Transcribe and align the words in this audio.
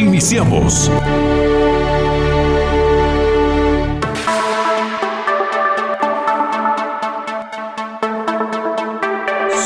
Iniciamos. 0.00 0.90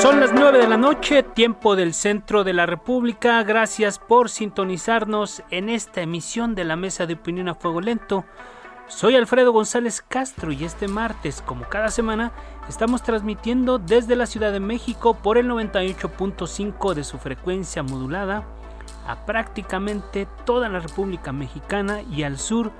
Son 0.02 0.18
las 0.18 0.32
9 0.32 0.58
de 0.58 0.66
la 0.66 0.76
noche, 0.76 1.22
tiempo 1.22 1.76
del 1.76 1.94
centro 1.94 2.42
de 2.42 2.52
la 2.52 2.66
República. 2.66 3.44
Gracias 3.44 4.00
por 4.00 4.28
sintonizarnos 4.28 5.44
en 5.50 5.68
esta 5.68 6.00
emisión 6.00 6.56
de 6.56 6.64
la 6.64 6.74
Mesa 6.74 7.06
de 7.06 7.14
Opinión 7.14 7.48
a 7.48 7.54
Fuego 7.54 7.80
Lento. 7.80 8.24
Soy 8.88 9.14
Alfredo 9.14 9.52
González 9.52 10.02
Castro 10.02 10.50
y 10.50 10.64
este 10.64 10.88
martes, 10.88 11.42
como 11.42 11.68
cada 11.68 11.90
semana, 11.90 12.32
estamos 12.68 13.04
transmitiendo 13.04 13.78
desde 13.78 14.16
la 14.16 14.26
Ciudad 14.26 14.50
de 14.50 14.58
México 14.58 15.14
por 15.14 15.38
el 15.38 15.48
98.5 15.48 16.92
de 16.94 17.04
su 17.04 17.18
frecuencia 17.18 17.84
modulada 17.84 18.44
a 19.06 19.26
prácticamente 19.26 20.26
toda 20.44 20.68
la 20.68 20.80
República 20.80 21.32
Mexicana 21.32 22.02
y 22.02 22.22
al 22.22 22.38
sur 22.38 22.72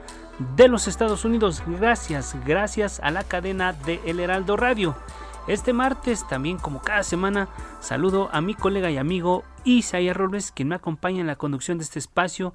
de 0.57 0.69
los 0.69 0.89
Estados 0.89 1.25
Unidos. 1.25 1.63
Gracias, 1.67 2.37
gracias 2.45 3.01
a 3.01 3.11
la 3.11 3.25
cadena 3.25 3.73
de 3.73 4.01
El 4.05 4.21
Heraldo 4.21 4.57
Radio. 4.57 4.97
Este 5.47 5.73
martes, 5.73 6.27
también 6.27 6.57
como 6.57 6.81
cada 6.81 7.03
semana, 7.03 7.49
saludo 7.81 8.31
a 8.33 8.41
mi 8.41 8.55
colega 8.55 8.91
y 8.91 8.97
amigo 8.97 9.45
Isaías 9.65 10.17
Robles, 10.17 10.53
quien 10.53 10.69
me 10.69 10.75
acompaña 10.75 11.21
en 11.21 11.27
la 11.27 11.37
conducción 11.37 11.77
de 11.79 11.85
este 11.85 11.99
espacio 11.99 12.55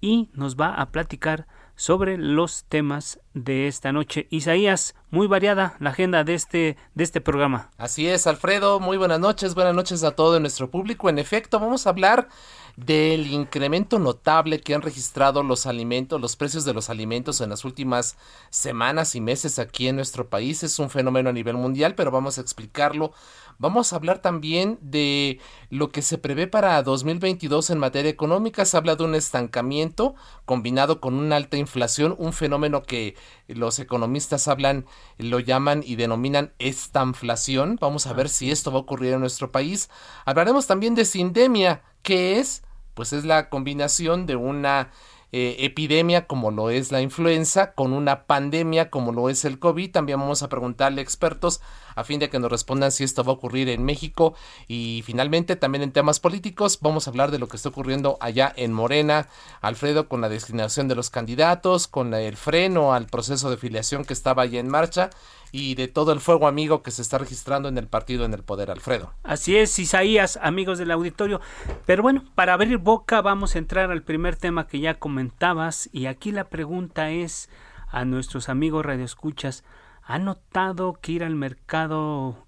y 0.00 0.30
nos 0.34 0.56
va 0.56 0.74
a 0.74 0.90
platicar 0.90 1.46
sobre 1.76 2.18
los 2.18 2.64
temas 2.64 3.20
de 3.34 3.66
esta 3.66 3.92
noche. 3.92 4.26
Isaías, 4.30 4.94
muy 5.10 5.26
variada 5.26 5.76
la 5.80 5.90
agenda 5.90 6.24
de 6.24 6.34
este, 6.34 6.76
de 6.94 7.04
este 7.04 7.20
programa. 7.20 7.70
Así 7.78 8.08
es, 8.08 8.26
Alfredo, 8.26 8.80
muy 8.80 8.96
buenas 8.96 9.20
noches, 9.20 9.54
buenas 9.54 9.74
noches 9.74 10.04
a 10.04 10.12
todo 10.12 10.38
nuestro 10.40 10.70
público. 10.70 11.08
En 11.08 11.18
efecto, 11.18 11.58
vamos 11.58 11.86
a 11.86 11.90
hablar 11.90 12.28
del 12.76 13.28
incremento 13.28 13.98
notable 13.98 14.60
que 14.60 14.74
han 14.74 14.82
registrado 14.82 15.42
los 15.42 15.66
alimentos, 15.66 16.20
los 16.20 16.36
precios 16.36 16.64
de 16.64 16.74
los 16.74 16.90
alimentos 16.90 17.40
en 17.40 17.50
las 17.50 17.64
últimas 17.64 18.16
semanas 18.50 19.14
y 19.14 19.20
meses 19.20 19.58
aquí 19.58 19.88
en 19.88 19.96
nuestro 19.96 20.28
país. 20.28 20.62
Es 20.62 20.78
un 20.78 20.90
fenómeno 20.90 21.30
a 21.30 21.32
nivel 21.32 21.56
mundial, 21.56 21.94
pero 21.94 22.10
vamos 22.10 22.38
a 22.38 22.40
explicarlo. 22.40 23.12
Vamos 23.58 23.92
a 23.92 23.96
hablar 23.96 24.18
también 24.18 24.78
de 24.80 25.38
lo 25.70 25.90
que 25.90 26.02
se 26.02 26.18
prevé 26.18 26.48
para 26.48 26.82
2022 26.82 27.70
en 27.70 27.78
materia 27.78 28.10
económica. 28.10 28.64
Se 28.64 28.76
habla 28.76 28.96
de 28.96 29.04
un 29.04 29.14
estancamiento 29.14 30.16
combinado 30.44 31.00
con 31.00 31.14
una 31.14 31.36
alta 31.36 31.56
inflación, 31.56 32.16
un 32.18 32.32
fenómeno 32.32 32.82
que 32.82 33.14
los 33.46 33.78
economistas 33.78 34.48
hablan, 34.48 34.86
lo 35.18 35.38
llaman 35.38 35.84
y 35.86 35.94
denominan 35.94 36.52
estanflación. 36.58 37.78
Vamos 37.80 38.08
a 38.08 38.12
ver 38.12 38.28
si 38.28 38.50
esto 38.50 38.72
va 38.72 38.78
a 38.78 38.82
ocurrir 38.82 39.12
en 39.12 39.20
nuestro 39.20 39.52
país. 39.52 39.88
Hablaremos 40.24 40.66
también 40.66 40.96
de 40.96 41.04
sindemia, 41.04 41.82
que 42.04 42.38
es 42.38 42.62
pues 42.94 43.12
es 43.12 43.24
la 43.24 43.48
combinación 43.48 44.26
de 44.26 44.36
una 44.36 44.92
eh, 45.32 45.56
epidemia 45.58 46.28
como 46.28 46.52
lo 46.52 46.70
es 46.70 46.92
la 46.92 47.00
influenza 47.00 47.74
con 47.74 47.92
una 47.92 48.26
pandemia 48.26 48.88
como 48.88 49.10
lo 49.10 49.28
es 49.28 49.44
el 49.44 49.58
COVID. 49.58 49.90
También 49.90 50.20
vamos 50.20 50.44
a 50.44 50.48
preguntarle 50.48 51.00
a 51.00 51.02
expertos 51.02 51.60
a 51.94 52.04
fin 52.04 52.20
de 52.20 52.30
que 52.30 52.38
nos 52.38 52.50
respondan 52.50 52.92
si 52.92 53.04
esto 53.04 53.24
va 53.24 53.32
a 53.32 53.36
ocurrir 53.36 53.68
en 53.68 53.84
México. 53.84 54.34
Y 54.68 55.02
finalmente, 55.04 55.56
también 55.56 55.82
en 55.82 55.92
temas 55.92 56.20
políticos, 56.20 56.78
vamos 56.80 57.06
a 57.06 57.10
hablar 57.10 57.30
de 57.30 57.38
lo 57.38 57.48
que 57.48 57.56
está 57.56 57.68
ocurriendo 57.68 58.16
allá 58.20 58.52
en 58.56 58.72
Morena, 58.72 59.28
Alfredo, 59.60 60.08
con 60.08 60.20
la 60.20 60.28
designación 60.28 60.88
de 60.88 60.94
los 60.94 61.10
candidatos, 61.10 61.88
con 61.88 62.14
el 62.14 62.36
freno 62.36 62.94
al 62.94 63.06
proceso 63.06 63.50
de 63.50 63.56
filiación 63.56 64.04
que 64.04 64.12
estaba 64.12 64.42
allá 64.42 64.60
en 64.60 64.68
marcha 64.68 65.10
y 65.56 65.76
de 65.76 65.86
todo 65.86 66.12
el 66.12 66.18
fuego 66.18 66.48
amigo 66.48 66.82
que 66.82 66.90
se 66.90 67.00
está 67.00 67.16
registrando 67.16 67.68
en 67.68 67.78
el 67.78 67.86
partido 67.86 68.24
en 68.24 68.34
el 68.34 68.42
poder, 68.42 68.72
Alfredo. 68.72 69.12
Así 69.22 69.56
es, 69.56 69.78
Isaías, 69.78 70.36
amigos 70.42 70.78
del 70.78 70.90
auditorio. 70.90 71.40
Pero 71.86 72.02
bueno, 72.02 72.24
para 72.34 72.54
abrir 72.54 72.78
boca 72.78 73.22
vamos 73.22 73.54
a 73.54 73.58
entrar 73.58 73.92
al 73.92 74.02
primer 74.02 74.34
tema 74.34 74.66
que 74.66 74.80
ya 74.80 74.94
comentabas 74.98 75.88
y 75.92 76.06
aquí 76.06 76.32
la 76.32 76.48
pregunta 76.48 77.12
es 77.12 77.48
a 77.88 78.04
nuestros 78.04 78.48
amigos 78.48 78.84
radioescuchas, 78.84 79.62
¿ha 80.04 80.18
notado 80.18 80.94
que 80.94 81.12
ir 81.12 81.24
al 81.24 81.34
mercado 81.34 82.46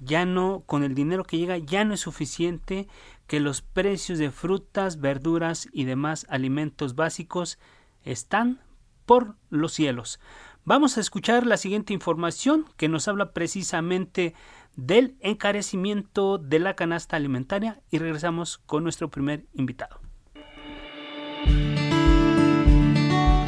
ya 0.00 0.26
no, 0.26 0.62
con 0.66 0.82
el 0.84 0.94
dinero 0.94 1.24
que 1.24 1.38
llega, 1.38 1.56
ya 1.58 1.84
no 1.84 1.94
es 1.94 2.00
suficiente, 2.00 2.88
que 3.26 3.40
los 3.40 3.62
precios 3.62 4.18
de 4.18 4.30
frutas, 4.30 5.00
verduras 5.00 5.68
y 5.72 5.84
demás 5.84 6.26
alimentos 6.28 6.94
básicos 6.94 7.58
están 8.02 8.60
por 9.06 9.36
los 9.50 9.72
cielos? 9.72 10.20
Vamos 10.64 10.96
a 10.96 11.00
escuchar 11.00 11.46
la 11.46 11.58
siguiente 11.58 11.92
información 11.92 12.66
que 12.76 12.88
nos 12.88 13.06
habla 13.06 13.32
precisamente 13.32 14.34
del 14.76 15.16
encarecimiento 15.20 16.38
de 16.38 16.58
la 16.58 16.74
canasta 16.74 17.16
alimentaria 17.16 17.80
y 17.90 17.98
regresamos 17.98 18.58
con 18.58 18.82
nuestro 18.82 19.10
primer 19.10 19.46
invitado. 19.52 20.03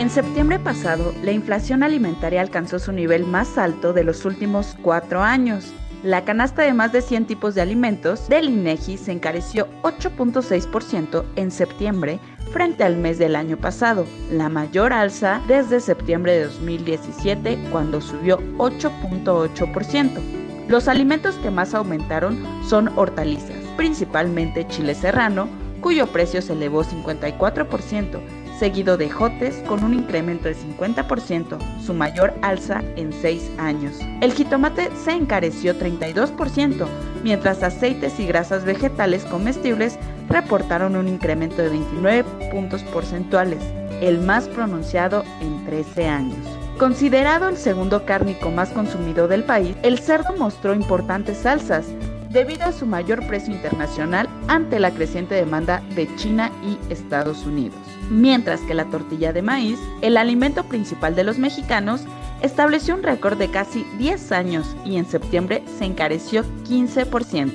En 0.07 0.13
septiembre 0.13 0.61
pasado, 0.61 1.13
la 1.25 1.33
inflación 1.33 1.83
alimentaria 1.83 2.41
alcanzó 2.41 2.79
su 2.79 2.93
nivel 2.93 3.27
más 3.27 3.59
alto 3.59 3.93
de 3.93 4.05
los 4.05 4.25
últimos 4.25 4.77
cuatro 4.81 5.21
años. 5.21 5.73
La 6.05 6.25
canasta 6.25 6.63
de 6.63 6.73
más 6.75 6.93
de 6.93 7.03
100 7.03 7.27
tipos 7.27 7.57
de 7.57 7.63
alimentos 7.63 8.29
del 8.29 8.49
INEGI 8.49 8.99
se 8.99 9.11
encareció 9.11 9.67
8.6% 9.83 11.25
en 11.35 11.51
septiembre 11.51 12.21
frente 12.53 12.85
al 12.85 12.97
mes 12.97 13.19
del 13.19 13.35
año 13.35 13.57
pasado, 13.57 14.07
la 14.31 14.49
mayor 14.49 14.93
alza 14.93 15.43
desde 15.49 15.81
septiembre 15.81 16.39
de 16.39 16.45
2017 16.45 17.59
cuando 17.73 18.01
subió 18.01 18.39
8.8%. 18.59 20.21
Los 20.69 20.87
alimentos 20.87 21.35
que 21.35 21.51
más 21.51 21.75
aumentaron 21.75 22.47
son 22.65 22.97
hortalizas, 22.97 23.57
principalmente 23.77 24.69
chile 24.69 24.95
serrano, 24.95 25.49
cuyo 25.81 26.07
precio 26.07 26.41
se 26.43 26.53
elevó 26.53 26.85
54%, 26.85 28.46
seguido 28.59 28.97
de 28.97 29.11
jotes 29.11 29.57
con 29.67 29.85
un 29.85 29.95
incremento 29.95 30.49
de 30.49 30.57
50%, 30.57 31.59
su 31.81 31.95
mayor 31.95 32.35
alza 32.43 32.83
en 32.97 33.13
6 33.13 33.51
años. 33.59 33.99
El 34.21 34.33
jitomate 34.33 34.91
se 35.05 35.13
encareció 35.13 35.75
32%, 35.79 36.87
mientras 37.23 37.63
aceites 37.63 38.19
y 38.19 38.27
grasas 38.27 38.65
vegetales 38.65 39.25
comestibles 39.25 39.99
reportaron 40.29 40.97
un 40.97 41.09
incremento 41.09 41.63
de 41.63 41.69
29 41.71 42.25
puntos 42.51 42.83
porcentuales, 42.85 43.63
el 44.01 44.21
más 44.21 44.49
pronunciado 44.49 45.25
en 45.41 45.65
13 45.67 46.07
años. 46.07 46.39
Considerado 46.79 47.49
el 47.49 47.57
segundo 47.57 48.05
cárnico 48.05 48.51
más 48.51 48.69
consumido 48.69 49.29
del 49.29 49.45
país, 49.45 49.75
el 49.83 49.99
cerdo 49.99 50.37
mostró 50.37 50.75
importantes 50.75 51.47
alzas 51.47 51.87
debido 52.29 52.65
a 52.65 52.73
su 52.73 52.85
mayor 52.85 53.27
precio 53.27 53.55
internacional 53.55 54.29
ante 54.47 54.79
la 54.79 54.91
creciente 54.91 55.35
demanda 55.35 55.83
de 55.95 56.15
China 56.17 56.53
y 56.63 56.93
Estados 56.93 57.47
Unidos. 57.47 57.86
Mientras 58.11 58.61
que 58.61 58.75
la 58.75 58.85
tortilla 58.85 59.33
de 59.33 59.43
maíz, 59.43 59.81
el 60.01 60.17
alimento 60.17 60.65
principal 60.65 61.17
de 61.17 61.25
los 61.25 61.39
mexicanos, 61.39 62.03
estableció 62.41 62.95
un 62.95 63.03
récord 63.03 63.37
de 63.37 63.51
casi 63.51 63.85
10 63.99 64.33
años 64.33 64.77
y 64.85 64.97
en 64.97 65.07
septiembre 65.07 65.65
se 65.79 65.87
encareció 65.87 66.45
15%. 66.69 67.53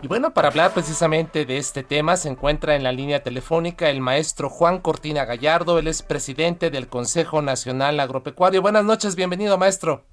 Y 0.00 0.06
bueno, 0.06 0.32
para 0.32 0.48
hablar 0.48 0.72
precisamente 0.72 1.44
de 1.44 1.58
este 1.58 1.82
tema 1.82 2.16
se 2.16 2.28
encuentra 2.28 2.76
en 2.76 2.84
la 2.84 2.92
línea 2.92 3.24
telefónica 3.24 3.90
el 3.90 4.00
maestro 4.00 4.48
Juan 4.48 4.78
Cortina 4.78 5.24
Gallardo, 5.24 5.80
él 5.80 5.88
es 5.88 6.02
presidente 6.02 6.70
del 6.70 6.86
Consejo 6.86 7.42
Nacional 7.42 7.98
Agropecuario. 7.98 8.62
Buenas 8.62 8.84
noches, 8.84 9.16
bienvenido 9.16 9.58
maestro. 9.58 10.04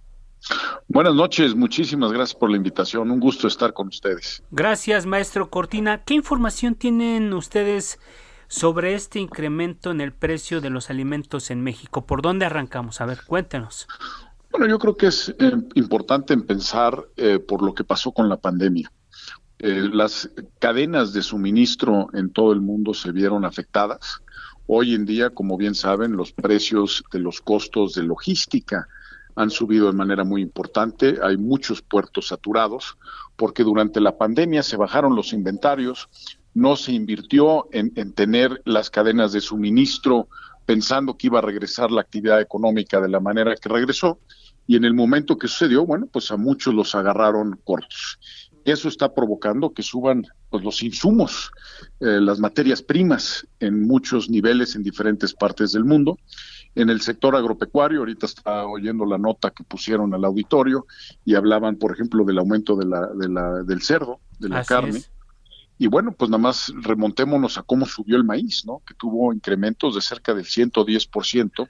Buenas 0.88 1.16
noches, 1.16 1.56
muchísimas 1.56 2.12
gracias 2.12 2.38
por 2.40 2.52
la 2.52 2.58
invitación. 2.58 3.10
Un 3.12 3.20
gusto 3.20 3.48
estar 3.48 3.74
con 3.74 3.88
ustedes. 3.88 4.44
Gracias, 4.52 5.06
maestro 5.06 5.50
Cortina. 5.50 6.04
¿Qué 6.04 6.14
información 6.14 6.76
tienen 6.76 7.34
ustedes 7.34 8.00
sobre 8.48 8.94
este 8.94 9.20
incremento 9.20 9.92
en 9.92 10.00
el 10.00 10.14
precio 10.14 10.62
de 10.62 10.70
los 10.70 10.90
alimentos 10.90 11.50
en 11.50 11.62
México? 11.62 12.06
¿Por 12.06 12.22
dónde 12.22 12.46
arrancamos? 12.46 13.02
A 13.02 13.06
ver, 13.06 13.20
cuéntenos. 13.26 13.88
Bueno, 14.52 14.68
yo 14.68 14.80
creo 14.80 14.96
que 14.96 15.08
es 15.08 15.36
eh, 15.40 15.52
importante 15.74 16.38
pensar 16.38 17.04
eh, 17.18 17.40
por 17.40 17.62
lo 17.64 17.74
que 17.74 17.84
pasó 17.84 18.12
con 18.12 18.30
la 18.30 18.38
pandemia. 18.38 18.92
Eh, 19.60 19.90
las 19.92 20.30
cadenas 20.60 21.14
de 21.14 21.24
suministro 21.24 22.08
en 22.14 22.32
todo 22.32 22.54
el 22.54 22.62
mundo 22.62 22.94
se 22.94 23.12
vieron 23.12 23.44
afectadas. 23.44 24.22
Hoy 24.68 24.94
en 24.94 25.06
día, 25.06 25.32
como 25.32 25.58
bien 25.58 25.76
saben, 25.76 26.16
los 26.16 26.32
precios 26.32 27.04
de 27.12 27.20
los 27.20 27.42
costos 27.42 27.96
de 27.96 28.04
logística 28.04 28.88
han 29.36 29.50
subido 29.50 29.88
de 29.88 29.94
manera 29.94 30.24
muy 30.24 30.42
importante. 30.42 31.20
Hay 31.22 31.38
muchos 31.38 31.82
puertos 31.82 32.28
saturados 32.28 32.98
porque 33.36 33.64
durante 33.64 34.00
la 34.00 34.18
pandemia 34.18 34.64
se 34.64 34.78
bajaron 34.78 35.16
los 35.16 35.34
inventarios, 35.34 36.10
no 36.54 36.76
se 36.78 36.94
invirtió 36.94 37.68
en, 37.72 37.92
tener 38.14 38.62
las 38.66 38.90
cadenas 38.90 39.34
de 39.34 39.42
suministro 39.42 40.30
pensando 40.66 41.18
que 41.18 41.28
iba 41.28 41.40
a 41.40 41.44
regresar 41.44 41.92
la 41.92 42.02
actividad 42.02 42.40
económica 42.40 43.02
de 43.02 43.10
la 43.10 43.20
manera 43.20 43.56
que 43.56 43.70
regresó. 43.70 44.20
Y 44.68 44.78
en 44.78 44.86
el 44.86 44.96
momento 44.96 45.38
que 45.38 45.48
sucedió, 45.48 45.86
bueno, 45.86 46.08
pues 46.12 46.32
a 46.32 46.38
muchos 46.38 46.74
los 46.74 46.96
agarraron 46.96 47.60
cortos. 47.64 48.20
Eso 48.64 48.88
está 48.88 49.14
provocando 49.14 49.74
que 49.74 49.84
suban 49.84 50.26
pues, 50.50 50.64
los 50.64 50.82
insumos, 50.82 51.52
eh, 52.00 52.20
las 52.20 52.40
materias 52.40 52.82
primas 52.82 53.46
en 53.60 53.86
muchos 53.86 54.28
niveles 54.28 54.76
en 54.76 54.82
diferentes 54.82 55.36
partes 55.36 55.74
del 55.74 55.84
mundo 55.84 56.18
en 56.76 56.90
el 56.90 57.02
sector 57.02 57.36
agropecuario. 57.36 58.00
Ahorita 58.00 58.26
está 58.26 58.66
oyendo 58.68 59.06
la 59.06 59.18
nota 59.18 59.52
que 59.52 59.64
pusieron 59.64 60.14
al 60.14 60.26
auditorio 60.26 60.86
y 61.24 61.36
hablaban, 61.36 61.78
por 61.78 61.94
ejemplo, 61.94 62.24
del 62.26 62.38
aumento 62.38 62.76
de 62.76 62.86
la, 62.86 63.08
de 63.08 63.30
la, 63.30 63.64
del 63.64 63.82
cerdo, 63.82 64.20
de 64.40 64.50
la 64.50 64.64
carne. 64.64 65.02
Y 65.78 65.88
bueno, 65.88 66.14
pues 66.14 66.30
nada 66.30 66.42
más 66.42 66.72
remontémonos 66.82 67.58
a 67.58 67.64
cómo 67.64 67.86
subió 67.86 68.16
el 68.16 68.24
maíz, 68.24 68.66
¿no? 68.66 68.82
Que 68.86 68.94
tuvo 68.94 69.34
incrementos 69.34 69.96
de 69.96 70.02
cerca 70.02 70.34
del 70.34 70.46
110% 70.46 71.68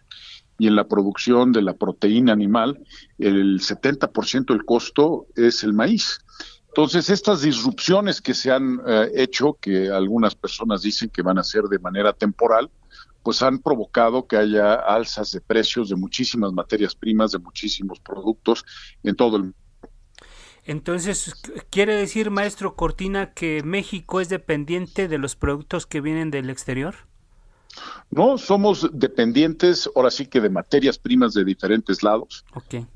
y 0.57 0.67
en 0.67 0.75
la 0.75 0.87
producción 0.87 1.51
de 1.51 1.61
la 1.61 1.73
proteína 1.73 2.31
animal, 2.31 2.79
el 3.17 3.59
70% 3.59 4.45
del 4.53 4.63
costo 4.63 5.27
es 5.35 5.63
el 5.63 5.73
maíz. 5.73 6.19
Entonces, 6.67 7.09
estas 7.09 7.41
disrupciones 7.41 8.21
que 8.21 8.33
se 8.33 8.51
han 8.51 8.81
eh, 8.85 9.11
hecho, 9.15 9.57
que 9.59 9.89
algunas 9.89 10.35
personas 10.35 10.81
dicen 10.81 11.09
que 11.09 11.21
van 11.21 11.37
a 11.37 11.43
ser 11.43 11.63
de 11.63 11.79
manera 11.79 12.13
temporal, 12.13 12.69
pues 13.25 13.41
han 13.41 13.57
provocado 13.57 14.27
que 14.27 14.37
haya 14.37 14.75
alzas 14.75 15.31
de 15.31 15.41
precios 15.41 15.89
de 15.89 15.95
muchísimas 15.95 16.53
materias 16.53 16.93
primas, 16.93 17.31
de 17.31 17.39
muchísimos 17.39 17.99
productos 17.99 18.63
en 19.01 19.15
todo 19.15 19.37
el 19.37 19.43
mundo. 19.45 19.57
Entonces, 20.63 21.33
¿quiere 21.71 21.95
decir, 21.95 22.29
maestro 22.29 22.75
Cortina, 22.75 23.33
que 23.33 23.63
México 23.63 24.21
es 24.21 24.29
dependiente 24.29 25.07
de 25.07 25.17
los 25.17 25.35
productos 25.35 25.87
que 25.87 26.01
vienen 26.01 26.29
del 26.29 26.51
exterior? 26.51 26.95
No, 28.11 28.37
somos 28.37 28.89
dependientes 28.93 29.89
ahora 29.93 30.09
sí 30.09 30.27
que 30.27 30.39
de 30.39 30.49
materias 30.49 30.97
primas 30.97 31.33
de 31.33 31.43
diferentes 31.43 32.01
lados. 32.01 32.45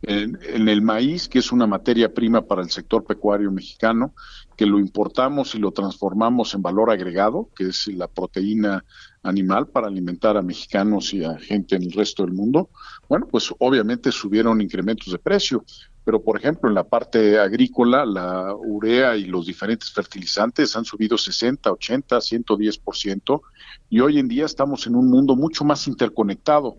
En, 0.04 0.40
en, 0.44 0.70
el 0.70 0.82
maíz, 0.82 1.28
que 1.28 1.40
es 1.40 1.52
una 1.52 1.68
materia 1.68 2.14
prima 2.14 2.42
para 2.42 2.62
el 2.62 2.70
sector 2.70 3.04
pecuario 3.04 3.52
mexicano, 3.52 4.14
que 4.56 4.66
lo 4.66 4.80
importamos 4.80 5.56
y 5.56 5.60
lo 5.60 5.72
transformamos 5.72 6.54
en 6.54 6.62
valor 6.62 6.90
agregado, 6.90 7.50
que 7.56 7.68
es 7.68 7.88
la 7.88 8.08
proteína 8.08 8.86
animal 9.24 9.68
para 9.68 9.88
alimentar 9.88 10.38
a 10.38 10.42
mexicanos 10.42 11.14
y 11.14 11.24
a 11.24 11.38
gente 11.38 11.76
en 11.76 11.84
el 11.84 11.92
resto 11.92 12.24
del 12.24 12.34
mundo, 12.34 12.70
bueno, 13.10 13.28
pues 13.28 13.52
obviamente 13.58 14.12
subieron 14.12 14.62
incrementos 14.62 15.12
de 15.12 15.18
precio. 15.18 15.66
Pero, 16.06 16.24
por 16.24 16.38
ejemplo, 16.38 16.70
en 16.70 16.76
la 16.76 16.84
parte 16.84 17.40
agrícola, 17.40 18.06
la 18.06 18.56
urea 18.56 19.18
y 19.18 19.26
los 19.26 19.48
diferentes 19.48 19.92
fertilizantes 19.92 20.76
han 20.76 20.86
subido 20.86 21.18
60, 21.18 21.72
80, 21.72 22.18
110%, 22.18 23.42
y 23.90 24.00
hoy 24.00 24.20
en 24.20 24.28
día 24.28 24.46
estamos 24.46 24.88
en 24.88 24.96
un 24.96 25.10
mundo 25.10 25.36
mucho 25.36 25.66
más 25.66 25.88
interconectado 25.88 26.78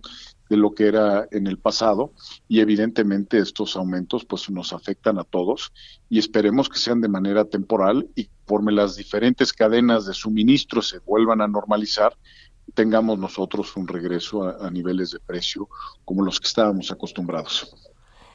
de 0.49 0.57
lo 0.57 0.75
que 0.75 0.89
era 0.89 1.29
en 1.31 1.47
el 1.47 1.59
pasado 1.59 2.13
y 2.49 2.59
evidentemente 2.59 3.39
estos 3.39 3.77
aumentos 3.77 4.25
pues 4.25 4.51
nos 4.51 4.73
afectan 4.73 5.19
a 5.19 5.25
todos 5.25 5.73
y 6.09 6.19
esperemos 6.19 6.69
que 6.69 6.79
sean 6.79 7.01
de 7.01 7.09
manera 7.09 7.45
temporal 7.45 8.09
y 8.17 8.25
conforme 8.25 8.73
las 8.73 8.97
diferentes 8.97 9.53
cadenas 9.53 10.07
de 10.07 10.13
suministro 10.13 10.83
se 10.83 10.99
vuelvan 10.99 11.41
a 11.41 11.47
normalizar 11.47 12.17
tengamos 12.75 13.19
nosotros 13.19 13.77
un 13.77 13.87
regreso 13.87 14.45
a, 14.45 14.71
niveles 14.71 15.11
de 15.11 15.21
precio 15.21 15.69
como 16.05 16.25
los 16.25 16.41
que 16.41 16.47
estábamos 16.47 16.91
acostumbrados. 16.91 17.75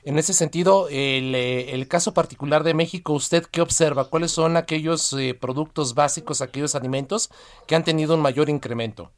En 0.03 0.19
ese 0.19 0.33
sentido, 0.33 0.87
el, 0.89 1.33
eh, 1.33 1.73
el, 1.73 1.87
caso 1.87 2.13
particular 2.13 2.63
de 2.63 2.75
México, 2.75 3.13
¿usted 3.13 3.43
qué 3.51 3.61
observa? 3.61 4.09
¿Cuáles 4.09 4.31
son 4.31 4.55
aquellos 4.55 5.13
eh, 5.13 5.33
productos 5.33 5.95
básicos, 5.95 6.41
aquellos 6.41 6.75
alimentos 6.75 7.31
que 7.65 7.75
han 7.75 7.83
tenido 7.83 8.13
un 8.13 8.21
mayor 8.21 8.49
incremento? 8.49 9.11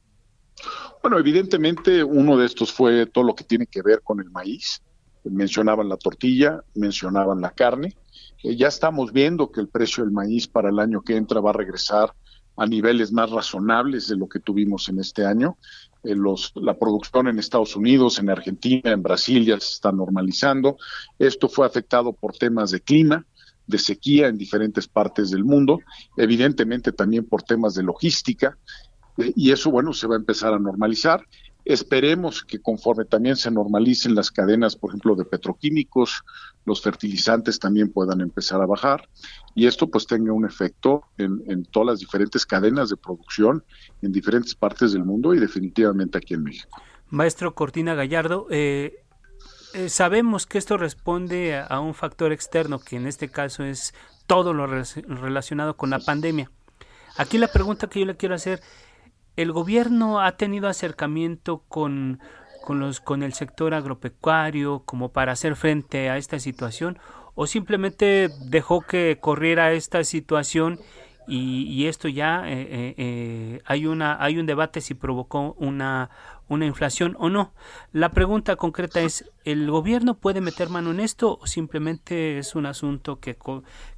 Bueno, 1.02 1.20
evidentemente 1.20 2.04
uno 2.04 2.38
de 2.38 2.46
estos 2.46 2.72
fue 2.72 3.06
todo 3.06 3.26
lo 3.26 3.36
que 3.36 3.44
tiene 3.44 3.68
que 3.68 3.82
ver 3.82 4.02
con 4.02 4.20
el 4.20 4.30
maíz. 4.30 4.82
Mencionaban 5.26 5.90
la 5.90 5.98
tortilla, 5.98 6.64
mencionaban 6.74 7.42
la 7.42 7.52
carne. 7.52 7.96
Eh, 8.44 8.56
ya 8.56 8.68
estamos 8.68 9.12
viendo 9.12 9.52
que 9.52 9.60
el 9.60 9.68
precio 9.68 10.04
del 10.04 10.14
maíz 10.14 10.48
para 10.48 10.70
el 10.70 10.80
año 10.80 11.02
que 11.02 11.18
entra 11.18 11.42
va 11.42 11.50
a 11.50 11.54
regresar 11.54 12.14
a 12.58 12.66
niveles 12.66 13.12
más 13.12 13.30
razonables 13.30 14.08
de 14.08 14.18
lo 14.18 14.28
que 14.28 14.40
tuvimos 14.40 14.90
en 14.90 15.00
este 15.00 15.26
año. 15.26 15.58
Eh, 16.04 16.16
la 16.56 16.78
producción 16.78 17.28
en 17.28 17.40
Estados 17.40 17.76
Unidos, 17.76 18.20
en 18.20 18.30
Argentina, 18.30 18.92
en 18.92 19.04
Brasil 19.04 19.46
ya 19.46 19.60
se 19.60 19.74
está 19.74 19.92
normalizando. 19.92 20.78
Esto 21.20 21.48
fue 21.48 21.66
afectado 21.66 22.14
por 22.14 22.36
temas 22.36 22.72
de 22.72 22.82
clima, 22.82 23.26
de 23.68 23.78
sequía 23.78 24.28
en 24.28 24.38
diferentes 24.38 24.88
partes 24.88 25.30
del 25.30 25.44
mundo, 25.44 25.82
evidentemente 26.16 26.92
también 26.92 27.26
por 27.26 27.44
temas 27.44 27.76
de 27.76 27.84
logística, 27.84 28.58
eh, 29.18 29.34
y 29.36 29.52
eso, 29.52 29.70
bueno, 29.72 29.94
se 29.94 30.08
va 30.08 30.16
a 30.16 30.20
empezar 30.20 30.54
a 30.54 30.60
normalizar. 30.60 31.26
Esperemos 31.66 32.44
que 32.44 32.60
conforme 32.60 33.06
también 33.06 33.36
se 33.36 33.52
normalicen 33.52 34.16
las 34.16 34.32
cadenas, 34.32 34.78
por 34.78 34.92
ejemplo, 34.92 35.16
de 35.16 35.26
petroquímicos, 35.26 36.24
los 36.68 36.82
fertilizantes 36.82 37.60
también 37.60 37.92
puedan 37.94 38.20
empezar 38.20 38.62
a 38.62 38.66
bajar 38.66 39.08
y 39.56 39.68
esto 39.68 39.90
pues 39.90 40.06
tenga 40.06 40.34
un 40.34 40.46
efecto 40.46 41.06
en, 41.18 41.64
todas 41.72 41.88
las 41.88 42.00
diferentes 42.00 42.46
cadenas 42.46 42.90
de 42.90 42.98
producción 42.98 43.64
en 44.02 44.12
diferentes 44.12 44.54
partes 44.54 44.92
del 44.92 45.06
mundo 45.06 45.34
y 45.34 45.40
definitivamente 45.40 46.18
aquí 46.18 46.34
en 46.34 46.44
México. 46.44 46.82
Maestro 47.10 47.56
Cortina 47.56 47.96
Gallardo, 47.96 48.48
eh, 48.52 49.06
eh, 49.74 49.88
sabemos 49.88 50.46
que 50.46 50.58
esto 50.58 50.76
responde 50.76 51.58
a, 51.58 51.80
un 51.80 51.94
factor 51.94 52.34
externo, 52.34 52.80
que 52.80 52.98
en 52.98 53.08
este 53.08 53.30
caso 53.30 53.64
es 53.64 53.94
todo 54.28 54.54
lo 54.54 54.68
relacionado 54.68 55.78
con 55.78 55.90
la 55.90 56.00
pandemia. 56.00 56.52
Aquí 57.16 57.38
la 57.38 57.48
pregunta 57.48 57.88
que 57.88 58.02
yo 58.02 58.06
le 58.06 58.18
quiero 58.18 58.36
hacer 58.36 58.62
el 59.38 59.54
gobierno 59.54 60.20
ha 60.20 60.36
tenido 60.36 60.68
acercamiento 60.68 61.64
con, 61.70 62.20
con, 62.68 62.82
los, 62.82 63.00
con 63.00 63.24
el 63.24 63.32
sector 63.32 63.74
agropecuario 63.74 64.84
como 64.84 65.14
para 65.14 65.32
hacer 65.32 65.56
frente 65.56 66.10
a 66.10 66.18
esta 66.18 66.38
situación 66.38 67.00
o 67.34 67.48
simplemente 67.48 68.28
dejó 68.50 68.82
que 68.82 69.20
corriera 69.22 69.72
esta 69.72 70.04
situación 70.04 70.78
y, 71.30 71.86
esto 71.88 72.10
ya 72.10 72.44
eh, 72.46 72.62
eh, 72.62 72.96
eh, 72.98 73.62
hay 73.64 73.86
una 73.86 74.22
hay 74.22 74.38
un 74.38 74.46
debate 74.46 74.82
si 74.82 74.96
provocó 74.96 75.56
una 75.58 76.10
una 76.50 76.66
inflación 76.66 77.16
o 77.20 77.30
no. 77.30 77.54
La 77.94 78.12
pregunta 78.12 78.58
concreta 78.58 79.00
es 79.00 79.32
¿el 79.46 79.72
gobierno 79.72 80.16
puede 80.16 80.42
meter 80.42 80.68
mano 80.68 80.92
en 80.92 81.00
esto 81.00 81.38
o 81.42 81.48
simplemente 81.48 82.38
es 82.38 82.54
un 82.54 82.66
asunto 82.66 83.22
que, 83.22 83.38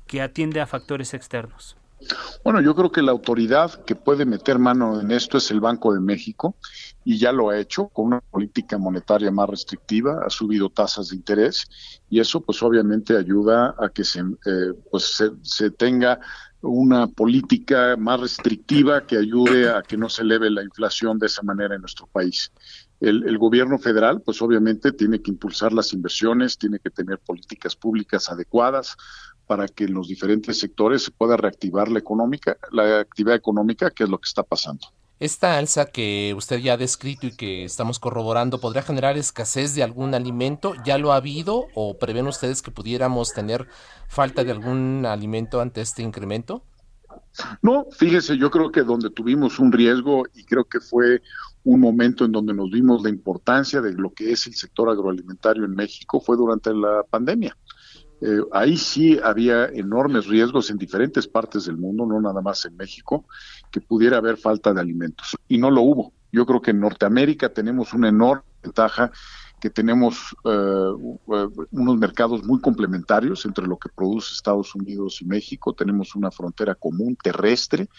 que 0.06 0.22
atiende 0.22 0.62
a 0.62 0.68
factores 0.68 1.16
externos? 1.16 1.76
Bueno, 2.44 2.62
yo 2.62 2.76
creo 2.76 2.92
que 2.92 3.02
la 3.02 3.12
autoridad 3.12 3.84
que 3.84 3.96
puede 3.96 4.26
meter 4.26 4.58
mano 4.58 5.00
en 5.02 5.12
esto 5.12 5.38
es 5.38 5.52
el 5.52 5.60
Banco 5.60 5.94
de 5.94 6.00
México 6.00 6.56
y 7.04 7.18
ya 7.18 7.32
lo 7.32 7.50
ha 7.50 7.60
hecho 7.60 7.90
con 7.90 8.08
una 8.08 8.22
política 8.22 8.78
monetaria 8.78 9.32
más 9.32 9.50
restrictiva, 9.50 10.22
ha 10.26 10.30
subido 10.30 10.70
tasas 10.70 11.10
de 11.10 11.18
interés 11.18 11.66
y 12.10 12.20
eso 12.20 12.42
pues 12.42 12.62
obviamente 12.64 13.18
ayuda 13.18 13.76
a 13.78 13.90
que 13.90 14.04
se, 14.04 14.20
eh, 14.20 14.74
pues 14.90 15.22
se, 15.42 15.72
tenga 15.72 16.20
una 16.62 17.08
política 17.08 17.96
más 17.98 18.20
restrictiva 18.20 19.06
que 19.06 19.18
ayude 19.18 19.70
a 19.70 19.82
que 19.82 19.98
no 19.98 20.10
se 20.10 20.24
eleve 20.24 20.50
la 20.50 20.64
inflación 20.64 21.20
de 21.20 21.28
esa 21.28 21.42
manera 21.42 21.76
en 21.76 21.82
nuestro 21.82 22.08
país. 22.08 22.52
El, 23.00 23.24
el, 23.26 23.38
gobierno 23.38 23.80
federal, 23.80 24.22
pues 24.22 24.42
obviamente 24.42 24.92
tiene 24.92 25.22
que 25.22 25.32
impulsar 25.32 25.72
las 25.72 25.94
inversiones, 25.94 26.58
tiene 26.58 26.80
que 26.80 26.90
tener 26.90 27.18
políticas 27.20 27.78
públicas 27.78 28.30
adecuadas 28.30 28.98
para 29.50 29.68
que 29.68 29.86
en 29.86 29.96
los 29.96 30.08
diferentes 30.08 30.60
sectores 30.60 31.02
se 31.02 31.10
pueda 31.10 31.36
reactivar 31.36 31.90
la 31.90 31.98
económica, 31.98 32.56
la 32.72 33.00
actividad 33.00 33.36
económica, 33.36 33.90
que 33.90 34.04
es 34.04 34.10
lo 34.10 34.20
que 34.20 34.28
está 34.28 34.44
pasando. 34.44 34.86
Esta 35.20 35.58
alza 35.58 35.88
que 35.88 36.36
usted 36.38 36.60
ya 36.60 36.74
ha 36.74 36.78
descrito 36.78 37.26
y 37.26 37.36
que 37.36 37.64
estamos 37.64 37.98
corroborando, 37.98 38.60
¿podría 38.60 38.84
generar 38.84 39.18
escasez 39.18 39.74
de 39.74 39.82
algún 39.82 40.14
alimento? 40.14 40.76
¿Ya 40.86 41.00
lo 41.00 41.12
ha 41.12 41.16
habido 41.16 41.66
o 41.74 41.98
prevén 41.98 42.28
ustedes 42.28 42.62
que 42.62 42.70
pudiéramos 42.70 43.34
tener 43.34 43.68
falta 44.08 44.44
de 44.44 44.52
algún 44.52 45.08
alimento 45.08 45.62
ante 45.62 45.82
este 45.82 46.04
incremento? 46.04 46.64
No, 47.64 47.88
fíjese, 47.92 48.38
yo 48.38 48.52
creo 48.52 48.72
que 48.72 48.84
donde 48.84 49.10
tuvimos 49.10 49.58
un 49.58 49.72
riesgo 49.72 50.26
y 50.36 50.44
creo 50.44 50.66
que 50.66 50.80
fue 50.80 51.24
un 51.64 51.80
momento 51.80 52.24
en 52.24 52.34
donde 52.34 52.54
nos 52.54 52.70
vimos 52.70 53.02
la 53.02 53.10
importancia 53.10 53.82
de 53.82 53.94
lo 53.94 54.14
que 54.14 54.32
es 54.32 54.46
el 54.46 54.54
sector 54.54 54.90
agroalimentario 54.90 55.66
en 55.66 55.74
México 55.74 56.22
fue 56.22 56.38
durante 56.38 56.72
la 56.72 57.04
pandemia. 57.10 57.58
Eh, 58.22 58.42
ahí 58.52 58.78
sí 58.78 59.20
había 59.24 59.66
enormes 59.68 60.28
riesgos 60.28 60.70
en 60.70 60.78
diferentes 60.78 61.28
partes 61.28 61.66
del 61.66 61.78
mundo, 61.78 62.06
no 62.06 62.20
nada 62.20 62.42
más 62.42 62.66
en 62.66 62.76
México, 62.76 63.26
que 63.72 63.82
pudiera 63.82 64.18
haber 64.18 64.38
falta 64.38 64.74
de 64.74 64.82
alimentos. 64.82 65.38
Y 65.48 65.58
no 65.58 65.72
lo 65.72 65.82
hubo. 65.82 66.14
Yo 66.32 66.46
creo 66.46 66.62
que 66.62 66.72
en 66.72 66.80
Norteamérica 66.80 67.50
tenemos 67.50 67.94
una 67.94 68.10
enorme 68.10 68.44
ventaja 68.62 69.12
que 69.60 69.70
tenemos 69.70 70.36
eh, 70.46 71.18
unos 71.72 71.98
mercados 71.98 72.44
muy 72.44 72.62
complementarios 72.62 73.46
entre 73.46 73.68
lo 73.68 73.78
que 73.78 73.90
produce 73.90 74.34
Estados 74.34 74.74
Unidos 74.74 75.22
y 75.22 75.26
México. 75.26 75.74
Tenemos 75.74 76.16
una 76.16 76.32
frontera 76.32 76.76
común 76.76 77.18
terrestre 77.22 77.90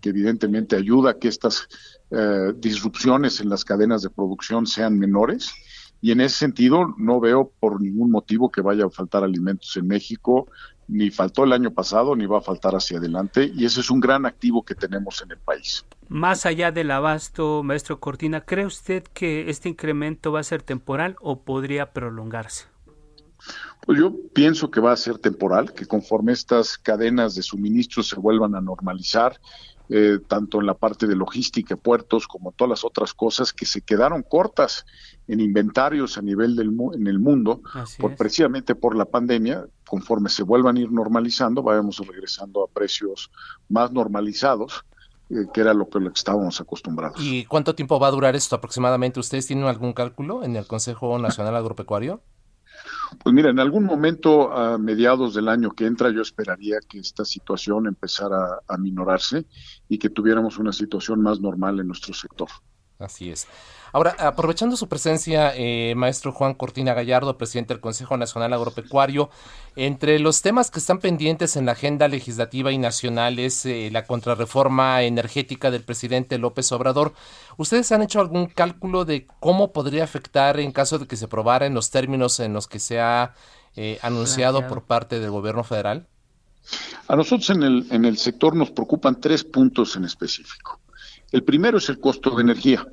que 0.00 0.10
evidentemente 0.10 0.76
ayuda 0.76 1.10
a 1.10 1.18
que 1.18 1.28
estas 1.28 1.66
eh, 2.10 2.52
disrupciones 2.56 3.40
en 3.40 3.48
las 3.48 3.64
cadenas 3.64 4.02
de 4.02 4.10
producción 4.10 4.66
sean 4.66 4.98
menores. 4.98 5.52
Y 6.00 6.12
en 6.12 6.20
ese 6.20 6.38
sentido, 6.38 6.94
no 6.96 7.20
veo 7.20 7.52
por 7.58 7.80
ningún 7.80 8.10
motivo 8.10 8.50
que 8.50 8.60
vaya 8.60 8.86
a 8.86 8.90
faltar 8.90 9.24
alimentos 9.24 9.76
en 9.76 9.86
México, 9.86 10.46
ni 10.86 11.10
faltó 11.10 11.44
el 11.44 11.52
año 11.52 11.72
pasado, 11.72 12.16
ni 12.16 12.26
va 12.26 12.38
a 12.38 12.40
faltar 12.40 12.74
hacia 12.74 12.98
adelante. 12.98 13.50
Y 13.54 13.64
ese 13.64 13.80
es 13.80 13.90
un 13.90 14.00
gran 14.00 14.24
activo 14.24 14.64
que 14.64 14.74
tenemos 14.74 15.20
en 15.22 15.32
el 15.32 15.38
país. 15.38 15.84
Más 16.08 16.46
allá 16.46 16.72
del 16.72 16.90
abasto, 16.90 17.62
maestro 17.62 18.00
Cortina, 18.00 18.40
¿cree 18.40 18.64
usted 18.64 19.02
que 19.12 19.50
este 19.50 19.68
incremento 19.68 20.32
va 20.32 20.40
a 20.40 20.44
ser 20.44 20.62
temporal 20.62 21.16
o 21.20 21.42
podría 21.42 21.92
prolongarse? 21.92 22.66
Pues 23.84 23.98
yo 23.98 24.14
pienso 24.32 24.70
que 24.70 24.80
va 24.80 24.92
a 24.92 24.96
ser 24.96 25.18
temporal, 25.18 25.72
que 25.72 25.86
conforme 25.86 26.32
estas 26.32 26.78
cadenas 26.78 27.34
de 27.34 27.42
suministro 27.42 28.02
se 28.02 28.16
vuelvan 28.16 28.54
a 28.54 28.60
normalizar 28.60 29.40
eh, 29.90 30.18
tanto 30.26 30.60
en 30.60 30.66
la 30.66 30.74
parte 30.74 31.06
de 31.06 31.16
logística, 31.16 31.76
puertos, 31.76 32.26
como 32.26 32.52
todas 32.52 32.68
las 32.68 32.84
otras 32.84 33.14
cosas 33.14 33.52
que 33.52 33.64
se 33.64 33.80
quedaron 33.80 34.22
cortas 34.22 34.84
en 35.26 35.40
inventarios 35.40 36.18
a 36.18 36.22
nivel 36.22 36.56
del 36.56 36.74
en 36.94 37.06
el 37.06 37.18
mundo, 37.18 37.62
por, 37.98 38.14
precisamente 38.16 38.74
por 38.74 38.96
la 38.96 39.06
pandemia, 39.06 39.66
conforme 39.86 40.28
se 40.28 40.42
vuelvan 40.42 40.76
a 40.76 40.80
ir 40.80 40.92
normalizando, 40.92 41.62
vayamos 41.62 41.98
regresando 42.06 42.64
a 42.64 42.66
precios 42.68 43.30
más 43.68 43.90
normalizados, 43.90 44.84
eh, 45.30 45.46
que 45.52 45.60
era 45.60 45.72
lo 45.72 45.88
que 45.88 45.98
estábamos 46.14 46.60
acostumbrados. 46.60 47.18
¿Y 47.20 47.44
cuánto 47.46 47.74
tiempo 47.74 47.98
va 47.98 48.08
a 48.08 48.10
durar 48.10 48.36
esto 48.36 48.56
aproximadamente? 48.56 49.20
¿Ustedes 49.20 49.46
tienen 49.46 49.66
algún 49.66 49.92
cálculo 49.92 50.44
en 50.44 50.56
el 50.56 50.66
Consejo 50.66 51.18
Nacional 51.18 51.56
Agropecuario? 51.56 52.20
Pues 53.22 53.34
mira, 53.34 53.50
en 53.50 53.58
algún 53.58 53.84
momento 53.84 54.52
a 54.52 54.78
mediados 54.78 55.34
del 55.34 55.48
año 55.48 55.70
que 55.70 55.86
entra 55.86 56.10
yo 56.10 56.22
esperaría 56.22 56.78
que 56.86 56.98
esta 56.98 57.24
situación 57.24 57.86
empezara 57.86 58.60
a 58.66 58.76
minorarse 58.76 59.46
y 59.88 59.98
que 59.98 60.10
tuviéramos 60.10 60.58
una 60.58 60.72
situación 60.72 61.22
más 61.22 61.40
normal 61.40 61.80
en 61.80 61.86
nuestro 61.86 62.14
sector. 62.14 62.48
Así 62.98 63.30
es. 63.30 63.46
Ahora, 63.92 64.14
aprovechando 64.18 64.76
su 64.76 64.88
presencia, 64.88 65.52
eh, 65.54 65.94
maestro 65.96 66.32
Juan 66.32 66.54
Cortina 66.54 66.94
Gallardo, 66.94 67.38
presidente 67.38 67.74
del 67.74 67.80
Consejo 67.80 68.16
Nacional 68.16 68.52
Agropecuario, 68.52 69.30
entre 69.76 70.18
los 70.18 70.42
temas 70.42 70.70
que 70.70 70.78
están 70.78 70.98
pendientes 70.98 71.56
en 71.56 71.66
la 71.66 71.72
agenda 71.72 72.08
legislativa 72.08 72.72
y 72.72 72.78
nacional 72.78 73.38
es 73.38 73.64
eh, 73.64 73.90
la 73.92 74.06
contrarreforma 74.06 75.02
energética 75.02 75.70
del 75.70 75.84
presidente 75.84 76.38
López 76.38 76.70
Obrador. 76.72 77.14
¿Ustedes 77.56 77.90
han 77.92 78.02
hecho 78.02 78.20
algún 78.20 78.46
cálculo 78.46 79.04
de 79.04 79.26
cómo 79.40 79.72
podría 79.72 80.04
afectar 80.04 80.60
en 80.60 80.72
caso 80.72 80.98
de 80.98 81.06
que 81.06 81.16
se 81.16 81.26
aprobara 81.26 81.66
en 81.66 81.74
los 81.74 81.90
términos 81.90 82.40
en 82.40 82.52
los 82.52 82.66
que 82.66 82.78
se 82.78 83.00
ha 83.00 83.34
eh, 83.76 83.98
anunciado 84.02 84.66
por 84.66 84.82
parte 84.82 85.20
del 85.20 85.30
gobierno 85.30 85.64
federal? 85.64 86.06
A 87.06 87.16
nosotros 87.16 87.48
en 87.50 87.62
el, 87.62 87.86
en 87.90 88.04
el 88.04 88.18
sector 88.18 88.54
nos 88.54 88.70
preocupan 88.70 89.20
tres 89.20 89.44
puntos 89.44 89.96
en 89.96 90.04
específico. 90.04 90.80
El 91.30 91.42
primero 91.44 91.78
es 91.78 91.88
el 91.88 92.00
costo 92.00 92.30
de 92.30 92.42
energía. 92.42 92.86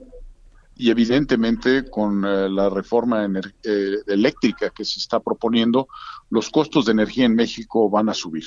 Y 0.78 0.90
evidentemente 0.90 1.90
con 1.90 2.26
eh, 2.26 2.50
la 2.50 2.70
reforma 2.70 3.26
eh, 3.26 3.96
eléctrica 4.08 4.70
que 4.70 4.84
se 4.84 5.00
está 5.00 5.20
proponiendo, 5.20 5.88
los 6.30 6.50
costos 6.50 6.86
de 6.86 6.92
energía 6.92 7.26
en 7.26 7.36
México 7.36 7.90
van 7.90 8.10
a 8.10 8.14
subir. 8.14 8.46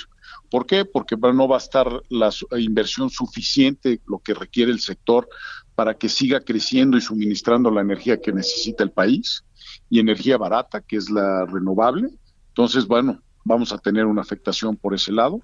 ¿Por 0.51 0.67
qué? 0.67 0.85
Porque 0.85 1.17
no 1.17 1.49
va 1.49 1.57
a 1.57 1.59
estar 1.59 2.03
la 2.11 2.31
inversión 2.59 3.09
suficiente, 3.09 4.01
lo 4.07 4.19
que 4.19 4.35
requiere 4.35 4.71
el 4.71 4.81
sector, 4.81 5.29
para 5.75 5.95
que 5.95 6.09
siga 6.09 6.41
creciendo 6.41 6.97
y 6.97 7.01
suministrando 7.01 7.71
la 7.71 7.81
energía 7.81 8.21
que 8.21 8.33
necesita 8.33 8.83
el 8.83 8.91
país 8.91 9.45
y 9.89 10.01
energía 10.01 10.37
barata, 10.37 10.81
que 10.81 10.97
es 10.97 11.09
la 11.09 11.47
renovable. 11.47 12.09
Entonces, 12.49 12.87
bueno, 12.87 13.23
vamos 13.45 13.73
a 13.73 13.79
tener 13.79 14.05
una 14.05 14.23
afectación 14.23 14.77
por 14.77 14.95
ese 14.95 15.13
lado. 15.13 15.41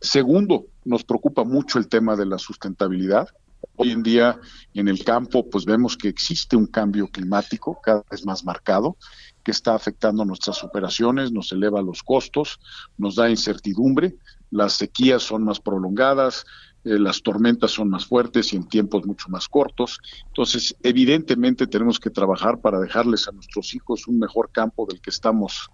Segundo, 0.00 0.66
nos 0.84 1.04
preocupa 1.04 1.44
mucho 1.44 1.78
el 1.78 1.88
tema 1.88 2.16
de 2.16 2.26
la 2.26 2.38
sustentabilidad. 2.38 3.28
Hoy 3.76 3.92
en 3.92 4.02
día 4.02 4.38
en 4.74 4.88
el 4.88 5.04
campo 5.04 5.48
pues 5.48 5.64
vemos 5.64 5.96
que 5.96 6.08
existe 6.08 6.56
un 6.56 6.66
cambio 6.66 7.08
climático 7.08 7.78
cada 7.82 8.04
vez 8.10 8.24
más 8.24 8.44
marcado 8.44 8.96
que 9.42 9.52
está 9.52 9.74
afectando 9.74 10.24
nuestras 10.24 10.62
operaciones, 10.62 11.32
nos 11.32 11.52
eleva 11.52 11.80
los 11.80 12.02
costos, 12.02 12.60
nos 12.98 13.14
da 13.14 13.30
incertidumbre, 13.30 14.16
las 14.50 14.74
sequías 14.74 15.22
son 15.22 15.44
más 15.44 15.60
prolongadas, 15.60 16.44
eh, 16.84 16.98
las 16.98 17.22
tormentas 17.22 17.70
son 17.70 17.88
más 17.88 18.06
fuertes 18.06 18.52
y 18.52 18.56
en 18.56 18.68
tiempos 18.68 19.06
mucho 19.06 19.28
más 19.28 19.48
cortos. 19.48 19.98
Entonces, 20.26 20.76
evidentemente 20.82 21.66
tenemos 21.66 21.98
que 21.98 22.10
trabajar 22.10 22.60
para 22.60 22.78
dejarles 22.78 23.28
a 23.28 23.32
nuestros 23.32 23.74
hijos 23.74 24.06
un 24.06 24.18
mejor 24.18 24.50
campo 24.52 24.86
del 24.86 25.00
que 25.00 25.10
estamos 25.10 25.70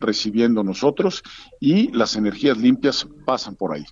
recibiendo 0.00 0.62
nosotros 0.62 1.22
y 1.60 1.92
las 1.92 2.16
energías 2.16 2.58
limpias 2.58 3.06
pasan 3.24 3.56
por 3.56 3.74
ahí. 3.74 3.84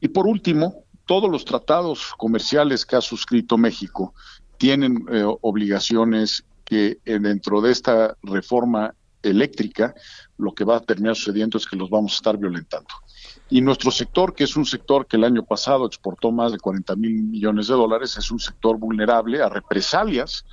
Y 0.00 0.08
por 0.08 0.26
último, 0.26 0.84
todos 1.08 1.30
los 1.30 1.46
tratados 1.46 2.12
comerciales 2.18 2.84
que 2.84 2.94
ha 2.94 3.00
suscrito 3.00 3.56
México 3.56 4.12
tienen 4.58 5.06
eh, 5.10 5.24
obligaciones 5.40 6.44
que 6.66 6.98
eh, 7.02 7.18
dentro 7.18 7.62
de 7.62 7.72
esta 7.72 8.14
reforma 8.22 8.94
eléctrica 9.22 9.94
lo 10.36 10.52
que 10.52 10.64
va 10.64 10.76
a 10.76 10.80
terminar 10.80 11.16
sucediendo 11.16 11.56
es 11.56 11.66
que 11.66 11.76
los 11.76 11.88
vamos 11.88 12.12
a 12.12 12.16
estar 12.16 12.36
violentando. 12.36 12.90
Y 13.48 13.62
nuestro 13.62 13.90
sector, 13.90 14.34
que 14.34 14.44
es 14.44 14.54
un 14.54 14.66
sector 14.66 15.06
que 15.06 15.16
el 15.16 15.24
año 15.24 15.42
pasado 15.46 15.86
exportó 15.86 16.30
más 16.30 16.52
de 16.52 16.58
40 16.58 16.94
mil 16.96 17.22
millones 17.22 17.68
de 17.68 17.74
dólares, 17.74 18.18
es 18.18 18.30
un 18.30 18.38
sector 18.38 18.76
vulnerable 18.76 19.42
a 19.42 19.48
represalias 19.48 20.44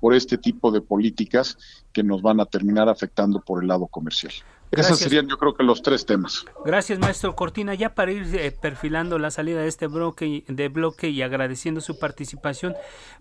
por 0.00 0.12
este 0.12 0.38
tipo 0.38 0.72
de 0.72 0.80
políticas 0.80 1.56
que 1.92 2.02
nos 2.02 2.22
van 2.22 2.40
a 2.40 2.46
terminar 2.46 2.88
afectando 2.88 3.40
por 3.40 3.62
el 3.62 3.68
lado 3.68 3.86
comercial. 3.86 4.32
Esos 4.70 5.00
serían 5.00 5.26
yo 5.26 5.36
creo 5.36 5.54
que 5.54 5.64
los 5.64 5.82
tres 5.82 6.06
temas. 6.06 6.44
Gracias 6.64 6.98
maestro 7.00 7.34
Cortina. 7.34 7.74
Ya 7.74 7.94
para 7.94 8.12
ir 8.12 8.36
eh, 8.36 8.52
perfilando 8.52 9.18
la 9.18 9.32
salida 9.32 9.60
de 9.60 9.68
este 9.68 9.88
bloque, 9.88 10.44
de 10.46 10.68
bloque 10.68 11.08
y 11.10 11.22
agradeciendo 11.22 11.80
su 11.80 11.98
participación, 11.98 12.74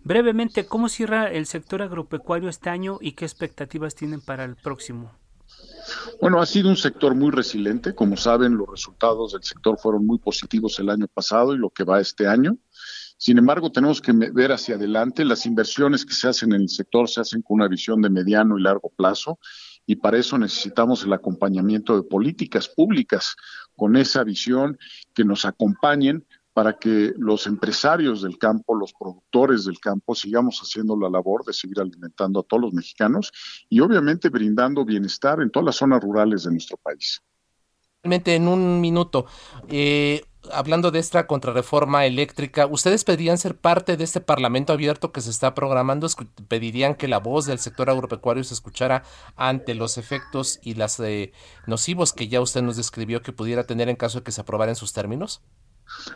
brevemente, 0.03 0.67
¿cómo 0.67 0.89
cierra 0.89 1.31
el 1.31 1.47
sector 1.47 1.81
agropecuario 1.81 2.49
este 2.49 2.69
año 2.69 2.99
y 3.01 3.13
qué 3.13 3.25
expectativas 3.25 3.95
tienen 3.95 4.21
para 4.21 4.43
el 4.43 4.55
próximo? 4.57 5.11
Bueno, 6.21 6.39
ha 6.39 6.45
sido 6.45 6.69
un 6.69 6.77
sector 6.77 7.15
muy 7.15 7.31
resiliente. 7.31 7.95
Como 7.95 8.15
saben, 8.15 8.55
los 8.55 8.69
resultados 8.69 9.33
del 9.33 9.43
sector 9.43 9.79
fueron 9.79 10.05
muy 10.05 10.19
positivos 10.19 10.77
el 10.79 10.89
año 10.89 11.07
pasado 11.07 11.55
y 11.55 11.57
lo 11.57 11.71
que 11.71 11.83
va 11.83 11.99
este 11.99 12.27
año. 12.27 12.57
Sin 13.21 13.37
embargo, 13.37 13.69
tenemos 13.69 14.01
que 14.01 14.13
ver 14.13 14.53
hacia 14.53 14.75
adelante. 14.75 15.25
Las 15.25 15.45
inversiones 15.45 16.05
que 16.05 16.13
se 16.13 16.29
hacen 16.29 16.53
en 16.53 16.61
el 16.61 16.69
sector 16.69 17.09
se 17.09 17.19
hacen 17.19 17.41
con 17.41 17.55
una 17.55 17.67
visión 17.67 18.01
de 18.01 18.09
mediano 18.09 18.57
y 18.57 18.61
largo 18.61 18.89
plazo 18.95 19.39
y 19.85 19.97
para 19.97 20.17
eso 20.17 20.37
necesitamos 20.37 21.03
el 21.03 21.11
acompañamiento 21.11 21.97
de 21.97 22.07
políticas 22.07 22.69
públicas 22.69 23.35
con 23.75 23.97
esa 23.97 24.23
visión 24.23 24.77
que 25.13 25.25
nos 25.25 25.43
acompañen 25.43 26.25
para 26.53 26.79
que 26.79 27.11
los 27.17 27.45
empresarios 27.45 28.21
del 28.21 28.37
campo, 28.37 28.73
los 28.73 28.93
productores 28.93 29.65
del 29.65 29.81
campo, 29.81 30.15
sigamos 30.15 30.61
haciendo 30.61 30.97
la 30.97 31.09
labor 31.09 31.43
de 31.43 31.51
seguir 31.51 31.81
alimentando 31.81 32.39
a 32.39 32.43
todos 32.43 32.61
los 32.61 32.73
mexicanos 32.73 33.33
y 33.67 33.81
obviamente 33.81 34.29
brindando 34.29 34.85
bienestar 34.85 35.41
en 35.41 35.51
todas 35.51 35.65
las 35.65 35.75
zonas 35.75 36.01
rurales 36.01 36.43
de 36.43 36.51
nuestro 36.51 36.77
país. 36.77 37.21
En 38.01 38.47
un 38.47 38.79
minuto, 38.79 39.25
eh, 39.67 40.21
hablando 40.51 40.91
de 40.91 40.99
esta 40.99 41.27
contrarreforma 41.27 42.05
eléctrica, 42.05 42.65
¿ustedes 42.65 43.03
pedirían 43.03 43.37
ser 43.37 43.57
parte 43.57 43.97
de 43.97 44.03
este 44.03 44.21
parlamento 44.21 44.73
abierto 44.73 45.11
que 45.11 45.21
se 45.21 45.29
está 45.29 45.53
programando? 45.53 46.07
¿Pedirían 46.47 46.95
que 46.95 47.07
la 47.07 47.19
voz 47.19 47.45
del 47.45 47.59
sector 47.59 47.89
agropecuario 47.89 48.43
se 48.43 48.53
escuchara 48.53 49.03
ante 49.35 49.75
los 49.75 49.97
efectos 49.97 50.59
y 50.63 50.75
las 50.75 50.99
eh, 50.99 51.33
nocivos 51.67 52.13
que 52.13 52.27
ya 52.27 52.41
usted 52.41 52.61
nos 52.61 52.77
describió 52.77 53.21
que 53.21 53.33
pudiera 53.33 53.65
tener 53.65 53.89
en 53.89 53.95
caso 53.95 54.19
de 54.19 54.23
que 54.23 54.31
se 54.31 54.41
aprobara 54.41 54.71
en 54.71 54.75
sus 54.75 54.93
términos? 54.93 55.41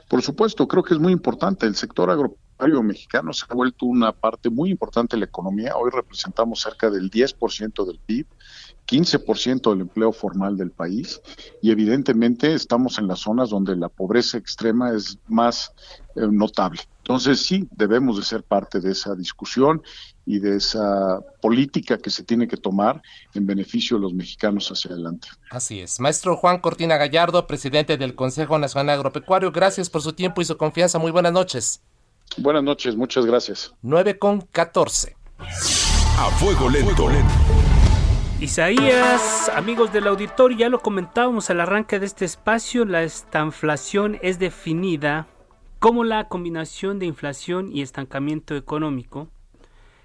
Por 0.08 0.22
supuesto, 0.22 0.68
creo 0.68 0.84
que 0.84 0.94
es 0.94 1.00
muy 1.00 1.12
importante. 1.12 1.66
El 1.66 1.76
sector 1.76 2.10
agropecuario 2.10 2.84
mexicano 2.84 3.34
se 3.34 3.46
ha 3.50 3.54
vuelto 3.54 3.86
una 3.86 4.12
parte 4.12 4.50
muy 4.50 4.70
importante 4.70 5.16
de 5.16 5.22
la 5.22 5.26
economía. 5.26 5.76
Hoy 5.76 5.90
representamos 5.92 6.62
cerca 6.62 6.90
del 6.90 7.10
10% 7.10 7.86
del 7.86 8.00
PIB 8.00 8.28
15% 8.88 9.72
del 9.72 9.82
empleo 9.82 10.12
formal 10.12 10.58
del 10.58 10.72
país 10.72 11.22
y 11.62 11.72
evidentemente 11.72 12.54
estamos 12.54 12.98
en 13.00 13.08
las 13.08 13.20
zonas 13.20 13.50
donde 13.50 13.76
la 13.76 13.90
pobreza 13.90 14.38
extrema 14.38 14.92
es 14.92 15.18
más 15.28 15.72
eh, 16.16 16.28
notable. 16.30 16.82
Entonces 16.98 17.46
sí, 17.46 17.68
debemos 17.72 18.18
de 18.18 18.24
ser 18.24 18.44
parte 18.44 18.80
de 18.80 18.92
esa 18.92 19.14
discusión 19.16 19.82
y 20.26 20.40
de 20.40 20.56
esa 20.58 21.20
política 21.42 21.98
que 21.98 22.10
se 22.10 22.24
tiene 22.24 22.48
que 22.48 22.56
tomar 22.56 23.02
en 23.34 23.46
beneficio 23.46 23.98
de 23.98 24.04
los 24.04 24.14
mexicanos 24.14 24.70
hacia 24.70 24.92
adelante. 24.92 25.28
Así 25.50 25.82
es. 25.82 26.00
Maestro 26.00 26.38
Juan 26.38 26.60
Cortina 26.60 26.98
Gallardo, 26.98 27.46
presidente 27.46 27.98
del 27.98 28.16
Consejo 28.16 28.58
Nacional 28.58 28.98
Agropecuario, 28.98 29.52
gracias 29.52 29.90
por 29.90 30.02
su 30.02 30.14
tiempo 30.14 30.42
y 30.42 30.46
su 30.46 30.56
confianza. 30.56 30.98
Muy 30.98 31.12
buenas 31.12 31.34
noches. 31.34 31.82
Buenas 32.38 32.64
noches, 32.64 32.96
muchas 32.96 33.26
gracias. 33.26 33.74
9 33.82 34.18
con 34.18 34.42
14. 34.42 35.16
A 35.40 36.30
fuego 36.38 36.70
lento. 36.70 37.10
Isaías, 38.44 39.48
amigos 39.56 39.94
del 39.94 40.06
auditorio, 40.06 40.58
ya 40.58 40.68
lo 40.68 40.82
comentábamos 40.82 41.50
al 41.50 41.62
arranque 41.62 41.98
de 41.98 42.06
este 42.06 42.26
espacio, 42.26 42.84
la 42.84 43.02
estanflación 43.02 44.20
es 44.22 44.38
definida 44.38 45.28
como 45.80 46.04
la 46.04 46.28
combinación 46.28 47.00
de 47.00 47.06
inflación 47.06 47.72
y 47.72 47.82
estancamiento 47.82 48.58
económico. 48.58 49.30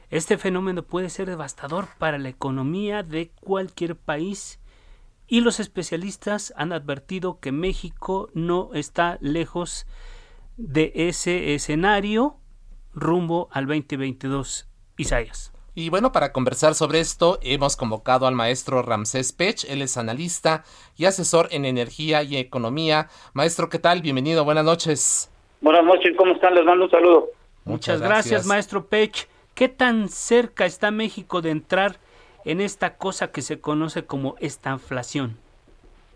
Este 0.09 0.38
fenómeno 0.38 0.85
puede 0.85 1.11
ser 1.11 1.28
devastador 1.28 1.88
para 1.99 2.16
la 2.16 2.28
economía 2.28 3.02
de 3.02 3.33
cualquier 3.40 3.97
país 3.97 4.61
y 5.26 5.40
los 5.40 5.59
especialistas 5.59 6.54
han 6.57 6.73
advertido 6.73 7.40
que 7.40 7.50
México 7.50 8.30
no 8.35 8.71
está 8.73 9.18
lejos 9.21 9.85
de 10.57 10.92
ese 10.95 11.57
escenario 11.57 12.37
rumbo 12.95 13.49
al 13.50 13.66
2022. 13.66 14.68
Isaías. 14.97 15.57
Y 15.80 15.90
bueno, 15.90 16.11
para 16.11 16.32
conversar 16.32 16.75
sobre 16.75 16.99
esto, 16.99 17.38
hemos 17.40 17.76
convocado 17.76 18.26
al 18.26 18.35
maestro 18.35 18.82
Ramsés 18.82 19.32
Pech. 19.32 19.62
Él 19.70 19.80
es 19.80 19.97
analista 19.97 20.64
y 20.97 21.04
asesor 21.04 21.47
en 21.52 21.64
energía 21.64 22.25
y 22.25 22.37
economía. 22.37 23.06
Maestro, 23.32 23.68
¿qué 23.68 23.78
tal? 23.78 24.02
Bienvenido, 24.02 24.44
buenas 24.44 24.64
noches. 24.64 25.30
Buenas 25.61 25.85
noches, 25.85 26.16
¿cómo 26.16 26.32
están? 26.32 26.56
Les 26.56 26.64
mando 26.64 26.87
un 26.87 26.90
saludo. 26.90 27.28
Muchas, 27.64 28.02
gracias, 28.02 28.44
maestro 28.44 28.87
Pech. 28.87 29.28
¿Qué 29.54 29.68
tan 29.68 30.08
cerca 30.08 30.66
está 30.66 30.90
México 30.90 31.42
de 31.42 31.50
entrar 31.50 31.99
en 32.44 32.61
esta 32.61 32.97
cosa 32.97 33.30
que 33.30 33.40
se 33.40 33.61
conoce 33.61 34.04
como 34.04 34.35
esta 34.40 34.73
inflación? 34.73 35.37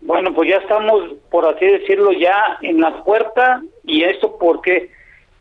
Bueno, 0.01 0.33
pues 0.33 0.49
ya 0.49 0.57
estamos, 0.57 1.09
por 1.31 1.45
así 1.45 1.65
decirlo, 1.65 2.11
ya 2.11 2.57
en 2.63 2.81
la 2.81 3.01
puerta 3.05 3.63
y 3.85 4.03
esto 4.03 4.37
porque 4.37 4.91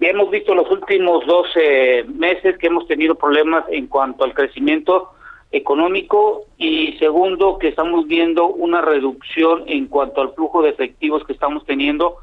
ya 0.03 0.09
hemos 0.09 0.31
visto 0.31 0.53
los 0.53 0.69
últimos 0.69 1.25
12 1.27 2.07
meses 2.09 2.59
que 2.59 2.67
hemos 2.67 2.89
tenido 2.89 3.15
problemas 3.15 3.65
en 3.71 3.87
cuanto 3.87 4.25
al 4.25 4.35
crecimiento 4.35 5.13
económico 5.53 6.47
y 6.59 6.95
segundo 6.99 7.57
que 7.57 7.69
estamos 7.69 8.09
viendo 8.09 8.49
una 8.49 8.81
reducción 8.81 9.63
en 9.69 9.87
cuanto 9.87 10.21
al 10.21 10.35
flujo 10.35 10.61
de 10.61 10.71
efectivos 10.71 11.25
que 11.25 11.33
estamos 11.33 11.65
teniendo, 11.67 12.17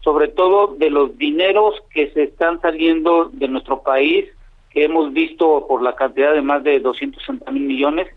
sobre 0.00 0.28
todo 0.28 0.76
de 0.78 0.88
los 0.88 1.18
dineros 1.18 1.74
que 1.92 2.10
se 2.12 2.22
están 2.22 2.58
saliendo 2.62 3.28
de 3.30 3.48
nuestro 3.48 3.82
país, 3.82 4.24
que 4.70 4.84
hemos 4.84 5.12
visto 5.12 5.66
por 5.68 5.82
la 5.82 5.94
cantidad 5.94 6.32
de 6.32 6.40
más 6.40 6.64
de 6.64 6.80
260 6.80 7.50
mil 7.50 7.64
millones, 7.64 8.08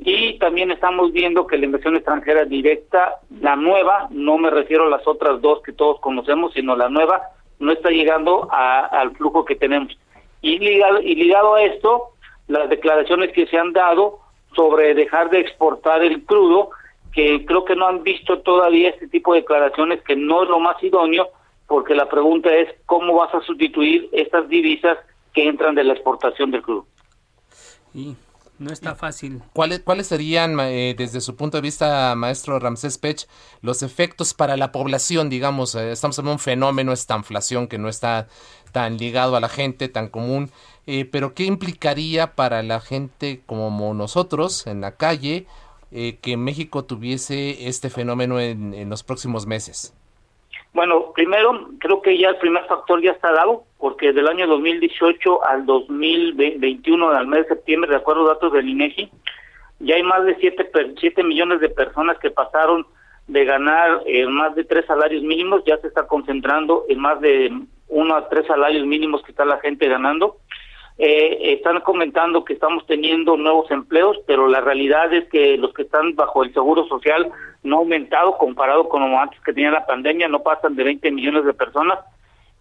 y 0.00 0.38
también 0.38 0.72
estamos 0.72 1.12
viendo 1.12 1.46
que 1.46 1.56
la 1.56 1.66
inversión 1.66 1.94
extranjera 1.94 2.44
directa, 2.44 3.20
la 3.40 3.54
nueva, 3.54 4.08
no 4.10 4.38
me 4.38 4.50
refiero 4.50 4.86
a 4.86 4.90
las 4.90 5.06
otras 5.06 5.40
dos 5.40 5.62
que 5.62 5.72
todos 5.72 6.00
conocemos, 6.00 6.52
sino 6.52 6.74
la 6.74 6.88
nueva, 6.88 7.22
no 7.58 7.72
está 7.72 7.90
llegando 7.90 8.48
al 8.50 9.14
flujo 9.16 9.44
que 9.44 9.56
tenemos. 9.56 9.96
Y 10.42 10.58
ligado, 10.58 11.00
y 11.00 11.14
ligado 11.14 11.54
a 11.54 11.62
esto, 11.62 12.10
las 12.48 12.68
declaraciones 12.68 13.32
que 13.32 13.46
se 13.46 13.58
han 13.58 13.72
dado 13.72 14.20
sobre 14.54 14.94
dejar 14.94 15.30
de 15.30 15.40
exportar 15.40 16.02
el 16.02 16.24
crudo, 16.24 16.70
que 17.12 17.44
creo 17.46 17.64
que 17.64 17.76
no 17.76 17.86
han 17.86 18.02
visto 18.02 18.40
todavía 18.40 18.90
este 18.90 19.08
tipo 19.08 19.34
de 19.34 19.40
declaraciones, 19.40 20.02
que 20.02 20.16
no 20.16 20.42
es 20.42 20.48
lo 20.48 20.60
más 20.60 20.82
idóneo, 20.82 21.28
porque 21.66 21.94
la 21.94 22.08
pregunta 22.08 22.54
es 22.54 22.68
cómo 22.86 23.14
vas 23.14 23.34
a 23.34 23.40
sustituir 23.40 24.08
estas 24.12 24.48
divisas 24.48 24.98
que 25.32 25.48
entran 25.48 25.74
de 25.74 25.84
la 25.84 25.94
exportación 25.94 26.50
del 26.50 26.62
crudo. 26.62 26.86
No 28.58 28.72
está 28.72 28.94
fácil. 28.94 29.42
¿Cuáles, 29.52 29.80
cuáles 29.80 30.06
serían, 30.06 30.58
eh, 30.60 30.94
desde 30.96 31.20
su 31.20 31.36
punto 31.36 31.58
de 31.58 31.62
vista, 31.62 32.14
maestro 32.14 32.58
Ramsés 32.58 32.96
Pech, 32.96 33.26
los 33.60 33.82
efectos 33.82 34.32
para 34.32 34.56
la 34.56 34.72
población? 34.72 35.28
Digamos, 35.28 35.74
eh, 35.74 35.92
estamos 35.92 36.18
en 36.18 36.28
un 36.28 36.38
fenómeno, 36.38 36.92
esta 36.92 37.16
inflación 37.16 37.68
que 37.68 37.76
no 37.76 37.88
está 37.88 38.28
tan 38.72 38.96
ligado 38.96 39.36
a 39.36 39.40
la 39.40 39.50
gente, 39.50 39.88
tan 39.88 40.08
común, 40.08 40.50
eh, 40.86 41.04
pero 41.04 41.34
¿qué 41.34 41.44
implicaría 41.44 42.34
para 42.34 42.62
la 42.62 42.80
gente 42.80 43.42
como 43.44 43.92
nosotros 43.94 44.66
en 44.66 44.80
la 44.80 44.96
calle 44.96 45.46
que 46.20 46.36
México 46.36 46.84
tuviese 46.84 47.68
este 47.68 47.88
fenómeno 47.88 48.38
en, 48.38 48.74
en 48.74 48.90
los 48.90 49.02
próximos 49.02 49.46
meses? 49.46 49.95
Bueno, 50.76 51.10
primero, 51.14 51.70
creo 51.78 52.02
que 52.02 52.18
ya 52.18 52.28
el 52.28 52.36
primer 52.36 52.66
factor 52.66 53.00
ya 53.00 53.12
está 53.12 53.32
dado, 53.32 53.64
porque 53.78 54.12
del 54.12 54.28
año 54.28 54.46
2018 54.46 55.42
al 55.46 55.64
2021, 55.64 57.08
al 57.08 57.26
mes 57.26 57.44
de 57.44 57.54
septiembre, 57.54 57.90
de 57.90 57.96
acuerdo 57.96 58.26
a 58.26 58.34
datos 58.34 58.52
del 58.52 58.68
INEGI, 58.68 59.10
ya 59.78 59.94
hay 59.94 60.02
más 60.02 60.26
de 60.26 60.36
7, 60.36 60.70
siete 61.00 61.24
millones 61.24 61.60
de 61.60 61.70
personas 61.70 62.18
que 62.18 62.30
pasaron 62.30 62.86
de 63.26 63.46
ganar 63.46 64.02
eh, 64.04 64.26
más 64.26 64.54
de 64.54 64.64
tres 64.64 64.84
salarios 64.84 65.22
mínimos, 65.22 65.62
ya 65.64 65.78
se 65.78 65.86
está 65.86 66.06
concentrando 66.06 66.84
en 66.90 66.98
más 66.98 67.22
de 67.22 67.58
uno 67.88 68.14
a 68.14 68.28
tres 68.28 68.46
salarios 68.46 68.86
mínimos 68.86 69.22
que 69.22 69.30
está 69.30 69.46
la 69.46 69.58
gente 69.60 69.88
ganando. 69.88 70.36
Eh, 70.98 71.52
están 71.52 71.80
comentando 71.80 72.44
que 72.44 72.54
estamos 72.54 72.86
teniendo 72.86 73.36
nuevos 73.36 73.70
empleos, 73.70 74.16
pero 74.26 74.48
la 74.48 74.62
realidad 74.62 75.12
es 75.12 75.28
que 75.28 75.58
los 75.58 75.74
que 75.74 75.82
están 75.82 76.14
bajo 76.14 76.42
el 76.42 76.54
seguro 76.54 76.86
social 76.86 77.30
no 77.62 77.76
ha 77.76 77.78
aumentado 77.80 78.38
comparado 78.38 78.88
con 78.88 79.02
lo 79.02 79.18
antes 79.18 79.38
que 79.40 79.52
tenía 79.52 79.70
la 79.70 79.84
pandemia, 79.84 80.28
no 80.28 80.42
pasan 80.42 80.74
de 80.74 80.84
20 80.84 81.10
millones 81.10 81.44
de 81.44 81.52
personas. 81.52 81.98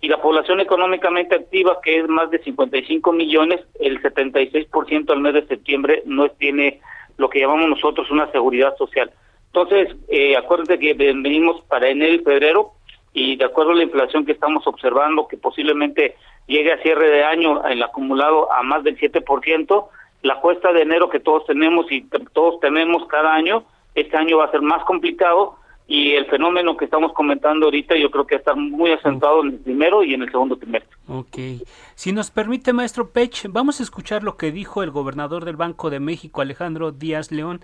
Y 0.01 0.09
la 0.09 0.21
población 0.21 0.59
económicamente 0.59 1.35
activa, 1.35 1.79
que 1.81 1.99
es 1.99 2.07
más 2.09 2.29
de 2.29 2.39
55 2.39 3.13
millones, 3.13 3.61
el 3.79 4.01
76% 4.01 5.09
al 5.09 5.21
mes 5.21 5.33
de 5.33 5.47
septiembre 5.47 6.03
no 6.05 6.27
tiene 6.29 6.81
lo 7.17 7.29
que 7.29 7.39
llamamos 7.39 7.69
nosotros 7.69 8.11
una 8.11 8.29
seguridad 8.31 8.75
social. 8.77 9.11
Entonces, 9.47 9.95
eh, 10.09 10.35
acuérdense 10.35 10.77
que 10.77 10.93
venimos 10.93 11.61
para 11.69 11.87
enero 11.87 12.15
y 12.15 12.19
febrero 12.19 12.71
y 13.13 13.37
de 13.37 13.45
acuerdo 13.45 13.71
a 13.71 13.75
la 13.75 13.83
inflación 13.83 14.25
que 14.25 14.33
estamos 14.33 14.67
observando, 14.67 15.27
que 15.29 15.37
posiblemente 15.37 16.15
llegue 16.47 16.73
a 16.73 16.81
cierre 16.81 17.09
de 17.09 17.23
año 17.23 17.65
el 17.65 17.81
acumulado 17.83 18.51
a 18.51 18.63
más 18.63 18.83
del 18.83 18.97
7%, 18.97 19.87
la 20.21 20.39
cuesta 20.39 20.71
de 20.71 20.81
enero 20.81 21.09
que 21.09 21.19
todos 21.19 21.45
tenemos 21.45 21.91
y 21.91 22.01
todos 22.33 22.59
tenemos 22.59 23.07
cada 23.07 23.33
año, 23.33 23.63
este 23.93 24.17
año 24.17 24.37
va 24.37 24.45
a 24.45 24.51
ser 24.51 24.61
más 24.61 24.83
complicado 24.85 25.57
y 25.87 26.13
el 26.13 26.25
fenómeno 26.25 26.75
que 26.77 26.85
estamos 26.85 27.13
comentando 27.13 27.65
ahorita 27.65 27.95
yo 27.95 28.09
creo 28.09 28.25
que 28.25 28.35
está 28.35 28.55
muy 28.55 28.91
asentado 28.91 29.41
en 29.43 29.49
el 29.49 29.59
primero 29.59 30.03
y 30.03 30.15
en 30.15 30.23
el 30.23 30.31
segundo 30.31 30.57
trimestre. 30.57 30.97
Ok. 31.07 31.63
Si 31.93 32.11
nos 32.11 32.31
permite, 32.31 32.73
maestro 32.73 33.11
Pech, 33.11 33.47
vamos 33.49 33.79
a 33.79 33.83
escuchar 33.83 34.23
lo 34.23 34.35
que 34.35 34.51
dijo 34.51 34.81
el 34.81 34.89
gobernador 34.89 35.45
del 35.45 35.57
Banco 35.57 35.89
de 35.89 35.99
México, 35.99 36.41
Alejandro 36.41 36.91
Díaz 36.91 37.31
León, 37.31 37.63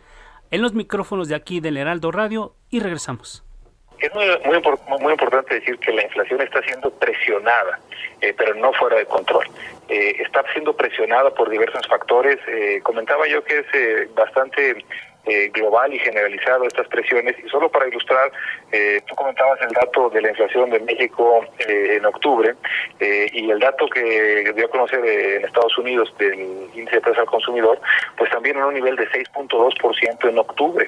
en 0.52 0.62
los 0.62 0.74
micrófonos 0.74 1.30
de 1.30 1.36
aquí 1.36 1.62
del 1.62 1.78
Heraldo 1.78 2.12
Radio 2.12 2.54
y 2.70 2.80
regresamos. 2.80 3.44
Es 4.02 4.12
muy, 4.16 4.26
muy, 5.00 5.12
importante 5.12 5.54
decir 5.54 5.78
que 5.78 5.92
la 5.92 6.02
inflación 6.02 6.42
está 6.42 6.60
siendo 6.64 6.90
presionada, 6.90 7.80
eh, 8.20 8.34
pero 8.36 8.56
no 8.56 8.74
fuera 8.74 8.98
de 8.98 9.06
control. 9.06 9.46
Eh, 9.90 10.16
está 10.18 10.44
siendo 10.54 10.76
presionada 10.76 11.30
por 11.30 11.52
diversos 11.52 11.88
factores. 11.88 12.40
Eh, 12.48 12.80
comentaba 12.82 13.28
yo 13.28 13.44
que 13.44 13.60
es 13.60 14.16
bastante 14.16 14.84
global 15.54 15.94
y 15.94 16.00
generalizado 16.00 16.64
estas 16.64 16.88
presiones. 16.88 17.36
Y 17.46 17.48
solo 17.48 17.70
para 17.70 17.88
ilustrar, 17.88 18.32
tú 19.06 19.16
comentabas 19.16 19.62
el 19.62 19.70
dato 19.70 20.10
de 20.10 20.20
la 20.20 20.30
inflación 20.30 20.72
de 20.72 20.80
México 20.80 21.46
en 21.60 22.04
octubre 22.04 22.56
y 23.00 23.52
el 23.52 23.60
dato 23.60 23.88
que 23.88 24.52
dio 24.56 24.66
a 24.66 24.70
conocer 24.70 25.06
en 25.06 25.46
Estados 25.46 25.78
Unidos 25.78 26.12
del 26.18 26.40
índice 26.74 26.96
de 26.96 27.02
precios 27.02 27.20
al 27.20 27.28
consumidor, 27.28 27.80
pues 28.18 28.32
también 28.32 28.58
en 28.58 28.64
un 28.64 28.74
nivel 28.74 28.96
de 28.96 29.08
6.2% 29.10 30.28
en 30.28 30.40
octubre. 30.40 30.88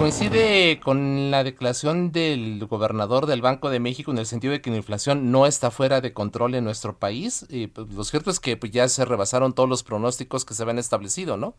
Coincide 0.00 0.80
con 0.82 1.30
la 1.30 1.44
declaración 1.44 2.10
del 2.10 2.64
gobernador 2.66 3.26
del 3.26 3.42
Banco 3.42 3.68
de 3.68 3.80
México 3.80 4.10
en 4.10 4.16
el 4.16 4.24
sentido 4.24 4.54
de 4.54 4.62
que 4.62 4.70
la 4.70 4.78
inflación 4.78 5.30
no 5.30 5.44
está 5.44 5.70
fuera 5.70 6.00
de 6.00 6.14
control 6.14 6.54
en 6.54 6.64
nuestro 6.64 6.98
país. 6.98 7.46
Y 7.50 7.66
pues, 7.66 7.92
lo 7.92 8.02
cierto 8.04 8.30
es 8.30 8.40
que 8.40 8.56
pues, 8.56 8.72
ya 8.72 8.88
se 8.88 9.04
rebasaron 9.04 9.54
todos 9.54 9.68
los 9.68 9.82
pronósticos 9.82 10.46
que 10.46 10.54
se 10.54 10.62
habían 10.62 10.78
establecido, 10.78 11.36
¿no? 11.36 11.52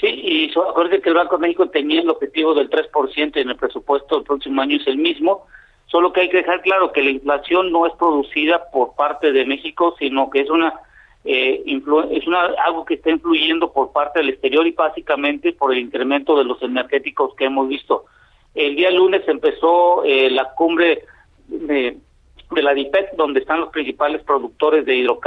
Sí, 0.00 0.08
y 0.08 0.50
acuérdense 0.50 1.00
que 1.00 1.10
el 1.10 1.14
Banco 1.14 1.36
de 1.36 1.42
México 1.42 1.68
tenía 1.68 2.00
el 2.00 2.10
objetivo 2.10 2.54
del 2.54 2.68
3% 2.68 3.36
en 3.36 3.50
el 3.50 3.56
presupuesto 3.56 4.16
del 4.16 4.24
próximo 4.24 4.60
año 4.60 4.76
es 4.76 4.86
el 4.88 4.98
mismo, 4.98 5.46
solo 5.86 6.12
que 6.12 6.22
hay 6.22 6.28
que 6.28 6.38
dejar 6.38 6.62
claro 6.62 6.90
que 6.90 7.04
la 7.04 7.10
inflación 7.10 7.70
no 7.70 7.86
es 7.86 7.92
producida 7.92 8.68
por 8.72 8.96
parte 8.96 9.30
de 9.30 9.46
México, 9.46 9.94
sino 9.96 10.28
que 10.28 10.40
es 10.40 10.50
una 10.50 10.74
eh, 11.24 11.62
es 11.66 12.26
una, 12.26 12.44
algo 12.66 12.84
que 12.84 12.94
está 12.94 13.10
influyendo 13.10 13.72
por 13.72 13.92
parte 13.92 14.20
del 14.20 14.30
exterior 14.30 14.66
y 14.66 14.72
básicamente 14.72 15.52
por 15.52 15.72
el 15.72 15.78
incremento 15.78 16.36
de 16.38 16.44
los 16.44 16.62
energéticos 16.62 17.34
que 17.34 17.44
hemos 17.44 17.68
visto. 17.68 18.06
El 18.54 18.76
día 18.76 18.90
lunes 18.90 19.22
empezó 19.28 20.02
eh, 20.04 20.30
la 20.30 20.52
cumbre 20.54 21.04
de, 21.46 21.98
la 22.50 22.74
DIPEC, 22.74 23.12
donde 23.16 23.40
están 23.40 23.60
los 23.60 23.68
principales 23.68 24.22
productores 24.22 24.84
de, 24.86 25.02
los, 25.02 25.18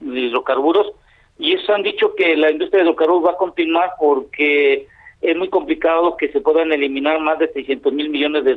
hidrocarburos, 0.00 0.92
y 1.38 1.52
ellos 1.52 1.68
han 1.70 1.82
dicho 1.82 2.14
que 2.14 2.36
la 2.36 2.50
industria 2.50 2.82
de 2.82 2.84
hidrocarburos 2.88 3.26
va 3.26 3.32
a 3.32 3.36
continuar 3.36 3.92
porque 3.98 4.86
es 5.20 5.36
muy 5.36 5.48
complicado 5.48 6.16
que 6.16 6.28
se 6.28 6.40
puedan 6.40 6.70
eliminar 6.70 7.18
más 7.20 7.38
de 7.38 7.48
600 7.48 7.92
mil 7.92 8.10
millones 8.10 8.44
de 8.44 8.54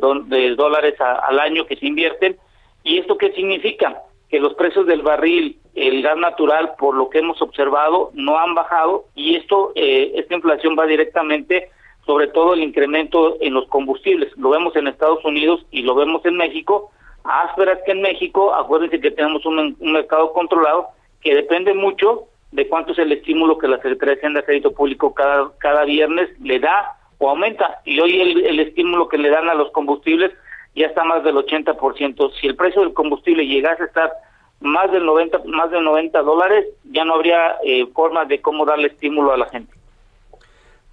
dólares 0.55 0.95
al 0.99 1.39
año 1.39 1.65
que 1.65 1.77
se 1.77 1.87
invierten. 1.87 2.37
¿Y 2.83 2.99
esto 2.99 3.17
qué 3.17 3.31
significa? 3.31 4.03
Que 4.29 4.39
los 4.39 4.53
precios 4.55 4.85
del 4.85 5.01
barril, 5.01 5.59
el 5.75 6.01
gas 6.01 6.17
natural, 6.17 6.73
por 6.77 6.95
lo 6.95 7.09
que 7.09 7.19
hemos 7.19 7.41
observado, 7.41 8.11
no 8.13 8.37
han 8.37 8.55
bajado 8.55 9.05
y 9.15 9.35
esto, 9.35 9.71
eh, 9.75 10.11
esta 10.15 10.35
inflación 10.35 10.75
va 10.77 10.85
directamente 10.85 11.69
sobre 12.05 12.27
todo 12.27 12.53
el 12.53 12.63
incremento 12.63 13.37
en 13.41 13.53
los 13.53 13.67
combustibles. 13.67 14.35
Lo 14.37 14.49
vemos 14.49 14.75
en 14.75 14.87
Estados 14.87 15.23
Unidos 15.25 15.65
y 15.71 15.81
lo 15.81 15.93
vemos 15.93 16.25
en 16.25 16.37
México, 16.37 16.91
ásperas 17.23 17.79
que 17.85 17.91
en 17.91 18.01
México. 18.01 18.53
Acuérdense 18.53 18.99
que 19.01 19.11
tenemos 19.11 19.45
un, 19.45 19.75
mercado 19.79 20.31
controlado 20.31 20.87
que 21.21 21.35
depende 21.35 21.73
mucho 21.73 22.25
de 22.51 22.67
cuánto 22.69 22.93
es 22.93 22.99
el 22.99 23.11
estímulo 23.11 23.57
que 23.57 23.67
la 23.67 23.77
Secretaría 23.77 24.13
de 24.13 24.19
Hacienda 24.19 24.41
Crédito 24.41 24.71
Público 24.71 25.13
cada, 25.13 25.51
cada 25.59 25.83
viernes 25.83 26.29
le 26.39 26.59
da 26.59 26.97
o 27.17 27.29
aumenta. 27.29 27.81
Y 27.83 27.99
hoy 27.99 28.21
el 28.21 28.59
estímulo 28.59 29.09
que 29.09 29.17
le 29.17 29.29
dan 29.29 29.49
a 29.49 29.53
los 29.53 29.71
combustibles 29.71 30.31
ya 30.75 30.87
está 30.87 31.03
más 31.03 31.23
del 31.23 31.35
80%. 31.35 32.31
Si 32.39 32.47
el 32.47 32.55
precio 32.55 32.81
del 32.81 32.93
combustible 32.93 33.45
llegase 33.45 33.83
a 33.83 33.85
estar 33.87 34.11
más 34.59 34.91
del 34.91 35.05
90 35.05 35.39
más 35.45 35.71
de 35.71 35.81
90 35.81 36.21
dólares, 36.21 36.65
ya 36.85 37.05
no 37.05 37.15
habría 37.15 37.57
eh, 37.63 37.85
forma 37.93 38.25
de 38.25 38.41
cómo 38.41 38.65
darle 38.65 38.87
estímulo 38.87 39.33
a 39.33 39.37
la 39.37 39.49
gente. 39.49 39.73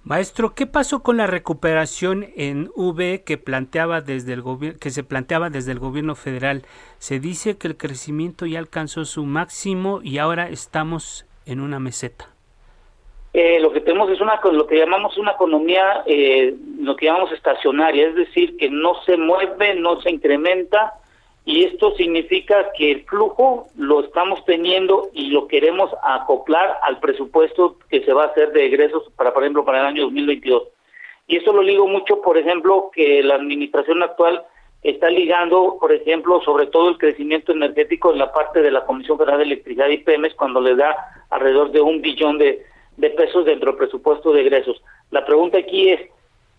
Maestro, 0.03 0.53
¿qué 0.53 0.67
pasó 0.67 1.01
con 1.01 1.17
la 1.17 1.25
recuperación 1.25 2.27
en 2.35 2.69
V 2.75 3.23
que 3.23 3.39
planteaba 3.39 4.01
desde 4.01 4.33
el 4.33 4.43
que 4.79 4.91
se 4.91 5.03
planteaba 5.03 5.49
desde 5.49 5.71
el 5.71 5.79
gobierno 5.79 6.13
federal? 6.13 6.61
Se 6.99 7.19
dice 7.19 7.57
que 7.57 7.67
el 7.67 7.75
crecimiento 7.75 8.45
ya 8.45 8.59
alcanzó 8.59 9.03
su 9.05 9.25
máximo 9.25 10.01
y 10.03 10.19
ahora 10.19 10.47
estamos 10.49 11.25
en 11.47 11.59
una 11.59 11.79
meseta. 11.79 12.34
Eh, 13.37 13.59
lo 13.59 13.73
que 13.73 13.81
tenemos 13.81 14.09
es 14.09 14.21
una 14.21 14.39
lo 14.49 14.65
que 14.65 14.77
llamamos 14.77 15.17
una 15.17 15.33
economía, 15.33 16.03
eh, 16.05 16.55
lo 16.79 16.95
que 16.95 17.07
llamamos 17.07 17.33
estacionaria, 17.33 18.07
es 18.07 18.15
decir, 18.15 18.55
que 18.55 18.69
no 18.69 18.95
se 19.01 19.17
mueve, 19.17 19.75
no 19.75 19.99
se 19.99 20.09
incrementa, 20.09 20.93
y 21.43 21.65
esto 21.65 21.93
significa 21.97 22.71
que 22.77 22.91
el 22.91 23.03
flujo 23.03 23.67
lo 23.77 24.05
estamos 24.05 24.45
teniendo 24.45 25.09
y 25.11 25.31
lo 25.31 25.49
queremos 25.49 25.91
acoplar 26.01 26.79
al 26.83 27.01
presupuesto 27.01 27.75
que 27.89 28.05
se 28.05 28.13
va 28.13 28.23
a 28.23 28.27
hacer 28.27 28.53
de 28.53 28.67
egresos 28.67 29.03
para, 29.17 29.33
por 29.33 29.43
ejemplo, 29.43 29.65
para 29.65 29.81
el 29.81 29.85
año 29.87 30.03
2022. 30.03 30.69
Y 31.27 31.35
esto 31.35 31.51
lo 31.51 31.61
ligo 31.61 31.89
mucho, 31.89 32.21
por 32.21 32.37
ejemplo, 32.37 32.89
que 32.93 33.21
la 33.21 33.35
administración 33.35 34.01
actual 34.01 34.45
está 34.81 35.09
ligando, 35.09 35.77
por 35.81 35.91
ejemplo, 35.91 36.39
sobre 36.45 36.67
todo 36.67 36.87
el 36.87 36.97
crecimiento 36.97 37.51
energético 37.51 38.13
en 38.13 38.19
la 38.19 38.31
parte 38.31 38.61
de 38.61 38.71
la 38.71 38.85
Comisión 38.85 39.17
Federal 39.17 39.39
de 39.39 39.43
Electricidad 39.43 39.89
y 39.89 39.97
PEMES 39.97 40.35
cuando 40.35 40.61
le 40.61 40.77
da 40.77 40.95
alrededor 41.31 41.71
de 41.71 41.81
un 41.81 42.01
billón 42.01 42.37
de, 42.37 42.63
de 42.97 43.09
pesos 43.11 43.45
dentro 43.45 43.71
del 43.71 43.77
presupuesto 43.77 44.31
de 44.33 44.41
egresos. 44.41 44.81
La 45.11 45.25
pregunta 45.25 45.57
aquí 45.57 45.89
es, 45.89 46.01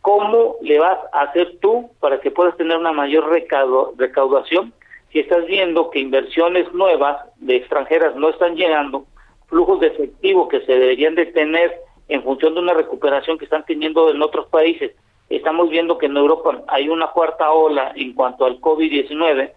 ¿Cómo 0.06 0.54
le 0.62 0.78
vas 0.78 1.00
a 1.12 1.22
hacer 1.22 1.56
tú 1.60 1.90
para 1.98 2.20
que 2.20 2.30
puedas 2.30 2.56
tener 2.56 2.78
una 2.78 2.92
mayor 2.92 3.28
recaudación 3.28 4.72
si 5.10 5.18
estás 5.18 5.44
viendo 5.46 5.90
que 5.90 5.98
inversiones 5.98 6.72
nuevas 6.72 7.24
de 7.38 7.56
extranjeras 7.56 8.14
no 8.14 8.28
están 8.28 8.54
llegando, 8.54 9.04
flujos 9.48 9.80
de 9.80 9.88
efectivo 9.88 10.46
que 10.46 10.60
se 10.60 10.78
deberían 10.78 11.16
de 11.16 11.26
tener 11.26 11.80
en 12.06 12.22
función 12.22 12.54
de 12.54 12.60
una 12.60 12.74
recuperación 12.74 13.36
que 13.36 13.46
están 13.46 13.64
teniendo 13.64 14.08
en 14.08 14.22
otros 14.22 14.46
países? 14.46 14.92
Estamos 15.28 15.70
viendo 15.70 15.98
que 15.98 16.06
en 16.06 16.16
Europa 16.16 16.62
hay 16.68 16.88
una 16.88 17.08
cuarta 17.08 17.50
ola 17.50 17.90
en 17.96 18.12
cuanto 18.12 18.44
al 18.44 18.60
COVID-19. 18.60 19.50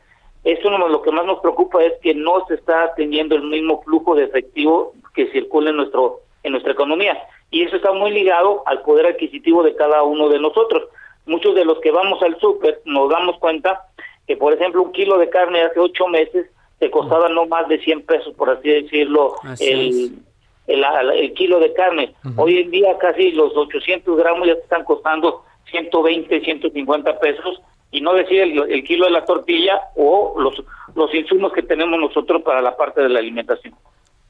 Esto 0.46 0.76
lo 0.76 1.02
que 1.04 1.12
más 1.12 1.28
nos 1.28 1.42
preocupa 1.42 1.84
es 1.84 1.94
que 2.02 2.16
no 2.16 2.44
se 2.48 2.56
está 2.56 2.92
teniendo 2.96 3.36
el 3.36 3.44
mismo 3.44 3.84
flujo 3.84 4.16
de 4.16 4.24
efectivo 4.24 4.94
que 5.14 5.28
circula 5.28 5.70
en 5.70 5.76
nuestro 5.76 6.22
en 6.44 6.52
nuestra 6.52 6.74
economía 6.74 7.18
y 7.52 7.64
eso 7.64 7.76
está 7.76 7.92
muy 7.92 8.12
ligado 8.12 8.64
al 8.66 8.82
poder 8.82 9.08
adquisitivo 9.08 9.64
de 9.64 9.76
cada 9.76 10.04
uno 10.04 10.30
de 10.30 10.40
nosotros. 10.40 10.84
Muchos 11.26 11.56
de 11.56 11.66
los 11.66 11.80
que 11.80 11.92
vamos 11.92 12.22
al 12.22 12.40
súper 12.40 12.82
nos 12.86 13.10
damos 13.10 13.38
cuenta 13.40 13.88
que, 14.28 14.38
por 14.38 14.54
ejemplo, 14.54 14.84
un 14.84 14.92
kilo 14.92 15.18
de 15.18 15.30
carne 15.30 15.64
hace 15.64 15.80
ocho 15.80 16.08
meses 16.08 16.48
te 16.80 16.90
costaba 16.92 17.28
no 17.30 17.46
más 17.46 17.68
de 17.68 17.80
100 17.80 18.04
pesos, 18.04 18.34
por 18.36 18.50
así 18.50 18.70
decirlo, 18.70 19.36
el, 19.60 20.14
el, 20.68 21.34
kilo 21.34 21.60
de 21.60 21.74
carne. 21.74 22.14
Hoy 22.38 22.60
en 22.60 22.72
día 22.72 22.98
casi 23.00 23.32
los 23.32 23.56
800 23.56 24.18
gramos 24.18 24.48
ya 24.48 24.56
te 24.56 24.62
están 24.62 24.86
costando 24.86 25.44
120, 25.72 26.42
150 26.42 27.20
pesos 27.20 27.62
y 27.92 28.02
no 28.02 28.14
decir 28.14 28.42
el, 28.42 28.72
el, 28.72 28.84
kilo 28.84 29.06
de 29.06 29.12
la 29.12 29.26
tortilla 29.26 29.82
o 29.96 30.36
los, 30.40 30.64
los 30.96 31.14
insumos 31.14 31.52
que 31.52 31.64
tenemos 31.64 32.00
nosotros 32.00 32.44
para 32.44 32.62
la 32.62 32.78
parte 32.78 33.02
de 33.02 33.10
la 33.10 33.20
alimentación. 33.20 33.74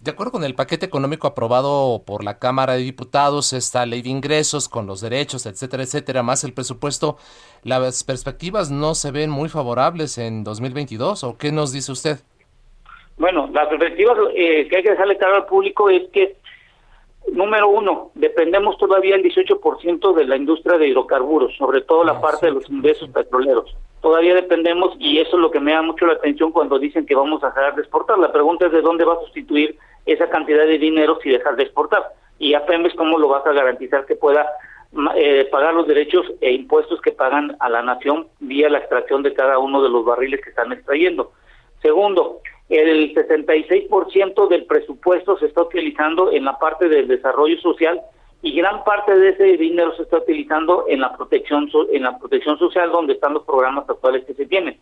De 0.01 0.11
acuerdo 0.11 0.31
con 0.31 0.45
el 0.45 0.55
paquete 0.55 0.85
económico 0.85 1.27
aprobado 1.27 2.03
por 2.05 2.23
la 2.23 2.39
Cámara 2.39 2.73
de 2.73 2.83
Diputados, 2.83 3.51
esta 3.51 3.85
ley 3.85 4.01
de 4.01 4.07
ingresos 4.07 4.69
con 4.69 4.87
los 4.87 5.01
derechos, 5.01 5.45
etcétera, 5.45 5.83
etcétera, 5.83 6.23
más 6.23 6.45
el 6.45 6.53
presupuesto, 6.53 7.17
las 7.63 8.05
perspectivas 8.05 8.71
no 8.71 8.95
se 8.95 9.11
ven 9.11 9.29
muy 9.29 9.49
favorables 9.49 10.17
en 10.17 10.45
2022, 10.45 11.25
¿o 11.25 11.37
qué 11.37 11.51
nos 11.51 11.73
dice 11.73 11.91
usted? 11.91 12.19
Bueno, 13.17 13.49
las 13.51 13.67
perspectivas 13.67 14.17
eh, 14.35 14.69
que 14.69 14.77
hay 14.77 14.83
que 14.83 14.91
dejarle 14.91 15.17
claro 15.17 15.35
al 15.35 15.45
público 15.47 15.89
es 15.89 16.07
que, 16.13 16.37
número 17.33 17.67
uno, 17.67 18.11
dependemos 18.15 18.77
todavía 18.77 19.17
el 19.17 19.23
18% 19.23 20.15
de 20.15 20.25
la 20.25 20.37
industria 20.37 20.77
de 20.77 20.87
hidrocarburos, 20.87 21.57
sobre 21.57 21.81
todo 21.81 22.05
la 22.05 22.13
ah, 22.13 22.21
parte 22.21 22.45
de 22.45 22.53
los 22.53 22.69
ingresos 22.69 23.09
petroleros 23.09 23.75
todavía 24.01 24.35
dependemos 24.35 24.95
y 24.99 25.19
eso 25.19 25.35
es 25.35 25.41
lo 25.41 25.51
que 25.51 25.59
me 25.59 25.73
da 25.73 25.81
mucho 25.81 26.05
la 26.05 26.13
atención 26.13 26.51
cuando 26.51 26.79
dicen 26.79 27.05
que 27.05 27.15
vamos 27.15 27.43
a 27.43 27.47
dejar 27.47 27.75
de 27.75 27.81
exportar. 27.81 28.17
La 28.17 28.31
pregunta 28.31 28.67
es 28.67 28.71
de 28.71 28.81
dónde 28.81 29.05
va 29.05 29.13
a 29.13 29.19
sustituir 29.21 29.77
esa 30.05 30.29
cantidad 30.29 30.65
de 30.65 30.77
dinero 30.77 31.19
si 31.21 31.29
dejar 31.29 31.55
de 31.55 31.63
exportar. 31.63 32.03
Y 32.37 32.53
a 32.53 32.65
Pemex, 32.65 32.95
¿cómo 32.95 33.17
lo 33.17 33.27
vas 33.27 33.45
a 33.45 33.51
garantizar 33.53 34.05
que 34.05 34.15
pueda 34.15 34.47
eh, 35.15 35.47
pagar 35.51 35.73
los 35.73 35.87
derechos 35.87 36.25
e 36.41 36.53
impuestos 36.53 37.01
que 37.01 37.11
pagan 37.11 37.55
a 37.59 37.69
la 37.69 37.81
nación 37.81 38.27
vía 38.39 38.69
la 38.69 38.79
extracción 38.79 39.23
de 39.23 39.33
cada 39.33 39.59
uno 39.59 39.83
de 39.83 39.89
los 39.89 40.05
barriles 40.05 40.41
que 40.41 40.49
están 40.49 40.71
extrayendo? 40.71 41.33
Segundo, 41.81 42.41
el 42.69 43.13
66% 43.13 44.47
del 44.47 44.65
presupuesto 44.65 45.37
se 45.37 45.47
está 45.47 45.63
utilizando 45.63 46.31
en 46.31 46.45
la 46.45 46.57
parte 46.57 46.87
del 46.87 47.07
desarrollo 47.07 47.59
social 47.59 48.01
y 48.41 48.53
gran 48.53 48.83
parte 48.83 49.15
de 49.17 49.29
ese 49.29 49.57
dinero 49.57 49.93
se 49.95 50.03
está 50.03 50.17
utilizando 50.17 50.85
en 50.87 51.01
la 51.01 51.15
protección 51.15 51.69
en 51.91 52.03
la 52.03 52.17
protección 52.17 52.57
social 52.57 52.89
donde 52.91 53.13
están 53.13 53.33
los 53.33 53.43
programas 53.43 53.89
actuales 53.89 54.23
que 54.25 54.33
se 54.33 54.45
tienen. 54.45 54.79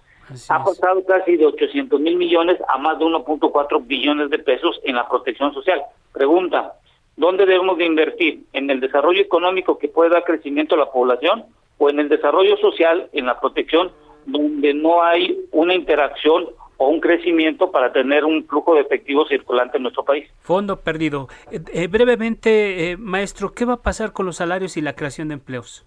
ha 0.50 0.64
pasado 0.64 1.04
casi 1.06 1.38
de 1.38 1.46
800 1.46 2.00
mil 2.00 2.18
millones 2.18 2.60
a 2.68 2.78
más 2.78 3.00
de 3.00 3.06
1.4 3.06 3.88
billones 3.88 4.30
de 4.30 4.40
pesos 4.40 4.80
en 4.84 4.96
la 4.96 5.08
protección 5.08 5.54
social. 5.54 5.82
Pregunta, 6.14 6.74
¿dónde 7.16 7.46
debemos 7.46 7.78
de 7.78 7.86
invertir? 7.86 8.44
¿En 8.54 8.70
el 8.70 8.80
desarrollo 8.80 9.22
económico 9.22 9.80
que 9.80 9.88
pueda 9.88 10.12
dar 10.12 10.24
crecimiento 10.24 10.76
a 10.76 10.80
la 10.80 10.92
población 10.92 11.46
o 11.80 11.90
en 11.90 12.00
el 12.00 12.10
desarrollo 12.10 12.58
social, 12.58 13.10
en 13.14 13.26
la 13.26 13.40
protección, 13.40 13.92
donde 14.26 14.74
no 14.74 15.04
hay 15.04 15.40
una 15.52 15.74
interacción 15.74 16.48
o 16.78 16.88
un 16.90 17.00
crecimiento 17.00 17.72
para 17.72 17.92
tener 17.92 18.24
un 18.24 18.46
flujo 18.46 18.76
de 18.76 18.82
efectivo 18.82 19.26
circulante 19.28 19.78
en 19.78 19.84
nuestro 19.84 20.06
país. 20.06 20.28
Fondo 20.42 20.80
perdido. 20.80 21.28
Eh, 21.52 21.60
eh, 21.74 21.88
brevemente, 21.88 22.92
eh, 22.92 22.98
maestro, 22.98 23.54
¿qué 23.54 23.66
va 23.66 23.74
a 23.74 23.82
pasar 23.82 24.14
con 24.14 24.26
los 24.26 24.38
salarios 24.38 24.78
y 24.78 24.82
la 24.82 24.94
creación 24.94 25.28
de 25.28 25.36
empleos? 25.36 25.86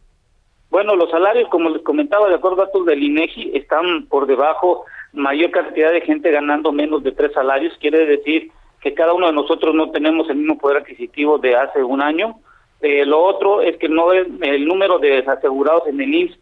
Bueno, 0.70 0.94
los 0.96 1.10
salarios, 1.10 1.48
como 1.48 1.70
les 1.70 1.82
comentaba, 1.82 2.28
de 2.28 2.34
acuerdo 2.34 2.62
a 2.62 2.66
datos 2.66 2.86
del 2.86 3.02
INEGI, 3.02 3.52
están 3.54 4.06
por 4.06 4.26
debajo, 4.26 4.84
mayor 5.12 5.50
cantidad 5.50 5.90
de 5.90 6.00
gente 6.00 6.30
ganando 6.30 6.72
menos 6.72 7.02
de 7.02 7.12
tres 7.12 7.32
salarios, 7.32 7.76
quiere 7.80 8.06
decir 8.06 8.50
que 8.80 8.94
cada 8.94 9.12
uno 9.12 9.26
de 9.26 9.32
nosotros 9.32 9.74
no 9.74 9.90
tenemos 9.90 10.28
el 10.30 10.36
mismo 10.36 10.58
poder 10.58 10.78
adquisitivo 10.78 11.38
de 11.38 11.56
hace 11.56 11.82
un 11.82 12.00
año. 12.00 12.36
lo 12.80 13.20
otro 13.20 13.62
es 13.62 13.76
que 13.76 13.88
no 13.88 14.12
es, 14.12 14.26
el 14.40 14.66
número 14.66 14.98
de 14.98 15.16
desasegurados 15.16 15.86
en 15.86 16.00
el 16.00 16.14
IMSS 16.14 16.38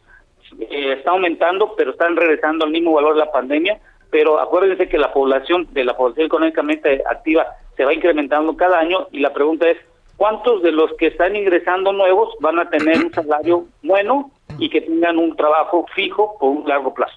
está 0.70 1.10
aumentando, 1.10 1.74
pero 1.76 1.90
están 1.90 2.14
regresando 2.14 2.64
al 2.64 2.70
mismo 2.70 2.92
valor 2.92 3.14
de 3.14 3.20
la 3.20 3.32
pandemia 3.32 3.80
pero 4.10 4.40
acuérdense 4.40 4.88
que 4.88 4.98
la 4.98 5.12
población 5.12 5.68
de 5.72 5.84
la 5.84 5.96
población 5.96 6.26
económicamente 6.26 7.02
activa 7.08 7.46
se 7.76 7.84
va 7.84 7.94
incrementando 7.94 8.56
cada 8.56 8.78
año 8.78 9.08
y 9.12 9.20
la 9.20 9.32
pregunta 9.32 9.68
es 9.68 9.78
cuántos 10.16 10.62
de 10.62 10.72
los 10.72 10.92
que 10.94 11.08
están 11.08 11.36
ingresando 11.36 11.92
nuevos 11.92 12.34
van 12.40 12.58
a 12.58 12.68
tener 12.68 13.04
un 13.04 13.12
salario 13.12 13.66
bueno 13.82 14.30
y 14.58 14.68
que 14.68 14.80
tengan 14.80 15.18
un 15.18 15.36
trabajo 15.36 15.86
fijo 15.94 16.36
por 16.38 16.50
un 16.50 16.68
largo 16.68 16.92
plazo. 16.92 17.14